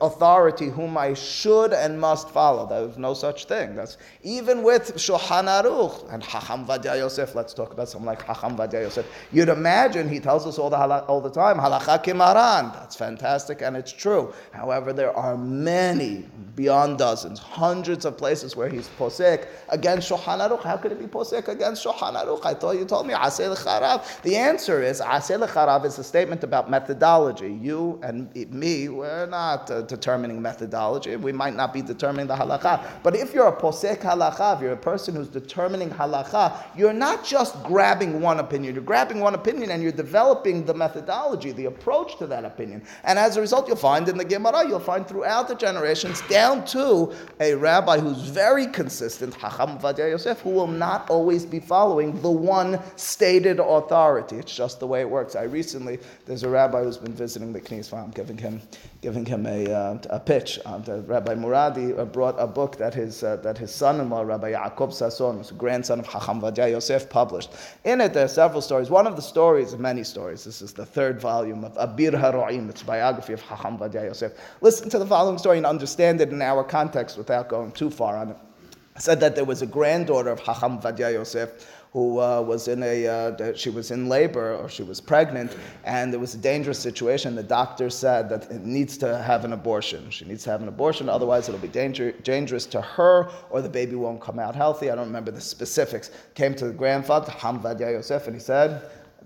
authority 0.00 0.68
whom 0.68 0.96
I 0.96 1.14
should 1.14 1.72
and 1.72 2.00
must 2.00 2.30
follow. 2.30 2.66
There's 2.66 2.98
no 2.98 3.14
such 3.14 3.46
thing. 3.46 3.74
That's 3.76 3.96
even 4.22 4.62
with 4.62 4.94
Shulchan 4.96 5.46
Aruch 5.46 6.12
and 6.12 6.22
Hacham 6.22 6.66
Ovadia 6.66 6.96
Yosef. 6.98 7.34
Let's 7.34 7.54
talk 7.54 7.72
about 7.72 7.88
someone 7.88 8.06
like 8.06 8.24
Hacham 8.24 8.56
Ovadia 8.56 8.82
Yosef. 8.82 9.06
You'd 9.32 9.48
imagine 9.48 10.08
he 10.08 10.20
tells 10.20 10.46
us 10.46 10.58
all 10.58 10.70
the 10.70 10.76
all 10.76 11.20
the 11.20 11.30
time 11.30 11.56
halacha 11.56 12.04
kimaran. 12.04 12.72
That's 12.74 12.96
fantastic 12.96 13.62
and 13.62 13.76
it's 13.76 13.92
true. 13.92 14.32
However, 14.52 14.92
there 14.92 15.16
are 15.16 15.36
many 15.36 16.26
beyond 16.56 16.98
dozens, 16.98 17.38
hundreds 17.38 18.04
of 18.04 18.18
places 18.18 18.56
where 18.56 18.68
he's 18.68 18.88
posek 18.98 19.46
against 19.70 20.10
Shulchan 20.10 20.38
Aruch. 20.46 20.62
How 20.62 20.76
could 20.76 20.92
it 20.92 20.98
be 20.98 21.06
posek 21.06 21.48
against 21.48 21.84
Shulchan 21.84 22.14
Aruch? 22.14 22.44
I 22.44 22.54
thought 22.54 22.76
you 22.76 22.84
told 22.84 23.06
me 23.06 23.14
asel 23.14 23.56
charav. 23.56 24.22
The 24.22 24.36
answer 24.36 24.82
is 24.82 25.00
asel 25.00 25.46
charav 25.48 25.84
is 25.84 25.98
a 25.98 26.04
statement 26.04 26.44
about 26.44 26.70
methodology. 26.70 27.52
You 27.52 27.98
and 28.02 28.34
me, 28.50 28.88
we're 28.88 29.26
not 29.26 29.70
uh, 29.70 29.79
determining 29.82 30.40
methodology. 30.40 31.16
We 31.16 31.32
might 31.32 31.54
not 31.54 31.72
be 31.72 31.82
determining 31.82 32.26
the 32.26 32.36
halacha. 32.36 33.02
But 33.02 33.16
if 33.16 33.34
you're 33.34 33.48
a 33.48 33.56
posek 33.56 33.98
halacha, 33.98 34.56
if 34.56 34.62
you're 34.62 34.72
a 34.72 34.76
person 34.76 35.14
who's 35.14 35.28
determining 35.28 35.90
halacha, 35.90 36.64
you're 36.76 36.92
not 36.92 37.24
just 37.24 37.62
grabbing 37.64 38.20
one 38.20 38.40
opinion. 38.40 38.74
You're 38.74 38.84
grabbing 38.84 39.20
one 39.20 39.34
opinion 39.34 39.70
and 39.70 39.82
you're 39.82 39.92
developing 39.92 40.64
the 40.64 40.74
methodology, 40.74 41.52
the 41.52 41.66
approach 41.66 42.18
to 42.18 42.26
that 42.26 42.44
opinion. 42.44 42.82
And 43.04 43.18
as 43.18 43.36
a 43.36 43.40
result, 43.40 43.68
you'll 43.68 43.76
find 43.76 44.08
in 44.08 44.16
the 44.16 44.24
Gemara, 44.24 44.68
you'll 44.68 44.80
find 44.80 45.06
throughout 45.06 45.48
the 45.48 45.54
generations, 45.54 46.20
down 46.28 46.64
to 46.66 47.12
a 47.40 47.54
rabbi 47.54 47.98
who's 47.98 48.22
very 48.22 48.66
consistent, 48.66 49.34
Hacham 49.34 49.78
Ovadia 49.78 50.10
Yosef, 50.10 50.40
who 50.40 50.50
will 50.50 50.66
not 50.66 51.08
always 51.10 51.44
be 51.44 51.60
following 51.60 52.20
the 52.22 52.30
one 52.30 52.80
stated 52.96 53.58
authority. 53.60 54.36
It's 54.36 54.54
just 54.54 54.80
the 54.80 54.86
way 54.86 55.00
it 55.00 55.08
works. 55.08 55.36
I 55.36 55.42
recently, 55.44 55.98
there's 56.26 56.42
a 56.42 56.48
rabbi 56.48 56.82
who's 56.82 56.98
been 56.98 57.12
visiting 57.12 57.52
the 57.52 57.60
Knesset. 57.60 58.02
I'm 58.02 58.10
giving 58.10 58.36
him, 58.36 58.60
giving 59.00 59.24
him 59.24 59.46
a 59.46 59.72
uh, 59.72 59.98
a 60.10 60.20
pitch. 60.20 60.58
Uh, 60.66 60.80
Rabbi 61.06 61.34
Muradi 61.34 61.98
uh, 61.98 62.04
brought 62.04 62.36
a 62.38 62.46
book 62.46 62.76
that 62.76 62.94
his, 62.94 63.22
uh, 63.22 63.36
that 63.36 63.56
his 63.56 63.70
son-in-law, 63.74 64.22
Rabbi 64.22 64.52
Yaakov 64.52 64.90
Sasson, 64.90 65.38
who's 65.38 65.50
grandson 65.52 66.00
of 66.00 66.08
Chacham 66.08 66.40
Ovadia 66.40 66.70
Yosef, 66.70 67.08
published. 67.08 67.50
In 67.84 68.00
it, 68.00 68.12
there 68.12 68.24
are 68.24 68.28
several 68.28 68.60
stories. 68.60 68.90
One 68.90 69.06
of 69.06 69.16
the 69.16 69.22
stories, 69.22 69.76
many 69.76 70.04
stories, 70.04 70.44
this 70.44 70.60
is 70.60 70.72
the 70.72 70.86
third 70.86 71.20
volume 71.20 71.64
of 71.64 71.74
Abir 71.74 72.12
HaRo'im, 72.12 72.68
it's 72.68 72.82
biography 72.82 73.32
of 73.32 73.42
Chacham 73.46 73.78
Ovadia 73.78 74.04
Yosef. 74.04 74.32
Listen 74.60 74.90
to 74.90 74.98
the 74.98 75.06
following 75.06 75.38
story 75.38 75.56
and 75.56 75.66
understand 75.66 76.20
it 76.20 76.30
in 76.30 76.42
our 76.42 76.62
context 76.62 77.16
without 77.16 77.48
going 77.48 77.72
too 77.72 77.90
far 77.90 78.16
on 78.16 78.30
it. 78.30 78.36
It 79.00 79.04
said 79.04 79.20
that 79.20 79.34
there 79.34 79.46
was 79.46 79.62
a 79.62 79.66
granddaughter 79.66 80.28
of 80.28 80.40
Hacham 80.40 80.78
Ovadia 80.78 81.14
Yosef 81.14 81.66
who 81.94 82.20
uh, 82.20 82.42
was 82.42 82.68
in 82.68 82.82
a, 82.82 83.06
uh, 83.06 83.54
she 83.54 83.70
was 83.70 83.90
in 83.90 84.10
labor 84.10 84.54
or 84.54 84.68
she 84.68 84.82
was 84.82 85.00
pregnant, 85.00 85.56
and 85.84 86.12
there 86.12 86.20
was 86.20 86.34
a 86.34 86.36
dangerous 86.36 86.78
situation. 86.78 87.34
The 87.34 87.42
doctor 87.42 87.88
said 87.88 88.28
that 88.28 88.50
it 88.50 88.60
needs 88.60 88.98
to 88.98 89.16
have 89.16 89.46
an 89.46 89.54
abortion. 89.54 90.10
She 90.10 90.26
needs 90.26 90.44
to 90.44 90.50
have 90.50 90.60
an 90.60 90.68
abortion, 90.68 91.08
otherwise 91.08 91.48
it'll 91.48 91.62
be 91.62 91.68
danger, 91.68 92.12
dangerous 92.12 92.66
to 92.66 92.82
her 92.82 93.30
or 93.48 93.62
the 93.62 93.70
baby 93.70 93.96
won't 93.96 94.20
come 94.20 94.38
out 94.38 94.54
healthy. 94.54 94.90
I 94.90 94.96
don't 94.96 95.06
remember 95.06 95.30
the 95.30 95.40
specifics. 95.40 96.10
Came 96.34 96.54
to 96.56 96.66
the 96.66 96.74
grandfather, 96.74 97.32
Hamvad 97.32 97.80
Yosef, 97.80 98.26
and 98.26 98.36
he 98.36 98.40
said, 98.40 98.82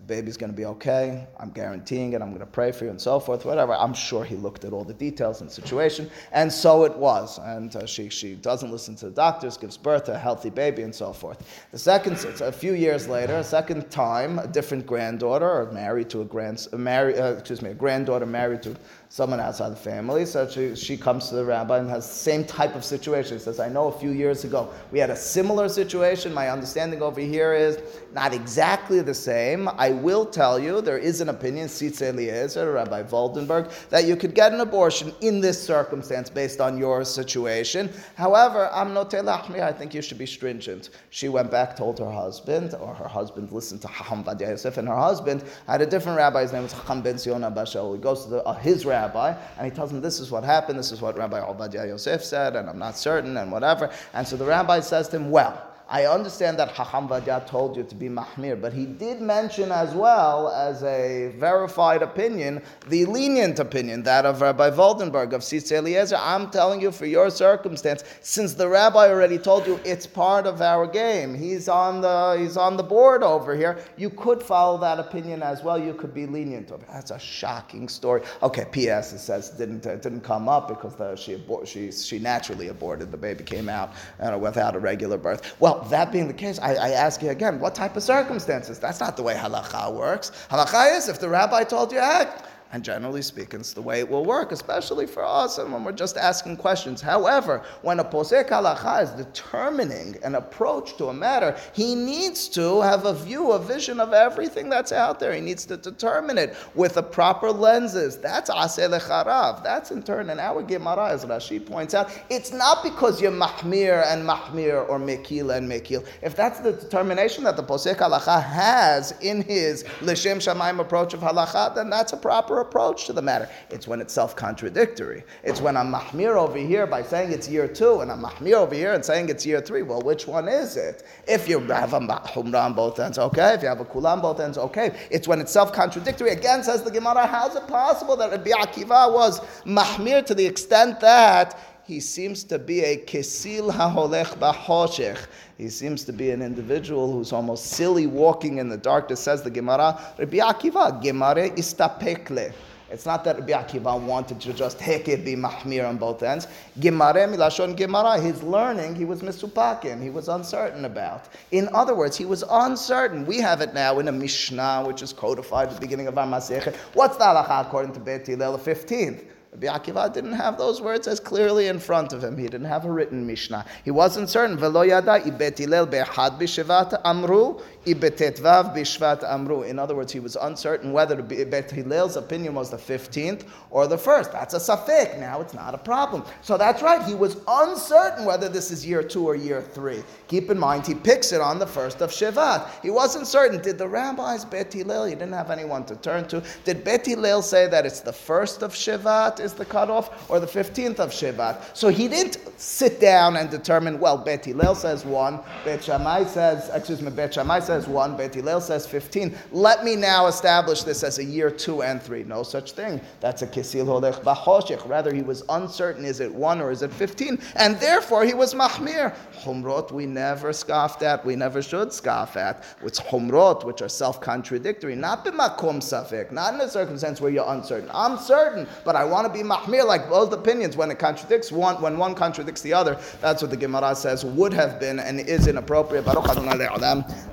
baby's 0.06 0.36
going 0.36 0.50
to 0.50 0.56
be 0.56 0.66
okay. 0.66 1.26
I'm 1.38 1.50
guaranteeing 1.50 2.12
it. 2.12 2.22
I'm 2.22 2.28
going 2.28 2.40
to 2.40 2.46
pray 2.46 2.72
for 2.72 2.84
you 2.84 2.90
and 2.90 3.00
so 3.00 3.18
forth, 3.18 3.44
whatever. 3.44 3.74
I'm 3.74 3.94
sure 3.94 4.24
he 4.24 4.36
looked 4.36 4.64
at 4.64 4.72
all 4.72 4.84
the 4.84 4.94
details 4.94 5.40
and 5.40 5.50
situation. 5.50 6.10
And 6.32 6.52
so 6.52 6.84
it 6.84 6.94
was. 6.96 7.38
And 7.38 7.74
uh, 7.74 7.86
she, 7.86 8.08
she 8.08 8.34
doesn't 8.34 8.70
listen 8.70 8.96
to 8.96 9.06
the 9.06 9.12
doctors, 9.12 9.56
gives 9.56 9.76
birth 9.76 10.04
to 10.04 10.14
a 10.14 10.18
healthy 10.18 10.50
baby 10.50 10.82
and 10.82 10.94
so 10.94 11.12
forth. 11.12 11.66
The 11.70 11.78
second, 11.78 12.24
a 12.40 12.52
few 12.52 12.74
years 12.74 13.08
later, 13.08 13.36
a 13.36 13.44
second 13.44 13.90
time, 13.90 14.38
a 14.38 14.46
different 14.46 14.86
granddaughter, 14.86 15.50
or 15.50 15.72
married 15.72 16.10
to 16.10 16.20
a 16.20 16.24
grand, 16.24 16.66
married, 16.72 17.18
uh, 17.18 17.36
excuse 17.38 17.62
me, 17.62 17.70
a 17.70 17.74
granddaughter 17.74 18.26
married 18.26 18.62
to 18.62 18.76
someone 19.14 19.38
outside 19.38 19.70
the 19.70 19.76
family. 19.76 20.26
So 20.26 20.48
she, 20.48 20.74
she 20.74 20.96
comes 20.96 21.28
to 21.28 21.36
the 21.36 21.44
rabbi 21.44 21.78
and 21.78 21.88
has 21.88 22.04
the 22.08 22.12
same 22.12 22.44
type 22.44 22.74
of 22.74 22.84
situation. 22.84 23.38
She 23.38 23.44
says, 23.44 23.60
I 23.60 23.68
know 23.68 23.86
a 23.86 23.96
few 23.96 24.10
years 24.10 24.42
ago 24.42 24.72
we 24.90 24.98
had 24.98 25.08
a 25.08 25.14
similar 25.14 25.68
situation. 25.68 26.34
My 26.34 26.50
understanding 26.50 27.00
over 27.00 27.20
here 27.20 27.54
is 27.54 27.78
not 28.12 28.34
exactly 28.34 29.00
the 29.02 29.14
same. 29.14 29.68
I 29.68 29.90
will 29.90 30.26
tell 30.26 30.58
you 30.58 30.80
there 30.80 30.98
is 30.98 31.20
an 31.20 31.28
opinion, 31.28 31.68
Tzitz 31.68 32.02
Eliezer, 32.02 32.72
Rabbi 32.72 33.04
Waldenberg, 33.04 33.70
that 33.90 34.04
you 34.04 34.16
could 34.16 34.34
get 34.34 34.52
an 34.52 34.58
abortion 34.58 35.12
in 35.20 35.40
this 35.40 35.62
circumstance 35.64 36.28
based 36.28 36.60
on 36.60 36.76
your 36.76 37.04
situation. 37.04 37.92
However, 38.16 38.68
I'm 38.72 38.92
not 38.92 39.14
I 39.14 39.72
think 39.72 39.94
you 39.94 40.02
should 40.02 40.18
be 40.18 40.26
stringent. 40.26 40.90
She 41.10 41.28
went 41.28 41.52
back, 41.52 41.76
told 41.76 42.00
her 42.00 42.10
husband, 42.10 42.74
or 42.74 42.92
her 42.94 43.06
husband 43.06 43.52
listened 43.52 43.80
to 43.82 43.86
Hacham 43.86 44.24
Ovadia 44.24 44.48
Yosef, 44.48 44.76
and 44.76 44.88
her 44.88 44.98
husband 44.98 45.44
had 45.68 45.82
a 45.82 45.86
different 45.86 46.18
rabbi. 46.18 46.42
His 46.42 46.52
name 46.52 46.64
was 46.64 46.72
Chacham 46.72 47.00
Ben 47.00 47.16
Sion 47.16 47.42
Bashel. 47.42 47.94
He 47.94 48.02
goes 48.02 48.24
to 48.24 48.30
the, 48.30 48.42
uh, 48.42 48.54
his 48.54 48.84
rabbi 48.84 49.03
rabbi, 49.06 49.34
and 49.58 49.64
he 49.64 49.74
tells 49.74 49.92
him, 49.92 50.00
This 50.00 50.20
is 50.20 50.30
what 50.30 50.44
happened, 50.44 50.78
this 50.78 50.92
is 50.92 51.00
what 51.00 51.16
Rabbi 51.16 51.40
Obadiah 51.40 51.86
Yosef 51.88 52.24
said, 52.24 52.56
and 52.56 52.68
I'm 52.68 52.78
not 52.78 52.96
certain, 52.96 53.36
and 53.36 53.52
whatever. 53.52 53.90
And 54.12 54.26
so 54.26 54.36
the 54.36 54.44
rabbi 54.44 54.80
says 54.80 55.08
to 55.08 55.16
him, 55.16 55.30
Well, 55.30 55.73
I 55.88 56.06
understand 56.06 56.58
that 56.58 56.70
Hacham 56.70 57.08
Ovadia 57.08 57.46
told 57.46 57.76
you 57.76 57.84
to 57.84 57.94
be 57.94 58.08
Mahmir, 58.08 58.58
but 58.58 58.72
he 58.72 58.86
did 58.86 59.20
mention 59.20 59.70
as 59.70 59.94
well 59.94 60.48
as 60.48 60.82
a 60.82 61.34
verified 61.36 62.00
opinion, 62.00 62.62
the 62.88 63.04
lenient 63.04 63.58
opinion, 63.58 64.02
that 64.04 64.24
of 64.24 64.40
Rabbi 64.40 64.70
Waldenberg 64.70 65.34
of 65.34 65.42
Tzitz 65.42 65.70
Eliezer. 65.70 66.16
I'm 66.18 66.50
telling 66.50 66.80
you 66.80 66.90
for 66.90 67.04
your 67.04 67.28
circumstance, 67.28 68.02
since 68.22 68.54
the 68.54 68.66
rabbi 68.66 69.08
already 69.10 69.36
told 69.36 69.66
you 69.66 69.78
it's 69.84 70.06
part 70.06 70.46
of 70.46 70.62
our 70.62 70.86
game, 70.86 71.34
he's 71.34 71.68
on 71.68 72.00
the, 72.00 72.36
he's 72.38 72.56
on 72.56 72.78
the 72.78 72.82
board 72.82 73.22
over 73.22 73.54
here, 73.54 73.78
you 73.98 74.08
could 74.08 74.42
follow 74.42 74.78
that 74.78 74.98
opinion 74.98 75.42
as 75.42 75.62
well. 75.62 75.78
You 75.78 75.92
could 75.92 76.14
be 76.14 76.24
lenient 76.24 76.72
That's 76.88 77.10
a 77.10 77.18
shocking 77.18 77.90
story. 77.90 78.22
Okay, 78.42 78.64
P.S. 78.72 79.12
it 79.12 79.18
says 79.18 79.50
didn't, 79.50 79.84
it 79.84 80.00
didn't 80.00 80.22
come 80.22 80.48
up 80.48 80.68
because 80.68 80.96
the, 80.96 81.14
she, 81.14 81.34
abor- 81.36 81.66
she, 81.66 81.92
she 81.92 82.18
naturally 82.18 82.68
aborted. 82.68 83.10
The 83.10 83.18
baby 83.18 83.44
came 83.44 83.68
out 83.68 83.92
uh, 84.18 84.38
without 84.38 84.74
a 84.74 84.78
regular 84.78 85.18
birth. 85.18 85.54
Well, 85.60 85.73
well, 85.80 85.88
that 85.90 86.12
being 86.12 86.28
the 86.28 86.34
case, 86.34 86.58
I, 86.58 86.74
I, 86.74 86.90
ask 86.90 87.22
you 87.22 87.30
again, 87.30 87.60
what 87.60 87.74
type 87.74 87.96
of 87.96 88.02
circumstances? 88.02 88.78
That's 88.78 89.00
not 89.00 89.16
the 89.16 89.22
way 89.22 89.34
halacha 89.34 89.92
works. 89.92 90.30
Halacha 90.50 90.96
is 90.96 91.08
if 91.08 91.20
the 91.20 91.28
rabbi 91.28 91.64
told 91.64 91.92
you, 91.92 91.98
act. 91.98 92.46
And 92.74 92.82
generally 92.82 93.22
speaking, 93.22 93.60
it's 93.60 93.72
the 93.72 93.80
way 93.80 94.00
it 94.00 94.10
will 94.10 94.24
work, 94.24 94.50
especially 94.50 95.06
for 95.06 95.24
us 95.24 95.58
and 95.58 95.72
when 95.72 95.84
we're 95.84 95.92
just 95.92 96.16
asking 96.16 96.56
questions. 96.56 97.00
However, 97.00 97.62
when 97.82 98.00
a 98.00 98.04
posek 98.04 98.48
halacha 98.48 99.04
is 99.04 99.10
determining 99.10 100.16
an 100.24 100.34
approach 100.34 100.96
to 100.96 101.06
a 101.06 101.14
matter, 101.14 101.56
he 101.72 101.94
needs 101.94 102.48
to 102.48 102.80
have 102.80 103.04
a 103.04 103.14
view, 103.14 103.52
a 103.52 103.60
vision 103.60 104.00
of 104.00 104.12
everything 104.12 104.68
that's 104.68 104.90
out 104.90 105.20
there. 105.20 105.32
He 105.32 105.40
needs 105.40 105.64
to 105.66 105.76
determine 105.76 106.36
it 106.36 106.56
with 106.74 106.94
the 106.94 107.02
proper 107.04 107.52
lenses. 107.52 108.18
That's 108.18 108.50
aseh 108.50 108.98
lecharav. 108.98 109.62
That's 109.62 109.92
in 109.92 110.02
turn, 110.02 110.30
and 110.30 110.40
our 110.40 110.60
Gemara, 110.60 111.10
as 111.10 111.24
Rashi 111.24 111.64
points 111.64 111.94
out, 111.94 112.10
it's 112.28 112.52
not 112.52 112.82
because 112.82 113.22
you're 113.22 113.30
mahmir 113.30 114.04
and 114.12 114.28
mahmir 114.28 114.88
or 114.88 114.98
mekil 114.98 115.56
and 115.56 115.70
mekil. 115.70 116.04
If 116.22 116.34
that's 116.34 116.58
the 116.58 116.72
determination 116.72 117.44
that 117.44 117.56
the 117.56 117.62
posek 117.62 117.98
halacha 117.98 118.42
has 118.42 119.12
in 119.20 119.42
his 119.42 119.84
lishem 120.00 120.38
shamayim 120.38 120.80
approach 120.80 121.14
of 121.14 121.20
halacha, 121.20 121.72
then 121.76 121.88
that's 121.88 122.12
a 122.12 122.16
proper 122.16 122.63
approach 122.64 123.06
to 123.06 123.12
the 123.12 123.22
matter. 123.22 123.48
It's 123.70 123.86
when 123.86 124.00
it's 124.00 124.12
self-contradictory. 124.12 125.24
It's 125.42 125.60
when 125.60 125.76
I'm 125.76 125.92
mahmir 125.92 126.36
over 126.36 126.58
here 126.58 126.86
by 126.86 127.02
saying 127.02 127.32
it's 127.32 127.48
year 127.48 127.68
two, 127.68 128.00
and 128.00 128.10
I'm 128.10 128.22
mahmir 128.22 128.54
over 128.54 128.74
here 128.74 128.92
and 128.94 129.04
saying 129.04 129.28
it's 129.28 129.44
year 129.44 129.60
three. 129.60 129.82
Well, 129.82 130.02
which 130.02 130.26
one 130.26 130.48
is 130.48 130.76
it? 130.76 131.04
If 131.28 131.48
you 131.48 131.60
have 131.60 131.92
a 131.92 132.00
humra 132.00 132.64
on 132.64 132.74
both 132.74 132.98
ends, 132.98 133.18
okay. 133.18 133.54
If 133.54 133.62
you 133.62 133.68
have 133.68 133.80
a 133.80 133.84
kula 133.84 134.12
on 134.14 134.20
both 134.20 134.40
ends, 134.40 134.58
okay. 134.58 134.96
It's 135.10 135.28
when 135.28 135.40
it's 135.40 135.52
self-contradictory. 135.52 136.30
Again, 136.30 136.62
says 136.62 136.82
the 136.82 136.90
Gemara, 136.90 137.26
how 137.26 137.48
is 137.48 137.56
it 137.56 137.66
possible 137.68 138.16
that 138.16 138.30
Rabbi 138.30 138.50
Akiva 138.50 139.12
was 139.12 139.40
mahmir 139.64 140.24
to 140.26 140.34
the 140.34 140.46
extent 140.46 141.00
that 141.00 141.58
he 141.86 142.00
seems 142.00 142.44
to 142.44 142.58
be 142.58 142.80
a 142.80 142.96
kesil 142.96 143.70
haholech 143.70 144.38
bahoshech. 144.38 145.26
He 145.58 145.68
seems 145.68 146.04
to 146.04 146.12
be 146.12 146.30
an 146.30 146.42
individual 146.42 147.12
who's 147.12 147.32
almost 147.32 147.66
silly 147.66 148.06
walking 148.06 148.58
in 148.58 148.68
the 148.68 148.76
dark. 148.76 149.04
darkness, 149.04 149.20
says 149.20 149.42
the 149.42 149.50
Gemara. 149.50 150.00
Rabbi 150.18 150.38
Akiva, 150.38 151.02
Gemara 151.02 151.50
istapekle. 151.50 152.52
It's 152.90 153.06
not 153.06 153.24
that 153.24 153.38
Rabbi 153.40 153.52
Akiva 153.52 154.00
wanted 154.00 154.40
to 154.40 154.52
just 154.52 154.78
heke 154.78 155.24
be 155.24 155.34
mahmir 155.34 155.88
on 155.88 155.96
both 155.96 156.22
ends. 156.22 156.46
Gemara 156.78 157.26
milashon 157.26 157.76
Gemara, 157.76 158.20
his 158.20 158.42
learning, 158.42 158.94
he 158.94 159.04
was 159.04 159.20
misupakin, 159.20 160.02
he 160.02 160.10
was 160.10 160.28
uncertain 160.28 160.84
about. 160.84 161.28
In 161.50 161.68
other 161.74 161.94
words, 161.94 162.16
he 162.16 162.24
was 162.24 162.44
uncertain. 162.48 163.26
We 163.26 163.38
have 163.38 163.60
it 163.60 163.74
now 163.74 163.98
in 163.98 164.08
a 164.08 164.12
Mishnah, 164.12 164.84
which 164.86 165.02
is 165.02 165.12
codified 165.12 165.68
at 165.68 165.74
the 165.74 165.80
beginning 165.80 166.06
of 166.06 166.16
our 166.18 166.26
Masechet. 166.26 166.76
What's 166.94 167.16
the 167.16 167.24
halacha 167.24 167.66
according 167.66 167.94
to 167.94 168.00
Beit 168.00 168.26
Hillel, 168.26 168.56
the 168.56 168.70
15th? 168.70 169.24
Rabbi 169.54 169.66
Akiva 169.68 170.12
didn't 170.12 170.32
have 170.32 170.58
those 170.58 170.80
words 170.80 171.06
as 171.06 171.20
clearly 171.20 171.68
in 171.68 171.78
front 171.78 172.12
of 172.12 172.24
him. 172.24 172.36
He 172.36 172.44
didn't 172.44 172.66
have 172.66 172.84
a 172.84 172.90
written 172.90 173.24
Mishnah. 173.24 173.64
He 173.84 173.92
wasn't 173.92 174.28
certain. 174.28 174.56
Velo 174.56 174.82
yada 174.82 175.20
be'had 175.24 177.00
amru 177.04 177.60
ibetetvav 177.86 179.24
amru. 179.24 179.62
In 179.62 179.78
other 179.78 179.94
words, 179.94 180.12
he 180.12 180.18
was 180.18 180.34
uncertain 180.36 180.92
whether 180.92 181.22
Bet 181.22 181.70
Hillel's 181.70 182.16
opinion 182.16 182.54
was 182.54 182.70
the 182.70 182.76
15th 182.76 183.44
or 183.70 183.86
the 183.86 183.96
first. 183.96 184.32
That's 184.32 184.54
a 184.54 184.58
safek. 184.58 185.20
Now 185.20 185.40
it's 185.40 185.54
not 185.54 185.72
a 185.72 185.78
problem. 185.78 186.24
So 186.42 186.56
that's 186.56 186.82
right. 186.82 187.02
He 187.04 187.14
was 187.14 187.36
uncertain 187.46 188.24
whether 188.24 188.48
this 188.48 188.72
is 188.72 188.84
year 188.84 189.04
two 189.04 189.24
or 189.24 189.36
year 189.36 189.62
three. 189.62 190.02
Keep 190.26 190.50
in 190.50 190.58
mind, 190.58 190.84
he 190.84 190.94
picks 190.94 191.32
it 191.32 191.40
on 191.40 191.60
the 191.60 191.66
first 191.66 192.00
of 192.00 192.10
Shevat. 192.10 192.68
He 192.82 192.90
wasn't 192.90 193.28
certain. 193.28 193.62
Did 193.62 193.78
the 193.78 193.86
rabbis 193.86 194.44
Bet 194.44 194.72
Hillel? 194.72 195.04
He 195.04 195.14
didn't 195.14 195.32
have 195.32 195.52
anyone 195.52 195.84
to 195.84 195.94
turn 195.96 196.26
to. 196.28 196.42
Did 196.64 196.82
Bet 196.82 197.06
Hillel 197.06 197.42
say 197.42 197.68
that 197.68 197.86
it's 197.86 198.00
the 198.00 198.12
first 198.12 198.62
of 198.62 198.72
Shevat? 198.72 199.43
Is 199.44 199.54
the 199.54 199.64
cutoff, 199.64 200.30
or 200.30 200.40
the 200.40 200.46
15th 200.46 200.98
of 200.98 201.10
Shevat. 201.10 201.76
So 201.76 201.88
he 201.88 202.08
didn't 202.08 202.38
sit 202.58 203.00
down 203.00 203.36
and 203.36 203.50
determine, 203.50 204.00
well, 204.00 204.16
Bet 204.16 204.44
Hillel 204.44 204.74
says 204.74 205.04
one, 205.04 205.40
Bet 205.64 205.84
Shammai 205.84 206.24
says, 206.24 206.70
excuse 206.72 207.00
me, 207.00 207.10
Bet 207.10 207.34
Shammai 207.34 207.60
says 207.60 207.86
one, 207.86 208.16
Bet 208.16 208.34
Hillel 208.34 208.60
says 208.60 208.86
15. 208.86 209.36
Let 209.52 209.84
me 209.84 209.96
now 209.96 210.26
establish 210.26 210.82
this 210.82 211.02
as 211.02 211.18
a 211.18 211.24
year 211.24 211.50
two 211.50 211.82
and 211.82 212.02
three. 212.02 212.24
No 212.24 212.42
such 212.42 212.72
thing. 212.72 213.00
That's 213.20 213.42
a 213.42 213.46
Kisil 213.46 213.86
Holech 213.86 214.22
Bahoshech. 214.22 214.88
Rather, 214.88 215.14
he 215.14 215.22
was 215.22 215.42
uncertain, 215.48 216.04
is 216.04 216.20
it 216.20 216.32
one 216.32 216.60
or 216.60 216.70
is 216.70 216.82
it 216.82 216.92
15? 216.92 217.38
And 217.56 217.78
therefore, 217.78 218.24
he 218.24 218.34
was 218.34 218.54
Mahmir. 218.54 219.14
Humrot, 219.42 219.92
we 219.92 220.06
never 220.06 220.52
scoffed 220.52 221.02
at, 221.02 221.24
we 221.24 221.36
never 221.36 221.60
should 221.62 221.92
scoff 221.92 222.36
at. 222.36 222.64
It's 222.82 223.00
Humrot, 223.00 223.64
which 223.64 223.82
are 223.82 223.88
self 223.88 224.20
contradictory, 224.20 224.94
not 224.94 225.24
Bimakum 225.24 225.80
Safik, 225.80 226.32
not 226.32 226.54
in 226.54 226.60
a 226.60 226.68
circumstance 226.68 227.20
where 227.20 227.30
you're 227.30 227.48
uncertain. 227.48 227.90
I'm 227.92 228.18
certain, 228.18 228.66
but 228.84 228.96
I 228.96 229.04
want 229.04 229.26
to 229.26 229.32
be 229.34 229.42
mahmir 229.42 229.84
like 229.86 230.08
both 230.08 230.32
opinions 230.32 230.76
when 230.76 230.90
it 230.90 230.98
contradicts 230.98 231.52
one 231.52 231.80
when 231.82 231.98
one 231.98 232.14
contradicts 232.14 232.62
the 232.62 232.72
other. 232.72 232.98
That's 233.20 233.42
what 233.42 233.50
the 233.50 233.56
Gemara 233.56 233.94
says 233.94 234.24
would 234.24 234.52
have 234.54 234.80
been 234.80 234.98
and 234.98 235.20
is 235.20 235.46
inappropriate. 235.46 236.04
Baruch 236.04 236.28
Adonai 236.28 236.66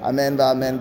Amen. 0.01 0.41
Amen. 0.41 0.79